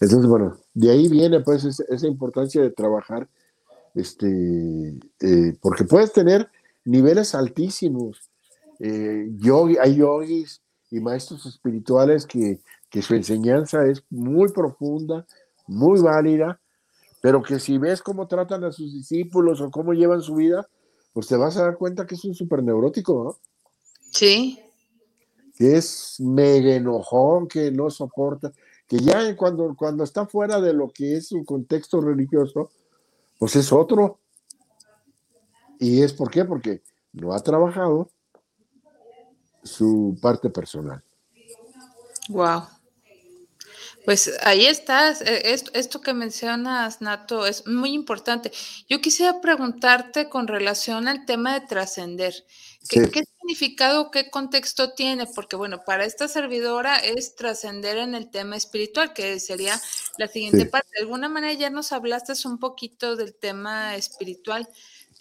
Entonces, 0.00 0.26
bueno, 0.26 0.56
de 0.72 0.90
ahí 0.90 1.08
viene 1.08 1.40
pues 1.40 1.62
esa, 1.66 2.06
importancia 2.06 2.62
de 2.62 2.70
trabajar, 2.70 3.28
este, 3.94 4.98
eh, 5.20 5.58
porque 5.60 5.84
puedes 5.84 6.10
tener 6.10 6.48
niveles 6.84 7.34
altísimos. 7.34 8.30
Eh, 8.80 9.30
hay 9.80 9.96
yogis 9.96 10.62
y 10.90 11.00
maestros 11.00 11.46
espirituales 11.46 12.26
que, 12.26 12.60
que 12.90 13.02
su 13.02 13.14
enseñanza 13.14 13.86
es 13.86 14.02
muy 14.10 14.52
profunda, 14.52 15.26
muy 15.66 16.00
válida, 16.00 16.60
pero 17.20 17.42
que 17.42 17.58
si 17.58 17.78
ves 17.78 18.02
cómo 18.02 18.26
tratan 18.28 18.64
a 18.64 18.72
sus 18.72 18.92
discípulos 18.92 19.60
o 19.60 19.70
cómo 19.70 19.94
llevan 19.94 20.20
su 20.20 20.34
vida, 20.34 20.68
pues 21.12 21.26
te 21.26 21.36
vas 21.36 21.56
a 21.56 21.62
dar 21.62 21.78
cuenta 21.78 22.06
que 22.06 22.16
es 22.16 22.24
un 22.24 22.34
súper 22.34 22.62
neurótico, 22.62 23.24
¿no? 23.24 23.36
Sí. 24.10 24.60
Que 25.56 25.76
es 25.76 26.16
mega 26.18 26.74
enojón, 26.74 27.48
que 27.48 27.70
no 27.70 27.88
soporta, 27.88 28.52
que 28.86 28.98
ya 28.98 29.34
cuando, 29.36 29.74
cuando 29.76 30.04
está 30.04 30.26
fuera 30.26 30.60
de 30.60 30.74
lo 30.74 30.90
que 30.90 31.16
es 31.16 31.32
un 31.32 31.44
contexto 31.44 32.00
religioso, 32.00 32.70
pues 33.38 33.56
es 33.56 33.72
otro. 33.72 34.18
¿Y 35.84 36.02
es 36.02 36.14
por 36.14 36.30
qué? 36.30 36.46
Porque 36.46 36.82
no 37.12 37.34
ha 37.34 37.40
trabajado 37.42 38.08
su 39.62 40.16
parte 40.22 40.48
personal. 40.48 41.04
Wow. 42.30 42.62
Pues 44.06 44.32
ahí 44.42 44.64
estás. 44.64 45.20
E, 45.20 45.52
esto, 45.52 46.00
que 46.00 46.14
mencionas, 46.14 47.02
Nato, 47.02 47.46
es 47.46 47.66
muy 47.66 47.92
importante. 47.92 48.50
Yo 48.88 49.02
quisiera 49.02 49.42
preguntarte 49.42 50.30
con 50.30 50.46
relación 50.46 51.06
al 51.06 51.26
tema 51.26 51.52
de 51.52 51.66
trascender. 51.66 52.32
¿Qué, 52.88 53.24
significado, 53.40 54.10
qué 54.10 54.30
contexto 54.30 54.94
tiene? 54.94 55.26
Porque, 55.26 55.56
bueno, 55.56 55.84
para 55.84 56.06
esta 56.06 56.28
servidora 56.28 56.96
es 56.96 57.34
trascender 57.34 57.98
en 57.98 58.14
el 58.14 58.30
tema 58.30 58.56
espiritual, 58.56 59.12
que 59.12 59.38
sería 59.38 59.78
la 60.16 60.28
siguiente 60.28 60.64
parte. 60.64 60.88
De 60.94 61.02
alguna 61.02 61.28
manera 61.28 61.52
ya 61.52 61.68
nos 61.68 61.92
hablaste 61.92 62.32
un 62.46 62.58
poquito 62.58 63.16
del 63.16 63.34
tema 63.34 63.96
espiritual. 63.96 64.66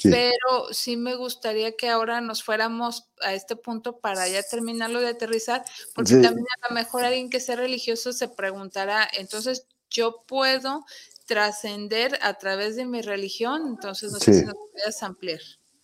Pero 0.01 0.71
sí 0.71 0.97
me 0.97 1.15
gustaría 1.15 1.75
que 1.75 1.89
ahora 1.89 2.21
nos 2.21 2.43
fuéramos 2.43 3.09
a 3.21 3.33
este 3.33 3.55
punto 3.55 3.99
para 3.99 4.27
ya 4.27 4.41
terminarlo 4.43 4.99
de 4.99 5.09
aterrizar, 5.09 5.63
porque 5.93 6.15
también 6.15 6.45
a 6.61 6.69
lo 6.69 6.75
mejor 6.75 7.03
alguien 7.03 7.29
que 7.29 7.39
sea 7.39 7.55
religioso 7.55 8.11
se 8.11 8.27
preguntará, 8.27 9.07
entonces 9.17 9.67
yo 9.89 10.23
puedo 10.27 10.85
trascender 11.25 12.17
a 12.21 12.33
través 12.35 12.75
de 12.75 12.85
mi 12.85 13.01
religión, 13.01 13.67
entonces 13.67 14.11
no 14.11 14.19
sé 14.19 14.33
si 14.33 14.45
nos 14.45 14.55
puedes 14.71 15.03
ampliar. 15.03 15.39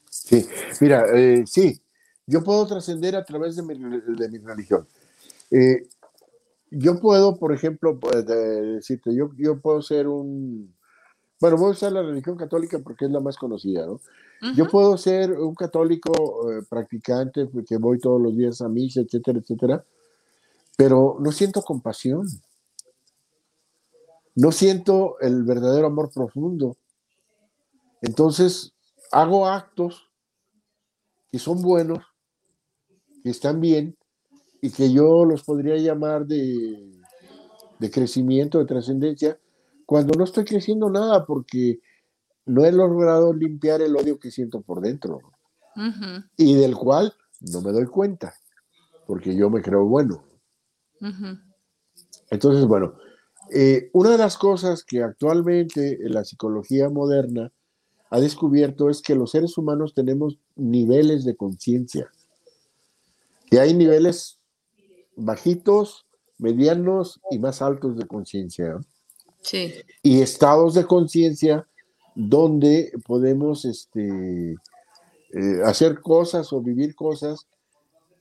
Sí, 0.10 0.48
mira, 0.82 1.06
eh, 1.14 1.44
sí, 1.46 1.82
yo 2.26 2.44
puedo 2.44 2.66
trascender 2.68 3.16
a 3.16 3.24
través 3.24 3.56
de 3.56 3.64
mi, 3.64 3.76
de 3.76 4.30
mi 4.30 4.40
religión. 4.40 4.88
Eh, 5.52 5.88
yo 6.72 7.00
puedo, 7.00 7.38
por 7.38 7.54
ejemplo, 7.54 8.00
pues, 8.00 8.26
decirte, 8.26 9.16
yo, 9.16 9.32
yo 9.38 9.60
puedo 9.60 9.82
ser 9.82 10.08
un, 10.08 10.76
bueno, 11.40 11.58
voy 11.58 11.70
a 11.70 11.72
usar 11.72 11.92
la 11.92 12.02
religión 12.02 12.36
católica 12.36 12.80
porque 12.80 13.06
es 13.06 13.12
la 13.12 13.20
más 13.20 13.38
conocida, 13.38 13.86
¿no? 13.86 14.00
Yo 14.56 14.70
puedo 14.70 14.98
ser 14.98 15.32
un 15.34 15.54
católico 15.54 16.12
eh, 16.50 16.64
practicante, 16.70 17.50
que 17.68 17.78
voy 17.78 18.00
todos 18.00 18.22
los 18.22 18.36
días 18.36 18.62
a 18.62 18.70
misa, 18.70 19.02
etcétera, 19.02 19.40
etcétera, 19.40 19.86
pero 20.78 21.18
no 21.20 21.32
siento 21.32 21.62
compasión. 21.62 22.26
No 24.36 24.54
siento 24.54 25.20
el 25.20 25.44
verdadero 25.44 25.88
amor 25.88 26.10
profundo. 26.14 26.78
Entonces, 28.02 28.74
hago 29.12 29.48
actos 29.48 30.10
que 31.32 31.40
son 31.40 31.62
buenos, 31.62 32.00
que 33.24 33.30
están 33.30 33.60
bien, 33.60 33.98
y 34.62 34.72
que 34.72 34.92
yo 34.92 35.26
los 35.26 35.44
podría 35.44 35.78
llamar 35.78 36.26
de, 36.26 37.02
de 37.80 37.92
crecimiento, 37.92 38.60
de 38.60 38.66
trascendencia, 38.66 39.40
cuando 39.90 40.14
no 40.16 40.24
estoy 40.24 40.46
creciendo 40.46 40.88
nada 40.92 41.26
porque 41.26 41.80
no 42.46 42.64
he 42.64 42.72
logrado 42.72 43.34
limpiar 43.34 43.82
el 43.82 43.96
odio 43.96 44.20
que 44.20 44.30
siento 44.30 44.62
por 44.62 44.82
dentro 44.82 45.20
y 46.38 46.54
del 46.54 46.76
cual 46.76 47.12
no 47.40 47.62
me 47.62 47.72
doy 47.72 47.88
cuenta 47.88 48.36
porque 49.08 49.36
yo 49.36 49.50
me 49.50 49.64
creo 49.64 49.86
bueno. 49.86 50.24
Entonces, 52.30 52.68
bueno, 52.68 53.00
eh, 53.52 53.90
una 53.94 54.12
de 54.12 54.20
las 54.20 54.38
cosas 54.38 54.84
que 54.84 55.02
actualmente 55.02 55.98
la 56.02 56.24
psicología 56.24 56.88
moderna 56.90 57.52
ha 58.12 58.20
descubierto 58.20 58.92
es 58.92 59.02
que 59.02 59.16
los 59.16 59.32
seres 59.32 59.58
humanos 59.58 59.96
tenemos 59.96 60.38
niveles 60.56 61.26
de 61.26 61.36
conciencia, 61.36 62.12
que 63.50 63.60
hay 63.60 63.74
niveles 63.74 64.38
bajitos, 65.16 66.06
medianos 66.38 67.20
y 67.32 67.40
más 67.40 67.64
altos 67.64 67.98
de 67.98 68.06
conciencia. 68.06 68.80
Y 70.04 70.22
estados 70.22 70.74
de 70.74 70.86
conciencia 70.86 71.68
donde 72.16 72.92
podemos 73.06 73.66
este, 73.66 74.52
eh, 75.32 75.62
hacer 75.64 76.02
cosas 76.02 76.52
o 76.54 76.62
vivir 76.62 76.96
cosas 76.96 77.48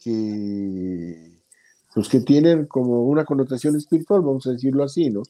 que, 0.02 1.38
pues, 1.94 2.08
que 2.08 2.20
tienen 2.20 2.66
como 2.66 3.04
una 3.04 3.24
connotación 3.24 3.76
espiritual, 3.76 4.20
vamos 4.20 4.46
a 4.46 4.52
decirlo 4.52 4.84
así, 4.84 5.10
¿no? 5.10 5.22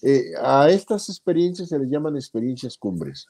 Eh, 0.00 0.32
a 0.40 0.68
estas 0.68 1.08
experiencias 1.08 1.68
se 1.68 1.78
les 1.78 1.88
llaman 1.88 2.16
experiencias 2.16 2.76
cumbres. 2.76 3.26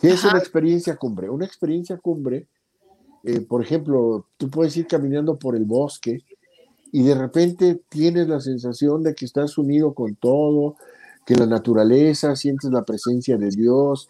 ¿Qué 0.00 0.10
es 0.10 0.24
una 0.24 0.38
experiencia 0.38 0.96
cumbre? 0.96 1.30
Una 1.30 1.46
experiencia 1.46 1.96
cumbre, 1.96 2.46
eh, 3.22 3.40
por 3.40 3.62
ejemplo, 3.62 4.26
tú 4.36 4.50
puedes 4.50 4.76
ir 4.76 4.86
caminando 4.86 5.38
por 5.38 5.54
el 5.54 5.64
bosque 5.64 6.24
y 6.94 7.02
de 7.02 7.16
repente 7.16 7.82
tienes 7.88 8.28
la 8.28 8.40
sensación 8.40 9.02
de 9.02 9.16
que 9.16 9.24
estás 9.24 9.58
unido 9.58 9.94
con 9.94 10.14
todo, 10.14 10.76
que 11.26 11.34
la 11.34 11.44
naturaleza, 11.44 12.36
sientes 12.36 12.70
la 12.70 12.84
presencia 12.84 13.36
de 13.36 13.48
Dios, 13.48 14.08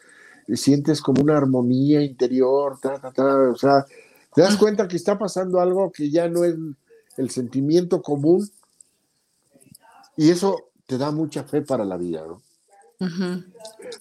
sientes 0.52 1.00
como 1.00 1.22
una 1.22 1.38
armonía 1.38 2.02
interior, 2.02 2.78
o 2.82 3.56
sea, 3.56 3.86
te 4.34 4.42
das 4.42 4.58
cuenta 4.58 4.86
que 4.86 4.96
está 4.96 5.16
pasando 5.16 5.60
algo 5.60 5.90
que 5.90 6.10
ya 6.10 6.28
no 6.28 6.44
es 6.44 6.56
el 7.16 7.30
sentimiento 7.30 8.02
común 8.02 8.46
y 10.18 10.28
eso 10.28 10.54
te 10.84 10.98
da 10.98 11.10
mucha 11.10 11.42
fe 11.44 11.62
para 11.62 11.86
la 11.86 11.96
vida, 11.96 12.22
¿no? 12.26 12.42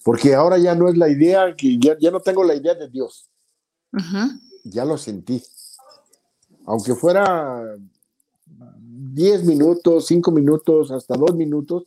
Porque 0.02 0.34
ahora 0.34 0.58
ya 0.58 0.74
no 0.74 0.90
es 0.90 0.98
la 0.98 1.08
idea, 1.08 1.56
que 1.56 1.78
ya, 1.78 1.96
ya 1.98 2.10
no 2.10 2.20
tengo 2.20 2.44
la 2.44 2.54
idea 2.54 2.74
de 2.74 2.90
Dios. 2.90 3.30
Ya 4.62 4.84
lo 4.84 4.98
sentí. 4.98 5.42
Aunque 6.66 6.94
fuera 6.94 7.78
10 9.14 9.44
minutos, 9.44 10.06
5 10.06 10.30
minutos, 10.32 10.90
hasta 10.90 11.16
2 11.16 11.36
minutos, 11.36 11.84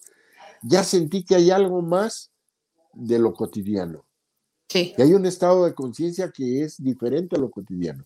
ya 0.61 0.83
sentí 0.83 1.25
que 1.25 1.35
hay 1.35 1.51
algo 1.51 1.81
más 1.81 2.31
de 2.93 3.19
lo 3.19 3.33
cotidiano. 3.33 4.05
Sí. 4.69 4.93
Que 4.95 5.03
hay 5.03 5.13
un 5.13 5.25
estado 5.25 5.65
de 5.65 5.73
conciencia 5.73 6.31
que 6.31 6.63
es 6.63 6.81
diferente 6.81 7.35
a 7.35 7.39
lo 7.39 7.51
cotidiano. 7.51 8.05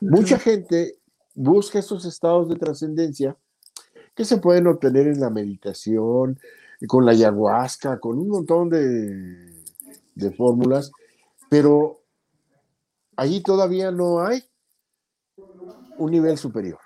Mucha 0.00 0.38
gente 0.38 0.98
busca 1.34 1.78
esos 1.78 2.04
estados 2.04 2.48
de 2.48 2.56
trascendencia 2.56 3.36
que 4.14 4.24
se 4.24 4.36
pueden 4.36 4.66
obtener 4.66 5.06
en 5.06 5.20
la 5.20 5.30
meditación, 5.30 6.38
con 6.86 7.06
la 7.06 7.12
ayahuasca, 7.12 8.00
con 8.00 8.18
un 8.18 8.28
montón 8.28 8.68
de, 8.68 9.62
de 10.14 10.30
fórmulas, 10.32 10.90
pero 11.48 12.02
allí 13.16 13.42
todavía 13.42 13.90
no 13.90 14.22
hay 14.22 14.42
un 15.96 16.10
nivel 16.10 16.36
superior. 16.36 16.81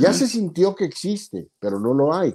Ya 0.00 0.12
se 0.12 0.26
sintió 0.26 0.74
que 0.74 0.84
existe, 0.84 1.48
pero 1.60 1.78
no 1.78 1.94
lo 1.94 2.12
hay. 2.12 2.34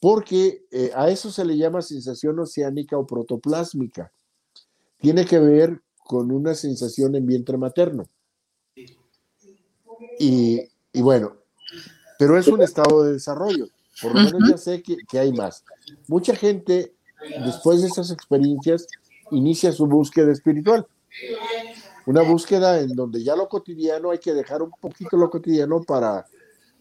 Porque 0.00 0.66
eh, 0.70 0.90
a 0.94 1.08
eso 1.10 1.30
se 1.30 1.44
le 1.44 1.56
llama 1.56 1.80
sensación 1.80 2.38
oceánica 2.38 2.98
o 2.98 3.06
protoplásmica. 3.06 4.12
Tiene 4.98 5.24
que 5.24 5.38
ver 5.38 5.80
con 5.98 6.30
una 6.32 6.54
sensación 6.54 7.14
en 7.14 7.26
vientre 7.26 7.56
materno. 7.56 8.08
Y, 10.18 10.68
bueno, 10.94 11.36
pero 12.18 12.38
es 12.38 12.48
un 12.48 12.62
estado 12.62 13.04
de 13.04 13.14
desarrollo. 13.14 13.68
Por 14.02 14.14
lo 14.14 14.22
menos 14.22 14.50
ya 14.50 14.58
sé 14.58 14.82
que, 14.82 14.96
que 15.08 15.18
hay 15.18 15.32
más. 15.32 15.64
Mucha 16.08 16.34
gente, 16.34 16.94
después 17.44 17.80
de 17.80 17.88
esas 17.88 18.10
experiencias, 18.10 18.86
inicia 19.30 19.72
su 19.72 19.86
búsqueda 19.86 20.32
espiritual 20.32 20.86
una 22.06 22.22
búsqueda 22.22 22.80
en 22.80 22.94
donde 22.94 23.22
ya 23.22 23.36
lo 23.36 23.48
cotidiano 23.48 24.10
hay 24.10 24.18
que 24.18 24.32
dejar 24.32 24.62
un 24.62 24.70
poquito 24.80 25.16
lo 25.16 25.28
cotidiano 25.28 25.82
para 25.82 26.24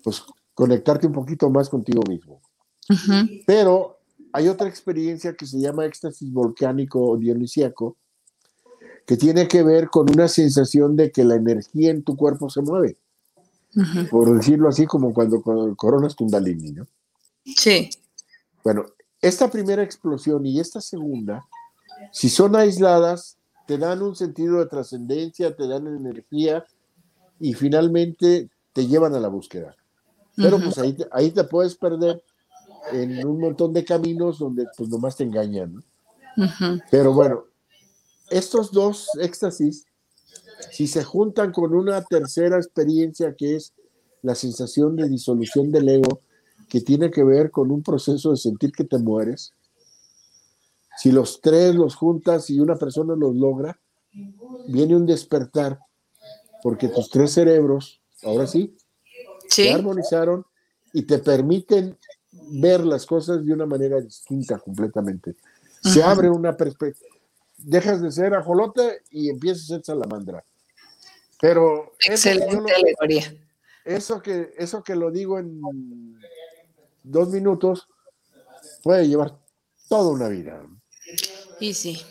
pues 0.03 0.23
conectarte 0.53 1.07
un 1.07 1.13
poquito 1.13 1.49
más 1.49 1.67
contigo 1.67 2.01
mismo. 2.07 2.39
Pero 3.45 3.99
hay 4.31 4.47
otra 4.47 4.67
experiencia 4.67 5.33
que 5.33 5.47
se 5.47 5.59
llama 5.59 5.85
éxtasis 5.85 6.31
volcánico 6.31 7.01
o 7.03 7.17
dionisíaco, 7.17 7.97
que 9.05 9.17
tiene 9.17 9.47
que 9.47 9.63
ver 9.63 9.89
con 9.89 10.09
una 10.09 10.27
sensación 10.27 10.95
de 10.95 11.11
que 11.11 11.23
la 11.23 11.35
energía 11.35 11.91
en 11.91 12.03
tu 12.03 12.15
cuerpo 12.15 12.49
se 12.49 12.61
mueve. 12.61 12.97
Por 14.09 14.37
decirlo 14.37 14.69
así, 14.69 14.85
como 14.85 15.13
cuando, 15.13 15.41
cuando 15.41 15.75
coronas 15.75 16.15
Kundalini, 16.15 16.71
¿no? 16.71 16.87
Sí. 17.43 17.89
Bueno, 18.63 18.85
esta 19.21 19.49
primera 19.49 19.83
explosión 19.83 20.45
y 20.45 20.59
esta 20.59 20.81
segunda, 20.81 21.45
si 22.11 22.29
son 22.29 22.55
aisladas, 22.55 23.37
te 23.67 23.77
dan 23.77 24.01
un 24.01 24.15
sentido 24.15 24.59
de 24.59 24.67
trascendencia, 24.67 25.55
te 25.55 25.67
dan 25.67 25.87
energía 25.87 26.65
y 27.39 27.53
finalmente 27.53 28.49
te 28.73 28.87
llevan 28.87 29.15
a 29.15 29.19
la 29.19 29.27
búsqueda. 29.27 29.75
Pero 30.35 30.59
pues 30.59 30.77
ahí, 30.77 30.97
ahí 31.11 31.31
te 31.31 31.43
puedes 31.45 31.75
perder 31.75 32.21
en 32.91 33.25
un 33.25 33.39
montón 33.39 33.73
de 33.73 33.85
caminos 33.85 34.39
donde 34.39 34.65
pues 34.77 34.89
nomás 34.89 35.15
te 35.15 35.23
engañan. 35.23 35.83
Pero 36.91 37.13
bueno, 37.13 37.45
estos 38.29 38.71
dos 38.71 39.09
éxtasis, 39.19 39.85
si 40.71 40.87
se 40.87 41.03
juntan 41.03 41.51
con 41.51 41.73
una 41.73 42.03
tercera 42.03 42.57
experiencia 42.57 43.33
que 43.35 43.55
es 43.55 43.73
la 44.21 44.35
sensación 44.35 44.95
de 44.95 45.07
disolución 45.07 45.71
del 45.71 45.87
ego, 45.87 46.21
que 46.67 46.81
tiene 46.81 47.11
que 47.11 47.23
ver 47.23 47.51
con 47.51 47.71
un 47.71 47.83
proceso 47.83 48.31
de 48.31 48.37
sentir 48.37 48.71
que 48.71 48.83
te 48.83 48.97
mueres, 48.97 49.53
si 50.97 51.11
los 51.11 51.41
tres 51.41 51.75
los 51.75 51.95
juntas 51.95 52.49
y 52.49 52.59
una 52.59 52.75
persona 52.75 53.15
los 53.15 53.35
logra, 53.35 53.79
viene 54.67 54.95
un 54.95 55.05
despertar, 55.05 55.79
porque 56.63 56.87
tus 56.87 57.09
tres 57.09 57.31
cerebros, 57.31 58.01
ahora 58.23 58.47
sí, 58.47 58.75
se 59.49 59.71
armonizaron 59.71 60.45
y 60.93 61.03
te 61.03 61.19
permiten 61.19 61.97
ver 62.31 62.85
las 62.85 63.05
cosas 63.05 63.45
de 63.45 63.53
una 63.53 63.65
manera 63.65 63.99
distinta 64.01 64.57
completamente. 64.59 65.35
Se 65.81 66.03
abre 66.03 66.29
una 66.29 66.55
perspectiva. 66.55 67.09
Dejas 67.57 68.01
de 68.01 68.11
ser 68.11 68.33
ajolote 68.33 69.03
y 69.11 69.29
empiezas 69.29 69.63
a 69.63 69.75
ser 69.75 69.85
salamandra. 69.85 70.43
Pero 71.39 71.93
Excelente 72.05 72.73
alegoría. 72.73 73.33
Eso 73.83 74.21
que, 74.21 74.53
eso 74.57 74.83
que 74.83 74.95
lo 74.95 75.11
digo 75.11 75.37
en 75.37 76.19
dos 77.03 77.29
minutos 77.29 77.87
puede 78.83 79.07
llevar 79.07 79.37
toda 79.87 80.11
una 80.11 80.27
vida. 80.27 80.65
Y 81.59 81.73
sí, 81.73 82.01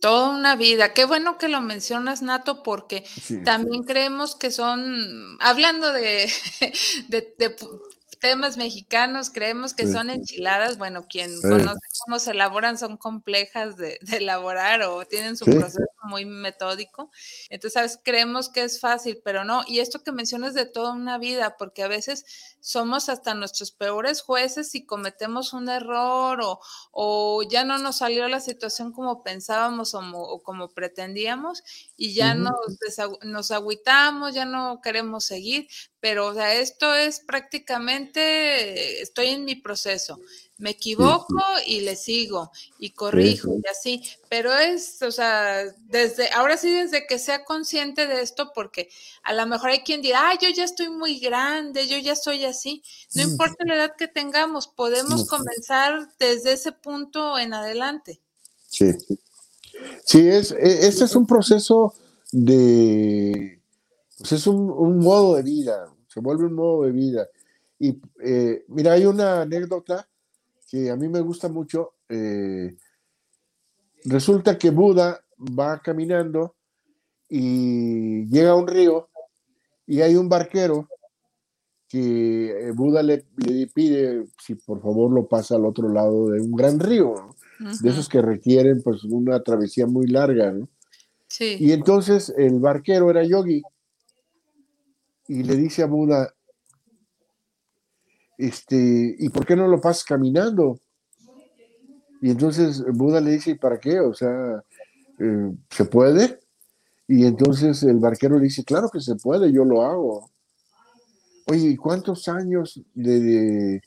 toda 0.00 0.30
una 0.30 0.56
vida. 0.56 0.92
Qué 0.92 1.04
bueno 1.04 1.38
que 1.38 1.48
lo 1.48 1.60
mencionas, 1.60 2.22
Nato, 2.22 2.62
porque 2.62 3.04
también 3.44 3.84
creemos 3.84 4.34
que 4.34 4.50
son, 4.50 5.36
hablando 5.40 5.92
de, 5.92 6.30
de, 7.08 7.56
temas 8.20 8.56
mexicanos, 8.56 9.30
creemos 9.30 9.74
que 9.74 9.86
son 9.86 10.10
enchiladas. 10.10 10.78
Bueno, 10.78 11.06
quien 11.08 11.40
conoce 11.40 11.80
cómo 12.04 12.18
se 12.18 12.32
elaboran 12.32 12.78
son 12.78 12.96
complejas 12.96 13.76
de, 13.76 13.98
elaborar 14.12 14.82
o 14.82 15.04
tienen 15.06 15.36
su 15.36 15.46
proceso 15.46 15.84
muy 16.02 16.24
metódico. 16.24 17.10
Entonces, 17.48 17.74
¿sabes? 17.74 18.00
creemos 18.02 18.48
que 18.48 18.64
es 18.64 18.80
fácil, 18.80 19.20
pero 19.24 19.44
no. 19.44 19.62
Y 19.66 19.80
esto 19.80 20.02
que 20.02 20.12
mencionas 20.12 20.54
de 20.54 20.66
toda 20.66 20.92
una 20.92 21.18
vida, 21.18 21.56
porque 21.58 21.82
a 21.82 21.88
veces 21.88 22.24
somos 22.60 23.08
hasta 23.08 23.34
nuestros 23.34 23.70
peores 23.72 24.22
jueces 24.22 24.70
si 24.70 24.84
cometemos 24.84 25.52
un 25.52 25.68
error 25.68 26.40
o, 26.42 26.60
o 26.92 27.42
ya 27.42 27.64
no 27.64 27.78
nos 27.78 27.98
salió 27.98 28.28
la 28.28 28.40
situación 28.40 28.92
como 28.92 29.22
pensábamos 29.22 29.94
o, 29.94 30.42
como 30.42 30.68
pretendíamos 30.68 31.62
y 31.96 32.14
ya 32.14 32.34
nos, 32.34 32.54
nos 33.22 33.50
agüitamos, 33.50 34.34
ya 34.34 34.44
no 34.44 34.80
queremos 34.82 35.24
seguir, 35.24 35.68
pero 36.00 36.28
o 36.28 36.34
sea, 36.34 36.54
esto 36.54 36.94
es 36.94 37.20
prácticamente, 37.20 39.02
estoy 39.02 39.28
en 39.28 39.44
mi 39.44 39.56
proceso 39.56 40.18
me 40.60 40.70
equivoco 40.70 41.42
y 41.66 41.80
le 41.80 41.96
sigo 41.96 42.52
y 42.78 42.90
corrijo 42.90 43.56
y 43.56 43.68
así, 43.68 44.02
pero 44.28 44.54
es, 44.54 45.00
o 45.02 45.10
sea, 45.10 45.64
desde, 45.88 46.30
ahora 46.30 46.56
sí 46.56 46.70
desde 46.70 47.06
que 47.06 47.18
sea 47.18 47.44
consciente 47.44 48.06
de 48.06 48.20
esto, 48.20 48.52
porque 48.54 48.90
a 49.22 49.32
lo 49.32 49.46
mejor 49.46 49.70
hay 49.70 49.80
quien 49.80 50.02
dirá, 50.02 50.30
ah, 50.30 50.38
yo 50.40 50.48
ya 50.50 50.64
estoy 50.64 50.90
muy 50.90 51.18
grande, 51.18 51.88
yo 51.88 51.98
ya 51.98 52.14
soy 52.14 52.44
así, 52.44 52.82
no 53.14 53.22
importa 53.22 53.64
la 53.64 53.74
edad 53.74 53.96
que 53.96 54.06
tengamos, 54.06 54.68
podemos 54.68 55.26
comenzar 55.26 56.08
desde 56.18 56.52
ese 56.52 56.72
punto 56.72 57.38
en 57.38 57.54
adelante. 57.54 58.20
Sí, 58.68 58.92
sí, 60.04 60.28
es, 60.28 60.52
este 60.52 61.04
es 61.04 61.16
un 61.16 61.26
proceso 61.26 61.94
de, 62.32 63.60
pues 64.18 64.32
es 64.32 64.46
un, 64.46 64.70
un 64.70 64.98
modo 64.98 65.36
de 65.36 65.42
vida, 65.42 65.90
se 66.06 66.20
vuelve 66.20 66.44
un 66.44 66.54
modo 66.54 66.84
de 66.84 66.92
vida. 66.92 67.28
Y 67.78 67.98
eh, 68.22 68.62
mira, 68.68 68.92
hay 68.92 69.06
una 69.06 69.40
anécdota 69.40 70.06
que 70.70 70.88
a 70.88 70.96
mí 70.96 71.08
me 71.08 71.20
gusta 71.20 71.48
mucho. 71.48 71.94
Eh, 72.08 72.76
resulta 74.04 74.56
que 74.56 74.70
Buda 74.70 75.20
va 75.58 75.80
caminando 75.80 76.54
y 77.28 78.26
llega 78.26 78.50
a 78.50 78.54
un 78.54 78.68
río 78.68 79.08
y 79.86 80.00
hay 80.00 80.14
un 80.14 80.28
barquero 80.28 80.88
que 81.88 82.68
eh, 82.68 82.70
Buda 82.70 83.02
le, 83.02 83.26
pide 83.74 84.26
si 84.40 84.54
por 84.54 84.80
favor 84.80 85.10
lo 85.10 85.26
pasa 85.26 85.56
al 85.56 85.64
otro 85.64 85.88
lado 85.88 86.30
de 86.30 86.40
un 86.40 86.52
gran 86.52 86.78
río, 86.78 87.34
de 87.58 87.90
esos 87.90 88.08
que 88.08 88.22
requieren 88.22 88.80
pues 88.82 89.02
una 89.02 89.42
travesía 89.42 89.88
muy 89.88 90.06
larga. 90.06 90.54
Sí. 91.26 91.56
Y 91.58 91.72
entonces 91.72 92.32
el 92.36 92.60
barquero 92.60 93.10
era 93.10 93.24
yogi 93.24 93.62
y 95.26 95.42
le 95.42 95.56
dice 95.56 95.82
a 95.82 95.86
Buda, 95.86 96.32
este, 98.40 99.16
¿y 99.18 99.28
por 99.28 99.44
qué 99.44 99.56
no 99.56 99.68
lo 99.68 99.80
pasas 99.80 100.04
caminando? 100.04 100.80
Y 102.22 102.30
entonces 102.30 102.82
Buda 102.92 103.20
le 103.20 103.32
dice, 103.32 103.52
¿y 103.52 103.54
para 103.54 103.78
qué? 103.78 104.00
O 104.00 104.14
sea, 104.14 104.62
eh, 105.18 105.52
¿se 105.70 105.84
puede? 105.84 106.38
Y 107.06 107.26
entonces 107.26 107.82
el 107.82 107.98
barquero 107.98 108.38
le 108.38 108.44
dice, 108.44 108.64
claro 108.64 108.88
que 108.88 109.00
se 109.00 109.16
puede, 109.16 109.52
yo 109.52 109.64
lo 109.64 109.82
hago. 109.82 110.30
Oye, 111.46 111.70
¿y 111.70 111.76
cuántos 111.76 112.28
años 112.28 112.80
de, 112.94 113.80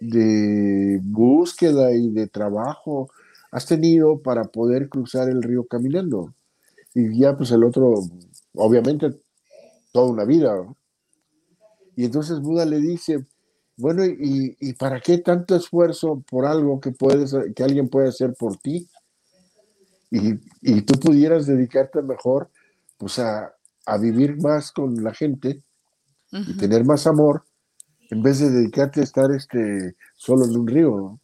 de, 0.00 1.00
búsqueda 1.02 1.92
y 1.92 2.10
de 2.10 2.26
trabajo 2.26 3.10
has 3.50 3.66
tenido 3.66 4.22
para 4.22 4.44
poder 4.44 4.88
cruzar 4.88 5.28
el 5.28 5.42
río 5.42 5.66
caminando? 5.66 6.34
Y 6.94 7.18
ya 7.18 7.36
pues 7.36 7.50
el 7.50 7.64
otro, 7.64 8.02
obviamente, 8.54 9.10
toda 9.92 10.10
una 10.10 10.24
vida. 10.24 10.54
Y 11.96 12.06
entonces 12.06 12.40
Buda 12.40 12.64
le 12.64 12.78
dice, 12.78 13.26
bueno, 13.76 14.04
¿y, 14.04 14.72
para 14.74 15.00
qué 15.00 15.18
tanto 15.18 15.56
esfuerzo 15.56 16.22
por 16.28 16.46
algo 16.46 16.80
que, 16.80 16.92
puedes, 16.92 17.34
que 17.54 17.64
alguien 17.64 17.88
puede 17.88 18.08
hacer 18.08 18.34
por 18.34 18.56
ti? 18.58 18.88
Y, 20.10 20.82
tú 20.82 20.98
pudieras 21.00 21.46
dedicarte 21.46 22.00
mejor 22.02 22.50
pues 22.98 23.18
a, 23.18 23.52
vivir 24.00 24.40
más 24.40 24.70
con 24.72 25.02
la 25.02 25.12
gente 25.12 25.62
y 26.30 26.56
tener 26.56 26.84
más 26.84 27.06
amor 27.06 27.44
en 28.10 28.22
vez 28.22 28.38
de 28.38 28.50
dedicarte 28.50 29.00
a 29.00 29.04
estar 29.04 29.30
este, 29.32 29.96
solo 30.14 30.44
en 30.44 30.56
un 30.56 30.66
río. 30.66 31.20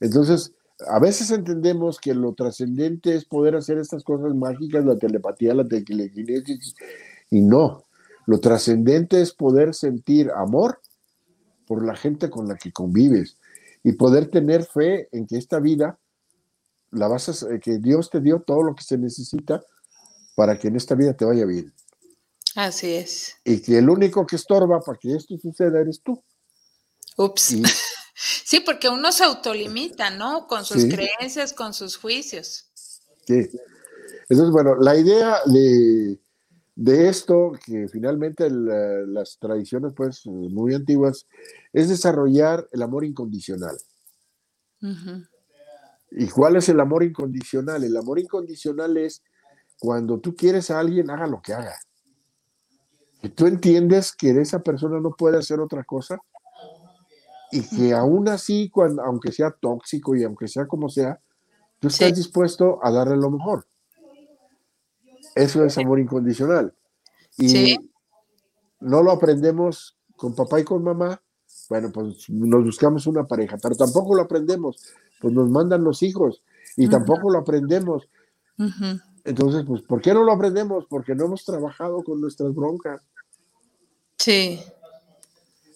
Entonces, 0.00 0.52
a 0.88 0.98
veces 0.98 1.30
entendemos 1.30 1.98
que 1.98 2.14
lo 2.14 2.32
trascendente 2.32 3.14
es 3.14 3.24
poder 3.24 3.54
hacer 3.54 3.78
estas 3.78 4.02
cosas 4.02 4.34
mágicas, 4.34 4.84
la 4.84 4.98
telepatía, 4.98 5.54
la 5.54 5.66
telequinesis, 5.66 6.74
y 7.30 7.40
no. 7.42 7.84
Lo 8.30 8.38
trascendente 8.38 9.20
es 9.20 9.32
poder 9.32 9.74
sentir 9.74 10.30
amor 10.30 10.80
por 11.66 11.84
la 11.84 11.96
gente 11.96 12.30
con 12.30 12.46
la 12.46 12.54
que 12.54 12.70
convives 12.70 13.36
y 13.82 13.90
poder 13.90 14.30
tener 14.30 14.64
fe 14.64 15.08
en 15.10 15.26
que 15.26 15.36
esta 15.36 15.58
vida 15.58 15.98
la 16.92 17.08
vas 17.08 17.42
a, 17.42 17.58
que 17.58 17.78
Dios 17.78 18.08
te 18.08 18.20
dio 18.20 18.40
todo 18.40 18.62
lo 18.62 18.76
que 18.76 18.84
se 18.84 18.98
necesita 18.98 19.60
para 20.36 20.56
que 20.60 20.68
en 20.68 20.76
esta 20.76 20.94
vida 20.94 21.12
te 21.12 21.24
vaya 21.24 21.44
bien. 21.44 21.74
Así 22.54 22.92
es. 22.92 23.34
Y 23.42 23.60
que 23.62 23.78
el 23.78 23.90
único 23.90 24.24
que 24.24 24.36
estorba 24.36 24.78
para 24.78 24.96
que 24.96 25.16
esto 25.16 25.36
suceda 25.36 25.80
eres 25.80 26.00
tú. 26.00 26.22
Ups. 27.16 27.56
sí, 28.44 28.60
porque 28.60 28.88
uno 28.88 29.10
se 29.10 29.24
autolimita, 29.24 30.10
¿no? 30.10 30.46
Con 30.46 30.64
sus 30.64 30.84
creencias, 30.84 31.52
con 31.52 31.74
sus 31.74 31.96
juicios. 31.96 32.70
Sí. 33.26 33.50
Entonces, 34.28 34.52
bueno, 34.52 34.76
la 34.76 34.96
idea 34.96 35.40
de, 35.46 36.20
de 36.80 37.10
esto, 37.10 37.52
que 37.62 37.88
finalmente 37.88 38.48
las 38.48 39.38
tradiciones 39.38 39.92
pues 39.94 40.24
muy 40.24 40.72
antiguas, 40.74 41.26
es 41.74 41.90
desarrollar 41.90 42.66
el 42.72 42.80
amor 42.80 43.04
incondicional. 43.04 43.76
¿Y 46.10 46.26
cuál 46.28 46.56
es 46.56 46.70
el 46.70 46.80
amor 46.80 47.04
incondicional? 47.04 47.84
El 47.84 47.94
amor 47.98 48.18
incondicional 48.18 48.96
es 48.96 49.22
cuando 49.78 50.20
tú 50.20 50.34
quieres 50.34 50.70
a 50.70 50.80
alguien, 50.80 51.10
haga 51.10 51.26
lo 51.26 51.42
que 51.42 51.52
haga. 51.52 51.76
Y 53.22 53.28
tú 53.28 53.46
entiendes 53.46 54.12
que 54.16 54.30
esa 54.30 54.62
persona 54.62 55.00
no 55.00 55.10
puede 55.10 55.36
hacer 55.36 55.60
otra 55.60 55.84
cosa 55.84 56.18
y 57.52 57.60
que 57.60 57.92
aún 57.92 58.26
así, 58.30 58.70
cuando, 58.70 59.02
aunque 59.02 59.32
sea 59.32 59.50
tóxico 59.50 60.16
y 60.16 60.24
aunque 60.24 60.48
sea 60.48 60.66
como 60.66 60.88
sea, 60.88 61.20
tú 61.78 61.88
estás 61.88 62.14
dispuesto 62.14 62.78
a 62.82 62.90
darle 62.90 63.18
lo 63.18 63.30
mejor. 63.30 63.66
Eso 65.40 65.64
es 65.64 65.78
amor 65.78 65.98
incondicional. 65.98 66.74
Y 67.38 67.78
no 68.80 69.02
lo 69.02 69.10
aprendemos 69.10 69.96
con 70.16 70.34
papá 70.34 70.60
y 70.60 70.64
con 70.64 70.84
mamá. 70.84 71.22
Bueno, 71.70 71.90
pues 71.92 72.28
nos 72.28 72.64
buscamos 72.64 73.06
una 73.06 73.26
pareja, 73.26 73.56
pero 73.62 73.74
tampoco 73.74 74.14
lo 74.14 74.22
aprendemos. 74.22 74.76
Pues 75.20 75.32
nos 75.32 75.48
mandan 75.48 75.82
los 75.82 76.02
hijos 76.02 76.42
y 76.76 76.88
tampoco 76.88 77.30
lo 77.30 77.38
aprendemos. 77.38 78.08
Entonces, 79.24 79.64
pues, 79.66 79.80
¿por 79.82 80.02
qué 80.02 80.12
no 80.12 80.24
lo 80.24 80.32
aprendemos? 80.32 80.84
Porque 80.90 81.14
no 81.14 81.24
hemos 81.24 81.44
trabajado 81.44 82.02
con 82.02 82.20
nuestras 82.20 82.54
broncas. 82.54 83.00
Sí. 84.18 84.60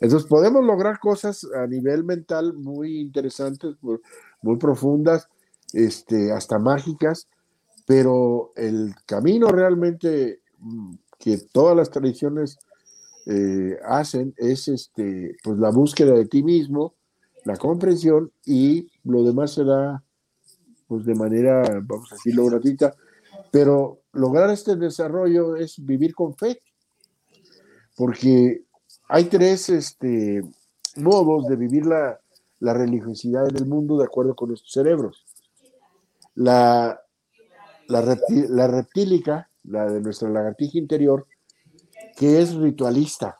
Entonces, 0.01 0.29
podemos 0.29 0.63
lograr 0.63 0.99
cosas 0.99 1.47
a 1.55 1.67
nivel 1.67 2.05
mental 2.05 2.53
muy 2.53 3.01
interesantes, 3.01 3.77
muy 4.43 4.59
profundas, 4.59 5.29
este, 5.73 6.33
hasta 6.33 6.59
mágicas, 6.59 7.29
pero 7.87 8.53
el 8.57 8.95
camino 9.07 9.49
realmente 9.49 10.41
mm, 10.59 10.95
que 11.19 11.39
todas 11.39 11.77
las 11.77 11.91
tradiciones 11.91 12.59
eh, 13.27 13.79
hacen 13.87 14.35
es 14.37 14.69
este, 14.69 15.37
pues 15.43 15.59
la 15.59 15.71
búsqueda 15.71 16.13
de 16.13 16.27
ti 16.27 16.43
mismo, 16.43 16.95
la 17.45 17.57
comprensión 17.57 18.33
y 18.45 18.91
lo 19.05 19.23
demás 19.23 19.53
se 19.53 19.65
da 19.65 20.03
pues 20.87 21.07
de 21.07 21.15
manera, 21.15 21.81
vamos 21.83 22.13
a 22.13 22.17
decirlo, 22.17 22.47
gratuita, 22.47 22.95
pero 23.51 24.01
lograr 24.13 24.51
este 24.51 24.77
desarrollo 24.77 25.57
es 25.57 25.85
vivir 25.85 26.15
con 26.15 26.37
fe, 26.37 26.61
porque 27.97 28.65
hay 29.09 29.25
tres 29.25 29.71
este, 29.71 30.43
modos 30.97 31.47
de 31.47 31.57
vivir 31.57 31.87
la, 31.87 32.21
la 32.61 32.75
religiosidad 32.75 33.49
en 33.49 33.57
el 33.57 33.67
mundo 33.67 33.99
de 33.99 34.05
acuerdo 34.05 34.35
con 34.35 34.49
nuestros 34.49 34.73
cerebros. 34.73 35.25
La, 36.35 37.01
la, 37.89 38.19
la 38.49 38.67
reptílica, 38.67 39.49
la 39.65 39.91
de 39.91 40.01
nuestra 40.01 40.29
lagartija 40.29 40.79
interior, 40.79 41.27
que 42.17 42.41
es 42.41 42.55
ritualista. 42.55 43.39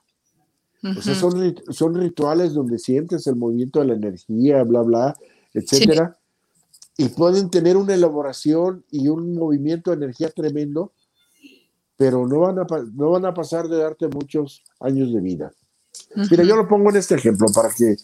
O 0.97 1.01
sea, 1.01 1.15
son, 1.15 1.55
son 1.71 1.95
rituales 1.95 2.53
donde 2.53 2.79
sientes 2.79 3.27
el 3.27 3.37
movimiento 3.37 3.81
de 3.81 3.87
la 3.87 3.95
energía, 3.95 4.63
bla, 4.65 4.83
bla, 4.83 5.17
etcétera. 5.55 6.19
Y 6.99 7.09
pueden 7.09 7.49
tener 7.49 7.79
una 7.79 7.95
elaboración 7.95 8.85
y 8.91 9.09
un 9.09 9.35
movimiento 9.35 9.91
de 9.91 9.97
energía 9.97 10.29
tremendo, 10.29 10.93
pero 11.97 12.27
no 12.27 12.41
van 12.41 12.59
a, 12.59 12.67
no 12.93 13.11
van 13.11 13.25
a 13.25 13.33
pasar 13.33 13.69
de 13.69 13.79
darte 13.79 14.09
muchos 14.09 14.63
años 14.79 15.13
de 15.13 15.21
vida. 15.21 15.53
Mira, 16.31 16.45
yo 16.45 16.55
lo 16.55 16.69
pongo 16.69 16.91
en 16.91 16.97
este 16.97 17.15
ejemplo 17.15 17.47
para 17.55 17.71
que, 17.71 17.97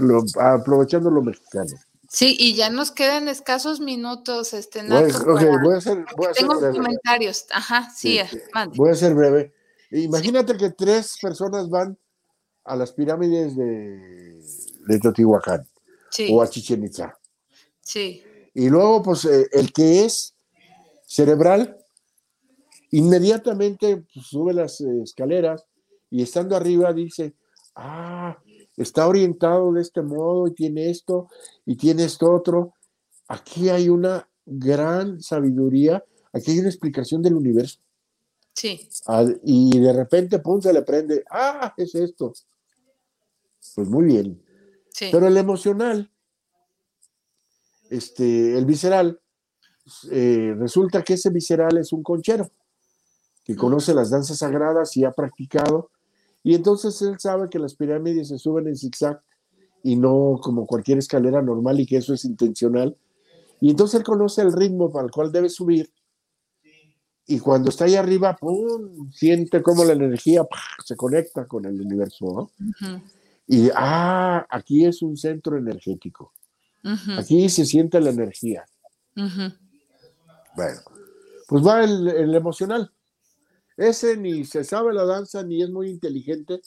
lo, 0.00 0.24
aprovechando 0.40 1.10
lo 1.10 1.22
mexicano. 1.22 1.74
Sí, 2.12 2.36
y 2.38 2.54
ya 2.54 2.68
nos 2.68 2.90
quedan 2.90 3.26
escasos 3.28 3.80
minutos, 3.80 4.52
este, 4.52 4.82
Nato, 4.82 5.24
voy 5.34 5.74
a 5.74 5.78
hacer, 5.78 6.04
voy 6.14 6.26
a 6.26 6.32
Tengo 6.32 6.60
comentarios, 6.60 7.46
ajá, 7.50 7.88
sí, 7.88 8.20
Voy 8.74 8.90
a 8.90 8.94
ser 8.94 9.14
breve. 9.14 9.54
Imagínate 9.90 10.58
que 10.58 10.68
tres 10.72 11.16
personas 11.22 11.70
van 11.70 11.96
a 12.64 12.76
las 12.76 12.92
pirámides 12.92 13.56
de, 13.56 14.42
de 14.88 14.98
Teotihuacán 14.98 15.66
o 16.30 16.42
a 16.42 16.48
Chichen 16.50 16.84
Itza. 16.84 17.18
Sí. 17.80 18.22
Y 18.52 18.68
luego, 18.68 19.02
pues, 19.02 19.24
eh, 19.24 19.48
el 19.50 19.72
que 19.72 20.04
es 20.04 20.34
cerebral, 21.06 21.78
inmediatamente 22.90 24.04
pues, 24.12 24.26
sube 24.26 24.52
las 24.52 24.82
eh, 24.82 25.02
escaleras 25.02 25.64
y 26.10 26.22
estando 26.22 26.56
arriba 26.56 26.92
dice, 26.92 27.32
ah, 27.74 28.36
está 28.76 29.06
orientado 29.06 29.72
de 29.72 29.82
este 29.82 30.02
modo 30.02 30.46
y 30.46 30.54
tiene 30.54 30.90
esto 30.90 31.28
y 31.66 31.76
tiene 31.76 32.04
esto 32.04 32.32
otro. 32.32 32.74
Aquí 33.28 33.68
hay 33.68 33.88
una 33.88 34.28
gran 34.44 35.20
sabiduría, 35.22 36.04
aquí 36.32 36.52
hay 36.52 36.58
una 36.60 36.68
explicación 36.68 37.22
del 37.22 37.34
universo. 37.34 37.80
Sí. 38.54 38.86
y 39.44 39.78
de 39.80 39.92
repente, 39.94 40.38
pum, 40.38 40.60
se 40.60 40.74
le 40.74 40.82
prende, 40.82 41.24
ah, 41.30 41.72
es 41.76 41.94
esto. 41.94 42.34
Pues 43.74 43.88
muy 43.88 44.04
bien. 44.04 44.42
Sí. 44.90 45.08
Pero 45.10 45.26
el 45.26 45.36
emocional, 45.38 46.12
este, 47.88 48.56
el 48.58 48.66
visceral, 48.66 49.20
eh, 50.10 50.54
resulta 50.58 51.02
que 51.02 51.14
ese 51.14 51.30
visceral 51.30 51.78
es 51.78 51.92
un 51.92 52.02
conchero 52.02 52.50
que 53.44 53.56
conoce 53.56 53.94
las 53.94 54.10
danzas 54.10 54.38
sagradas 54.38 54.96
y 54.96 55.04
ha 55.04 55.10
practicado, 55.10 55.90
y 56.42 56.54
entonces 56.54 57.00
él 57.02 57.18
sabe 57.18 57.48
que 57.48 57.58
las 57.58 57.74
pirámides 57.74 58.28
se 58.28 58.38
suben 58.38 58.66
en 58.68 58.76
zigzag 58.76 59.22
y 59.82 59.96
no 59.96 60.38
como 60.42 60.66
cualquier 60.66 60.98
escalera 60.98 61.42
normal 61.42 61.80
y 61.80 61.86
que 61.86 61.96
eso 61.96 62.14
es 62.14 62.24
intencional. 62.24 62.96
Y 63.60 63.70
entonces 63.70 64.00
él 64.00 64.04
conoce 64.04 64.42
el 64.42 64.52
ritmo 64.52 64.90
para 64.90 65.06
el 65.06 65.10
cual 65.10 65.30
debe 65.30 65.48
subir 65.48 65.90
y 67.26 67.38
cuando 67.38 67.70
está 67.70 67.84
ahí 67.84 67.94
arriba, 67.94 68.36
¡pum! 68.36 69.10
siente 69.12 69.62
cómo 69.62 69.84
la 69.84 69.92
energía 69.92 70.46
se 70.84 70.96
conecta 70.96 71.46
con 71.46 71.64
el 71.64 71.80
universo. 71.80 72.50
Y, 73.46 73.70
ah, 73.74 74.46
aquí 74.50 74.84
es 74.84 75.02
un 75.02 75.16
centro 75.16 75.56
energético. 75.56 76.32
Aquí 77.16 77.48
se 77.48 77.64
siente 77.64 78.00
la 78.00 78.10
energía. 78.10 78.64
Bueno, 80.56 80.80
pues 81.46 81.66
va 81.66 81.84
el, 81.84 82.34
emocional. 82.34 82.90
Ese 83.76 84.16
ni 84.16 84.44
se 84.44 84.64
sabe 84.64 84.92
la 84.92 85.04
danza, 85.04 85.42
ni 85.42 85.62
es 85.62 85.70
muy 85.70 85.88
inteligente, 85.88 86.60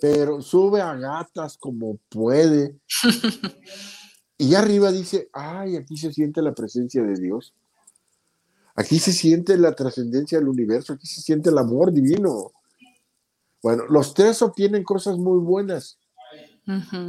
pero 0.00 0.40
sube 0.42 0.80
a 0.80 0.94
gatas 0.94 1.56
como 1.58 1.98
puede. 2.08 2.76
y 4.38 4.54
arriba 4.54 4.92
dice, 4.92 5.28
ay, 5.32 5.76
aquí 5.76 5.96
se 5.96 6.12
siente 6.12 6.42
la 6.42 6.54
presencia 6.54 7.02
de 7.02 7.14
Dios. 7.14 7.54
Aquí 8.74 9.00
se 9.00 9.12
siente 9.12 9.58
la 9.58 9.74
trascendencia 9.74 10.38
del 10.38 10.48
universo, 10.48 10.92
aquí 10.92 11.06
se 11.06 11.20
siente 11.20 11.50
el 11.50 11.58
amor 11.58 11.92
divino. 11.92 12.52
Bueno, 13.60 13.84
los 13.88 14.14
tres 14.14 14.40
obtienen 14.40 14.84
cosas 14.84 15.18
muy 15.18 15.40
buenas 15.40 15.98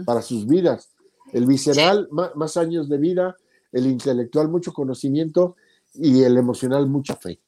para 0.05 0.24
sus 0.24 0.47
vidas. 0.47 0.89
El 1.32 1.45
visceral, 1.45 2.10
más, 2.12 2.57
años 2.57 2.89
de 2.89 2.97
vida, 2.97 3.38
el 3.72 3.86
intelectual, 3.86 4.49
mucho 4.49 4.74
conocimiento 4.74 5.55
y 5.93 6.24
el 6.24 6.38
emocional, 6.38 6.88
mucha 6.88 7.16
fe. 7.16 7.39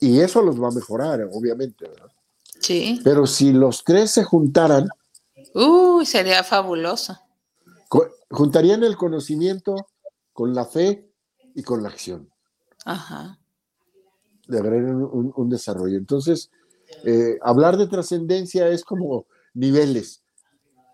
Y 0.00 0.20
eso 0.20 0.42
los 0.42 0.62
va 0.62 0.68
a 0.68 0.72
mejorar, 0.72 1.28
obviamente. 1.32 1.90
Sí. 2.60 3.00
Pero 3.04 3.26
si 3.26 3.52
los 3.52 3.84
tres 3.84 4.10
se 4.10 4.24
juntaran. 4.24 4.88
Uy, 5.54 6.06
sería 6.06 6.42
fabuloso. 6.44 7.18
Juntarían 8.30 8.84
el 8.84 8.96
conocimiento 8.96 9.88
con 10.32 10.54
la 10.54 10.66
fe 10.66 11.10
y 11.54 11.62
con 11.62 11.82
la 11.82 11.88
acción. 11.88 12.30
Ajá. 12.84 13.38
De 14.46 14.58
haber 14.58 14.84
un, 14.84 15.48
desarrollo. 15.48 15.96
Entonces, 15.96 16.50
eh, 17.04 17.38
hablar 17.42 17.76
de 17.76 17.86
trascendencia 17.86 18.68
es 18.68 18.84
como 18.84 19.26
niveles, 19.54 20.22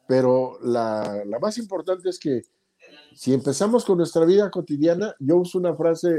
pero 0.07 0.59
la, 0.63 1.25
más 1.41 1.59
importante 1.59 2.09
es 2.09 2.19
que 2.19 2.43
si 3.17 3.33
empezamos 3.33 3.85
con 3.85 3.99
nuestra 3.99 4.25
vida 4.25 4.51
cotidiana, 4.51 5.15
yo 5.19 5.37
uso 5.37 5.59
una 5.59 5.75
frase 5.75 6.11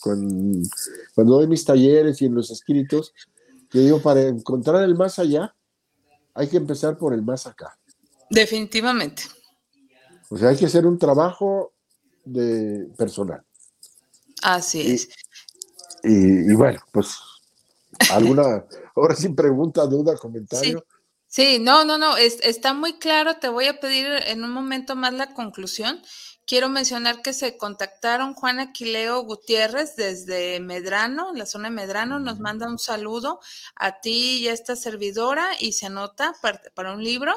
cuando 0.00 1.34
doy 1.36 1.46
mis 1.46 1.64
talleres 1.64 2.20
y 2.20 2.26
en 2.26 2.34
los 2.34 2.50
escritos, 2.50 3.14
que 3.70 3.78
digo, 3.80 4.00
para 4.00 4.22
encontrar 4.22 4.82
el 4.82 4.94
más 4.94 5.18
allá, 5.18 5.54
hay 6.34 6.48
que 6.48 6.56
empezar 6.56 6.98
por 6.98 7.14
el 7.14 7.22
más 7.22 7.46
acá. 7.46 7.78
Definitivamente. 8.30 9.22
O 10.30 10.36
sea, 10.36 10.48
hay 10.48 10.56
que 10.56 10.66
hacer 10.66 10.86
un 10.86 10.98
trabajo 10.98 11.72
de 12.24 12.88
personal. 12.96 13.42
Así 14.42 14.92
es. 14.92 15.08
Y, 16.02 16.52
bueno, 16.54 16.80
pues 16.92 17.16
alguna, 18.10 18.64
ahora 18.96 19.14
sin 19.14 19.34
pregunta, 19.34 19.86
duda, 19.86 20.16
comentario. 20.16 20.78
Sí. 20.78 20.93
No, 21.60 21.84
no, 21.84 21.98
no, 21.98 22.16
está 22.16 22.74
muy 22.74 22.94
claro. 22.94 23.36
Te 23.36 23.48
voy 23.48 23.66
a 23.66 23.80
pedir 23.80 24.06
en 24.26 24.44
un 24.44 24.50
momento 24.50 24.94
más 24.94 25.12
la 25.12 25.34
conclusión. 25.34 26.00
Quiero 26.46 26.68
mencionar 26.68 27.22
que 27.22 27.32
se 27.32 27.56
contactaron 27.56 28.34
Juan 28.34 28.60
Aquileo 28.60 29.22
Gutiérrez 29.22 29.96
desde 29.96 30.60
Medrano, 30.60 31.32
la 31.32 31.46
zona 31.46 31.70
de 31.70 31.74
Medrano, 31.74 32.20
nos 32.20 32.38
manda 32.38 32.68
un 32.68 32.78
saludo 32.78 33.40
a 33.76 34.00
ti 34.00 34.40
y 34.40 34.48
a 34.48 34.52
esta 34.52 34.76
servidora 34.76 35.48
y 35.58 35.72
se 35.72 35.86
anota 35.86 36.34
para, 36.42 36.60
para 36.74 36.92
un 36.92 37.02
libro. 37.02 37.34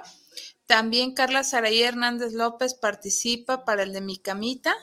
También 0.66 1.14
Carla 1.14 1.46
Saraí 1.46 1.82
Hernández 1.82 2.34
López 2.34 2.74
participa 2.74 3.64
para 3.64 3.84
el 3.84 3.94
de 3.94 4.02
Mi 4.02 4.18
Camita. 4.18 4.76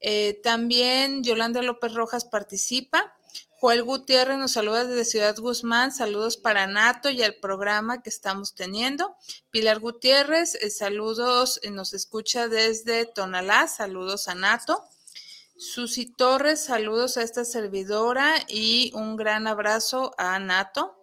Eh, 0.00 0.38
también 0.42 1.24
Yolanda 1.24 1.62
López 1.62 1.94
Rojas 1.94 2.26
participa. 2.26 3.14
Joel 3.62 3.84
Gutiérrez 3.84 4.38
nos 4.38 4.54
saluda 4.54 4.84
desde 4.84 5.04
Ciudad 5.04 5.36
Guzmán. 5.38 5.92
Saludos 5.92 6.36
para 6.36 6.66
Nato 6.66 7.10
y 7.10 7.22
al 7.22 7.36
programa 7.36 8.02
que 8.02 8.10
estamos 8.10 8.56
teniendo. 8.56 9.14
Pilar 9.52 9.78
Gutiérrez, 9.78 10.56
eh, 10.56 10.68
saludos, 10.68 11.60
eh, 11.62 11.70
nos 11.70 11.94
escucha 11.94 12.48
desde 12.48 13.06
Tonalá. 13.06 13.68
Saludos 13.68 14.26
a 14.26 14.34
Nato. 14.34 14.82
Susi 15.56 16.06
Torres, 16.06 16.64
saludos 16.64 17.16
a 17.16 17.22
esta 17.22 17.44
servidora 17.44 18.34
y 18.48 18.90
un 18.96 19.14
gran 19.14 19.46
abrazo 19.46 20.12
a 20.18 20.40
Nato. 20.40 20.96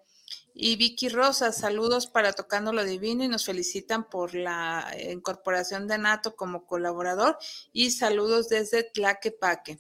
Y 0.53 0.75
Vicky 0.75 1.07
Rosa, 1.07 1.53
saludos 1.53 2.07
para 2.07 2.33
Tocando 2.33 2.73
lo 2.73 2.83
Divino 2.83 3.23
y 3.23 3.29
nos 3.29 3.45
felicitan 3.45 4.09
por 4.09 4.35
la 4.35 4.85
incorporación 5.09 5.87
de 5.87 5.97
Nato 5.97 6.35
como 6.35 6.65
colaborador 6.65 7.37
y 7.71 7.91
saludos 7.91 8.49
desde 8.49 8.83
Tlaquepaque. 8.83 9.79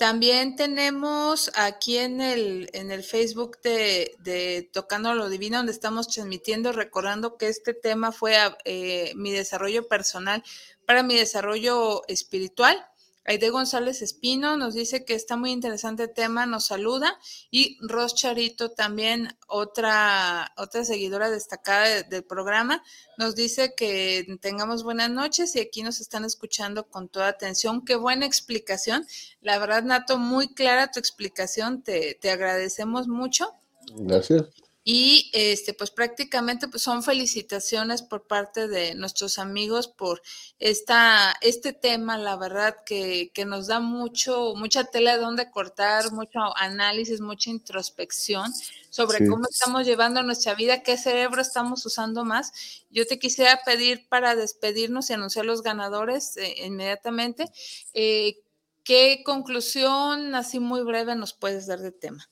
También 0.00 0.56
tenemos 0.56 1.52
aquí 1.56 1.98
en 1.98 2.22
el, 2.22 2.70
en 2.72 2.90
el 2.90 3.04
Facebook 3.04 3.60
de, 3.60 4.70
Tocando 4.72 5.12
lo 5.12 5.28
Divino, 5.28 5.58
donde 5.58 5.72
estamos 5.72 6.08
transmitiendo, 6.08 6.72
recordando 6.72 7.36
que 7.36 7.48
este 7.48 7.74
tema 7.74 8.10
fue 8.10 8.34
eh, 8.64 9.12
mi 9.14 9.30
desarrollo 9.30 9.88
personal 9.88 10.42
para 10.86 11.02
mi 11.02 11.16
desarrollo 11.16 12.00
espiritual. 12.08 12.82
Aide 13.24 13.50
González 13.50 14.02
Espino 14.02 14.56
nos 14.56 14.74
dice 14.74 15.04
que 15.04 15.14
está 15.14 15.36
muy 15.36 15.50
interesante 15.50 16.04
el 16.04 16.12
tema, 16.12 16.46
nos 16.46 16.66
saluda. 16.66 17.18
Y 17.50 17.78
Ros 17.80 18.14
Charito, 18.14 18.70
también 18.70 19.36
otra, 19.46 20.52
otra 20.56 20.84
seguidora 20.84 21.30
destacada 21.30 22.02
del 22.02 22.24
programa, 22.24 22.82
nos 23.18 23.36
dice 23.36 23.74
que 23.76 24.38
tengamos 24.40 24.82
buenas 24.84 25.10
noches 25.10 25.54
y 25.54 25.60
aquí 25.60 25.82
nos 25.82 26.00
están 26.00 26.24
escuchando 26.24 26.88
con 26.88 27.08
toda 27.08 27.28
atención. 27.28 27.84
Qué 27.84 27.96
buena 27.96 28.26
explicación. 28.26 29.06
La 29.42 29.58
verdad, 29.58 29.82
Nato, 29.82 30.18
muy 30.18 30.54
clara 30.54 30.90
tu 30.90 30.98
explicación. 30.98 31.82
Te, 31.82 32.14
te 32.20 32.30
agradecemos 32.30 33.06
mucho. 33.06 33.54
Gracias. 33.96 34.44
Y 34.82 35.30
este, 35.34 35.74
pues 35.74 35.90
prácticamente 35.90 36.66
pues 36.66 36.82
son 36.82 37.02
felicitaciones 37.02 38.00
por 38.00 38.26
parte 38.26 38.66
de 38.66 38.94
nuestros 38.94 39.38
amigos 39.38 39.88
por 39.88 40.22
esta, 40.58 41.34
este 41.42 41.74
tema, 41.74 42.16
la 42.16 42.36
verdad 42.36 42.76
que, 42.86 43.30
que 43.34 43.44
nos 43.44 43.66
da 43.66 43.80
mucho, 43.80 44.54
mucha 44.56 44.84
tela 44.84 45.16
de 45.16 45.22
donde 45.22 45.50
cortar, 45.50 46.12
mucho 46.12 46.56
análisis, 46.56 47.20
mucha 47.20 47.50
introspección 47.50 48.52
sobre 48.90 49.26
cómo 49.28 49.44
estamos 49.48 49.86
llevando 49.86 50.22
nuestra 50.22 50.54
vida, 50.54 50.82
qué 50.82 50.96
cerebro 50.96 51.40
estamos 51.40 51.84
usando 51.86 52.24
más. 52.24 52.84
Yo 52.90 53.06
te 53.06 53.18
quisiera 53.18 53.60
pedir 53.64 54.08
para 54.08 54.34
despedirnos 54.34 55.10
y 55.10 55.12
anunciar 55.12 55.44
los 55.44 55.62
ganadores 55.62 56.36
eh, 56.36 56.66
inmediatamente. 56.66 57.50
Eh, 57.94 58.42
¿Qué 58.82 59.22
conclusión 59.24 60.34
así 60.34 60.58
muy 60.58 60.82
breve 60.82 61.14
nos 61.14 61.32
puedes 61.32 61.66
dar 61.66 61.80
de 61.80 61.92
tema? 61.92 62.28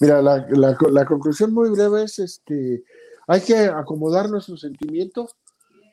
Mira, 0.00 0.22
la, 0.22 0.46
la, 0.48 1.04
conclusión 1.06 1.52
muy 1.52 1.70
breve 1.70 2.04
es 2.04 2.18
este, 2.18 2.84
hay 3.26 3.40
que 3.40 3.56
acomodar 3.66 4.30
nuestros 4.30 4.60
sentimientos 4.60 5.36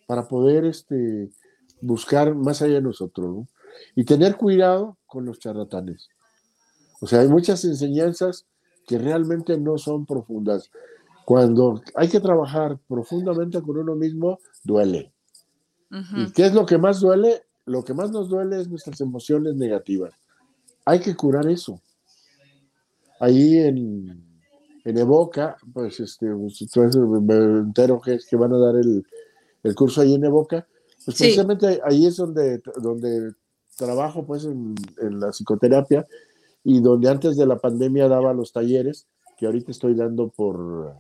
para 0.07 0.27
poder 0.27 0.65
este, 0.65 1.30
buscar 1.82 2.36
más 2.36 2.61
allá 2.61 2.75
de 2.75 2.82
nosotros, 2.82 3.47
Y 3.95 4.03
tener 4.03 4.36
cuidado 4.36 4.97
con 5.05 5.25
los 5.25 5.39
charlatanes. 5.39 6.09
O 7.01 7.07
sea, 7.07 7.21
hay 7.21 7.27
muchas 7.27 7.63
enseñanzas 7.63 8.45
que 8.88 8.97
realmente 8.97 9.57
no 9.57 9.77
son 9.77 10.05
profundas. 10.05 10.69
Cuando 11.25 11.82
hay 11.95 12.09
que 12.09 12.19
trabajar 12.19 12.80
profundamente 12.88 13.61
con 13.61 13.77
uno 13.77 13.95
mismo, 13.95 14.39
duele. 14.63 15.13
¿Y 15.91 16.32
qué 16.32 16.47
es 16.47 16.53
lo 16.53 16.65
que 16.65 16.77
más 16.77 16.99
duele? 16.99 17.43
Lo 17.65 17.84
que 17.84 17.93
más 17.93 18.11
nos 18.11 18.30
duele 18.30 18.59
es 18.59 18.67
nuestras 18.67 18.99
emociones 19.01 19.55
negativas. 19.55 20.13
Hay 20.86 20.99
que 20.99 21.15
curar 21.15 21.47
eso 21.47 21.80
ahí 23.20 23.57
en, 23.57 24.24
en 24.86 24.97
Evoca, 24.97 25.57
pues 25.74 25.99
este, 25.99 26.28
pues, 26.34 26.95
me 26.95 27.36
entero 27.36 27.99
que, 28.01 28.20
que 28.28 28.36
van 28.36 28.53
a 28.53 28.57
dar 28.57 28.76
el, 28.76 29.05
el 29.63 29.76
curso 29.76 30.01
ahí 30.01 30.15
en 30.15 30.26
Evoca, 30.26 30.67
pues 31.05 31.17
precisamente 31.17 31.80
ahí 31.84 32.05
es 32.05 32.17
donde, 32.17 32.61
donde 32.82 33.32
trabajo 33.78 34.26
pues 34.26 34.45
en, 34.45 34.76
en, 35.01 35.20
la 35.20 35.32
psicoterapia 35.32 36.05
y 36.63 36.82
donde 36.82 37.09
antes 37.09 37.38
de 37.38 37.45
la 37.45 37.57
pandemia 37.57 38.07
daba 38.07 38.34
los 38.34 38.51
talleres 38.51 39.07
que 39.38 39.45
ahorita 39.45 39.72
estoy 39.72 39.95
dando 39.95 40.28
por, 40.30 40.93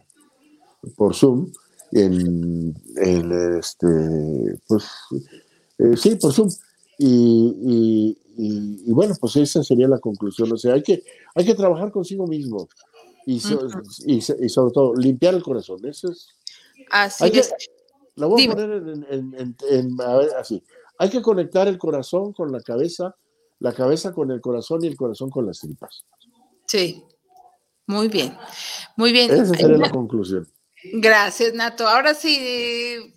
por 0.95 1.13
Zoom, 1.13 1.51
en, 1.91 2.73
en 2.95 3.57
este, 3.57 3.87
pues, 4.67 4.85
eh, 5.77 5.97
sí, 5.97 6.15
por 6.15 6.33
Zoom. 6.33 6.49
Y, 6.97 8.17
y, 8.41 8.91
bueno, 8.93 9.15
pues 9.19 9.35
esa 9.35 9.63
sería 9.63 9.87
la 9.87 9.99
conclusión. 9.99 10.49
O 10.51 10.57
sea, 10.57 10.73
hay 10.73 10.81
que, 10.81 11.03
hay 11.35 11.45
que 11.45 11.55
trabajar 11.55 11.91
consigo 11.91 12.25
mismo 12.25 12.69
y, 13.25 13.41
y, 14.05 14.21
sobre 14.21 14.73
todo 14.73 14.95
limpiar 14.95 15.33
el 15.33 15.43
corazón. 15.43 15.85
Eso 15.85 16.09
es. 16.09 16.29
Así 16.89 17.25
es. 17.37 17.53
la 18.15 18.27
voy 18.27 18.45
a 18.45 18.51
poner 18.51 18.71
en, 19.09 19.55
en, 19.69 20.01
a 20.01 20.17
ver, 20.17 20.29
así. 20.39 20.63
Hay 20.97 21.09
que 21.09 21.21
conectar 21.21 21.67
el 21.67 21.77
corazón 21.77 22.31
con 22.31 22.51
la 22.51 22.61
cabeza, 22.61 23.15
la 23.59 23.73
cabeza 23.73 24.13
con 24.13 24.31
el 24.31 24.39
corazón 24.39 24.83
y 24.85 24.87
el 24.87 24.95
corazón 24.95 25.29
con 25.29 25.45
las 25.45 25.59
tripas. 25.59 26.05
Sí, 26.65 27.03
muy 27.87 28.07
bien, 28.07 28.37
muy 28.95 29.11
bien. 29.11 29.31
Esa 29.31 29.45
sería 29.45 29.77
la 29.77 29.89
conclusión. 29.89 30.47
Gracias, 30.93 31.53
Nato. 31.53 31.87
Ahora 31.87 32.13
sí, 32.13 33.13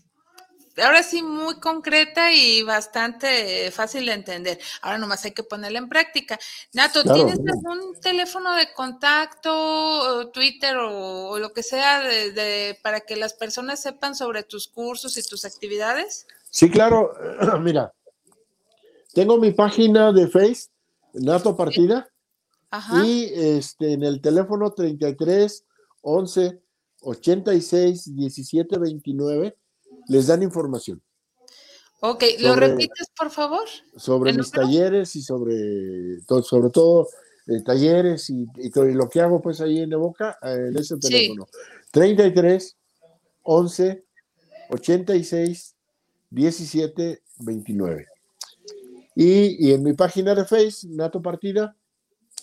ahora 0.79 1.03
sí 1.03 1.23
muy 1.23 1.57
concreta 1.57 2.33
y 2.33 2.63
bastante 2.63 3.71
fácil 3.71 4.07
de 4.07 4.13
entender. 4.13 4.59
Ahora 4.81 4.99
nomás 4.99 5.25
hay 5.25 5.33
que 5.33 5.43
ponerla 5.43 5.79
en 5.79 5.89
práctica. 5.89 6.39
Nato, 6.73 7.03
¿tienes 7.03 7.39
algún 7.39 7.95
teléfono 8.01 8.55
de 8.55 8.73
contacto, 8.73 10.31
Twitter 10.31 10.77
o, 10.77 11.39
lo 11.39 11.53
que 11.53 11.63
sea 11.63 12.01
de, 12.01 12.79
para 12.83 13.01
que 13.01 13.17
las 13.17 13.35
personas 13.35 13.81
sepan 13.81 14.15
sobre 14.15 14.43
tus 14.43 14.69
cursos 14.69 15.17
y 15.17 15.23
tus 15.23 15.45
actividades? 15.45 16.27
Sí, 16.51 16.71
claro. 16.71 17.13
Mira, 17.61 17.93
tengo 19.15 19.39
mi 19.39 19.53
página 19.53 20.13
de 20.13 20.29
Face, 20.29 20.69
Nato 21.15 21.57
Partida, 21.57 22.09
y 23.05 23.31
este 23.35 23.93
en 23.93 24.03
el 24.03 24.23
teléfono 24.23 24.73
33 24.73 25.65
11 26.01 26.63
86 27.03 28.17
17 28.17 28.79
29 28.79 29.59
les 30.09 30.27
dan 30.27 30.43
información. 30.43 31.03
Ok, 32.01 32.25
¿lo 32.41 32.57
repites 32.57 33.09
por 33.17 33.31
favor? 33.31 33.67
Sobre 33.97 34.33
mis 34.33 34.51
talleres 34.51 35.15
y 35.15 35.23
sobre, 35.23 36.21
todo, 36.27 36.43
sobre 36.43 36.71
todo 36.71 37.09
eh, 37.47 37.63
talleres 37.63 38.29
y, 38.31 38.47
lo 38.75 39.09
que 39.09 39.21
hago 39.21 39.41
pues 39.41 39.61
ahí 39.61 39.81
en 39.81 39.93
Evoca, 39.93 40.37
eh, 40.43 40.69
en 40.69 40.77
ese 40.77 40.97
teléfono. 40.97 41.47
33 41.93 42.77
11 43.43 44.05
86 44.71 45.77
17 46.31 47.23
29. 47.39 48.09
Y, 49.15 49.69
y, 49.69 49.73
en 49.73 49.83
mi 49.83 49.93
página 49.93 50.35
de 50.35 50.45
Face, 50.45 50.89
Nato 50.89 51.21
Partida, 51.21 51.77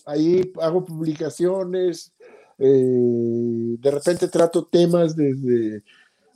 ahí 0.05 0.53
hago 0.62 0.86
publicaciones, 0.86 2.14
eh, 2.57 3.76
de 3.80 3.91
repente 3.91 4.28
trato 4.28 4.66
temas 4.66 5.16
desde 5.16 5.84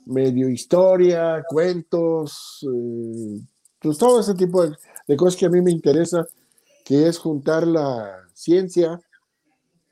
medio 0.06 0.48
historia, 0.48 1.42
cuentos, 1.48 2.60
eh, 2.62 3.40
pues 3.80 3.98
todo 3.98 4.20
ese 4.20 4.34
tipo 4.34 4.66
de, 4.66 5.16
cosas 5.16 5.36
que 5.36 5.46
a 5.46 5.50
mí 5.50 5.60
me 5.60 5.70
interesa, 5.70 6.26
que 6.84 7.08
es 7.08 7.18
juntar 7.18 7.66
la 7.66 8.26
ciencia 8.32 9.00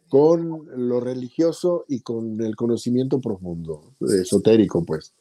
con 0.08 0.68
lo 0.88 1.00
religioso 1.00 1.84
y 1.88 2.00
con 2.00 2.40
el 2.42 2.54
conocimiento 2.54 3.20
profundo, 3.20 3.94
esotérico, 4.00 4.84
pues. 4.84 5.14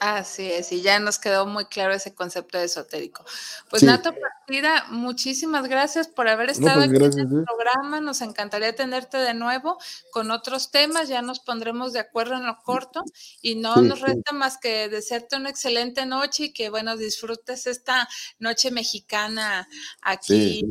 Así 0.00 0.50
es, 0.52 0.70
y 0.70 0.80
ya 0.80 1.00
nos 1.00 1.18
quedó 1.18 1.46
muy 1.46 1.64
claro 1.64 1.92
ese 1.92 2.14
concepto 2.14 2.58
esotérico. 2.58 3.24
Pues 3.68 3.82
Nato 3.82 4.14
Partida, 4.14 4.84
muchísimas 4.90 5.66
gracias 5.66 6.06
por 6.06 6.28
haber 6.28 6.50
estado 6.50 6.86
pues, 6.86 6.88
aquí 6.88 7.04
en 7.04 7.18
el 7.18 7.40
¿eh? 7.40 7.44
programa. 7.44 8.00
Nos 8.00 8.20
encantaría 8.20 8.74
tenerte 8.76 9.16
de 9.16 9.34
nuevo 9.34 9.78
con 10.12 10.30
otros 10.30 10.70
temas. 10.70 11.08
Ya 11.08 11.20
nos 11.20 11.40
pondremos 11.40 11.92
de 11.92 11.98
acuerdo 11.98 12.34
en 12.34 12.46
lo 12.46 12.56
corto 12.62 13.02
y 13.42 13.56
no 13.56 13.76
nos 13.82 14.00
resta 14.00 14.32
más 14.32 14.58
que 14.58 14.88
desearte 14.88 15.36
una 15.36 15.50
excelente 15.50 16.06
noche 16.06 16.44
y 16.44 16.52
que, 16.52 16.70
bueno, 16.70 16.96
disfrutes 16.96 17.66
esta 17.66 18.08
noche 18.38 18.70
mexicana 18.70 19.68
aquí, 20.00 20.64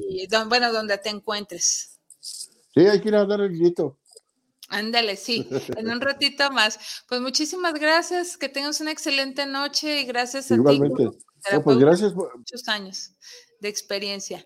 bueno, 0.47 0.71
donde 0.71 0.97
te 0.99 1.09
encuentres. 1.09 1.99
Sí, 2.19 2.87
hay 2.87 3.01
que 3.01 3.09
ir 3.09 3.15
a 3.15 3.25
dar 3.25 3.41
el 3.41 3.57
grito. 3.57 3.97
Ándale, 4.69 5.15
sí, 5.15 5.47
en 5.77 5.89
un 5.89 6.01
ratito 6.01 6.51
más. 6.51 7.03
Pues 7.07 7.21
muchísimas 7.21 7.73
gracias, 7.75 8.37
que 8.37 8.49
tengas 8.49 8.81
una 8.81 8.91
excelente 8.91 9.45
noche 9.45 10.01
y 10.01 10.05
gracias 10.05 10.51
a 10.51 10.55
ti. 10.55 10.59
Igualmente. 10.59 11.09
pues 11.63 11.77
gracias 11.77 12.13
por 12.13 12.37
muchos 12.37 12.67
años 12.67 13.13
de 13.61 13.69
experiencia. 13.69 14.45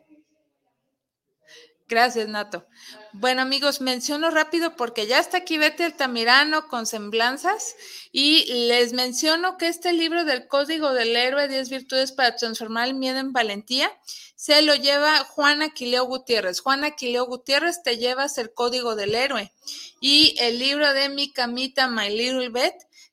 Gracias, 1.92 2.30
Nato. 2.30 2.66
Bueno, 3.12 3.42
amigos, 3.42 3.82
menciono 3.82 4.32
rápido 4.32 4.78
porque 4.78 5.08
ya 5.08 5.20
está 5.20 5.40
aquí 5.40 5.58
Betty 5.58 5.84
Altamirano 5.84 6.70
con 6.70 6.86
semblanzas 6.86 7.76
y 8.14 8.46
les 8.70 8.94
menciono 8.94 9.58
que 9.58 9.68
este 9.68 9.92
libro 9.92 10.24
del 10.24 10.48
Código 10.48 10.94
del 10.94 11.14
Héroe, 11.18 11.50
10 11.50 11.70
virtudes 11.70 12.14
para 12.14 12.38
transformar 12.38 12.88
el 12.88 12.94
miedo 12.94 13.20
en 13.20 13.34
valentía, 13.34 13.92
se 14.38 14.62
lo 14.62 14.74
lleva 14.74 15.26
Juana 15.26 15.66
Aquileo 15.66 16.06
Gutiérrez. 16.06 16.62
Juana 16.62 16.88
Aquileo 16.88 17.26
Gutiérrez 17.26 17.84
te 17.84 17.98
llevas 17.98 18.38
el 18.38 18.54
Código 18.54 18.96
del 18.96 19.14
Héroe 19.14 19.52
y 20.00 20.38
el 20.40 20.60
libro 20.60 20.94
de 20.94 21.10
Mi 21.10 21.34
Camita, 21.34 21.90
My 21.90 22.10
Little 22.10 22.48
Bed, 22.52 22.72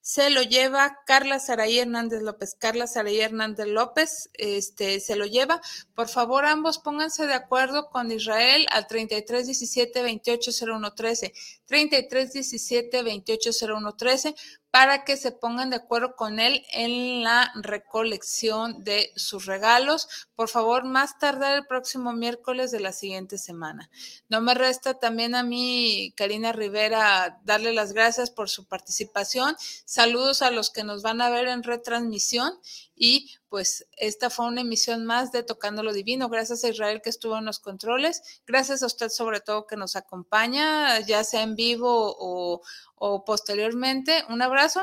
se 0.09 0.31
lo 0.31 0.41
lleva 0.41 1.01
Carla 1.05 1.39
Saray 1.39 1.81
Hernández 1.81 2.23
López. 2.23 2.55
Carla 2.55 2.87
Saray 2.87 3.21
Hernández 3.21 3.67
López 3.67 4.31
este, 4.33 5.01
se 5.01 5.17
lo 5.17 5.27
lleva. 5.27 5.61
Por 5.95 6.09
favor, 6.09 6.47
ambos 6.47 6.79
pónganse 6.79 7.27
de 7.27 7.35
acuerdo 7.35 7.91
con 7.91 8.11
Israel 8.11 8.65
al 8.71 8.87
33 8.87 9.45
17 9.45 10.03
28 10.03 10.51
01 10.65 10.95
13. 10.95 11.35
33 11.67 12.33
17 12.33 13.03
28 13.03 13.51
01 13.61 13.97
13 13.97 14.35
para 14.71 15.05
que 15.05 15.17
se 15.17 15.33
pongan 15.33 15.71
de 15.71 15.77
acuerdo 15.77 16.15
con 16.15 16.39
él 16.41 16.65
en 16.73 17.23
la 17.23 17.53
recolección 17.55 18.85
de 18.85 19.13
sus 19.17 19.47
regalos. 19.47 20.09
Por 20.35 20.49
favor, 20.49 20.85
más 20.85 21.19
tardar 21.19 21.57
el 21.57 21.67
próximo 21.67 22.13
miércoles 22.13 22.71
de 22.71 22.81
la 22.81 22.93
siguiente 22.93 23.39
semana. 23.39 23.91
No 24.29 24.41
me 24.41 24.55
resta 24.55 24.99
también 24.99 25.35
a 25.35 25.43
mí, 25.43 26.13
Karina 26.17 26.53
Rivera, 26.53 27.41
darle 27.45 27.73
las 27.73 27.93
gracias 27.93 28.31
por 28.31 28.49
su 28.51 28.67
participación. 28.67 29.57
Saludos 29.85 30.43
a 30.43 30.51
los 30.51 30.71
que 30.71 30.85
nos 30.85 31.03
van 31.03 31.21
a 31.23 31.31
ver 31.31 31.49
en 31.49 31.63
retransmisión 31.63 32.53
Y 32.99 33.37
pues 33.49 33.87
esta 33.97 34.29
fue 34.29 34.47
una 34.47 34.63
emisión 34.63 35.07
más 35.07 35.31
de 35.31 35.45
Tocando 35.45 35.85
lo 35.85 35.93
Divino. 35.93 36.29
Gracias 36.29 36.65
a 36.65 36.69
Israel 36.69 37.01
que 37.03 37.11
estuvo 37.11 37.39
en 37.39 37.45
los 37.45 37.61
controles. 37.61 38.23
Gracias 38.45 38.83
a 38.83 38.87
usted 38.87 39.09
sobre 39.09 39.41
todo 39.41 39.67
que 39.67 39.77
nos 39.77 39.95
acompaña, 39.95 40.99
ya 41.01 41.23
sea 41.23 41.43
en 41.43 41.55
vivo 41.55 42.17
o, 42.19 43.25
posteriormente. 43.25 44.25
Un 44.29 44.43
abrazo 44.43 44.83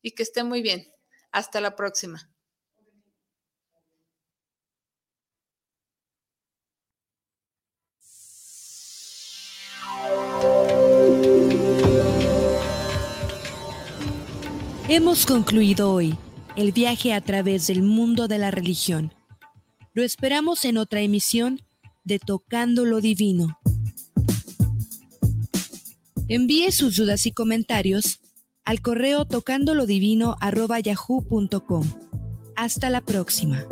y 0.00 0.12
que 0.12 0.22
esté 0.22 0.42
muy 0.42 0.62
bien. 0.62 0.90
Hasta 1.32 1.60
la 1.60 1.76
próxima. 1.76 2.30
Hemos 14.88 15.24
concluido 15.24 15.92
hoy 15.92 16.18
el 16.60 16.72
viaje 16.72 17.12
a 17.14 17.22
través 17.22 17.68
del 17.68 17.82
mundo 17.82 18.28
de 18.28 18.36
la 18.36 18.50
religión. 18.50 19.14
Lo 19.94 20.02
esperamos 20.02 20.66
en 20.66 20.76
otra 20.76 21.00
emisión 21.00 21.62
de 22.04 22.18
Tocando 22.18 22.84
lo 22.84 23.00
Divino. 23.00 23.58
Envíe 26.28 26.70
sus 26.70 26.96
dudas 26.96 27.24
y 27.24 27.32
comentarios 27.32 28.20
al 28.64 28.82
correo 28.82 29.24
tocandolodivino.yahoo.com. 29.24 31.86
Hasta 32.56 32.90
la 32.90 33.00
próxima. 33.00 33.64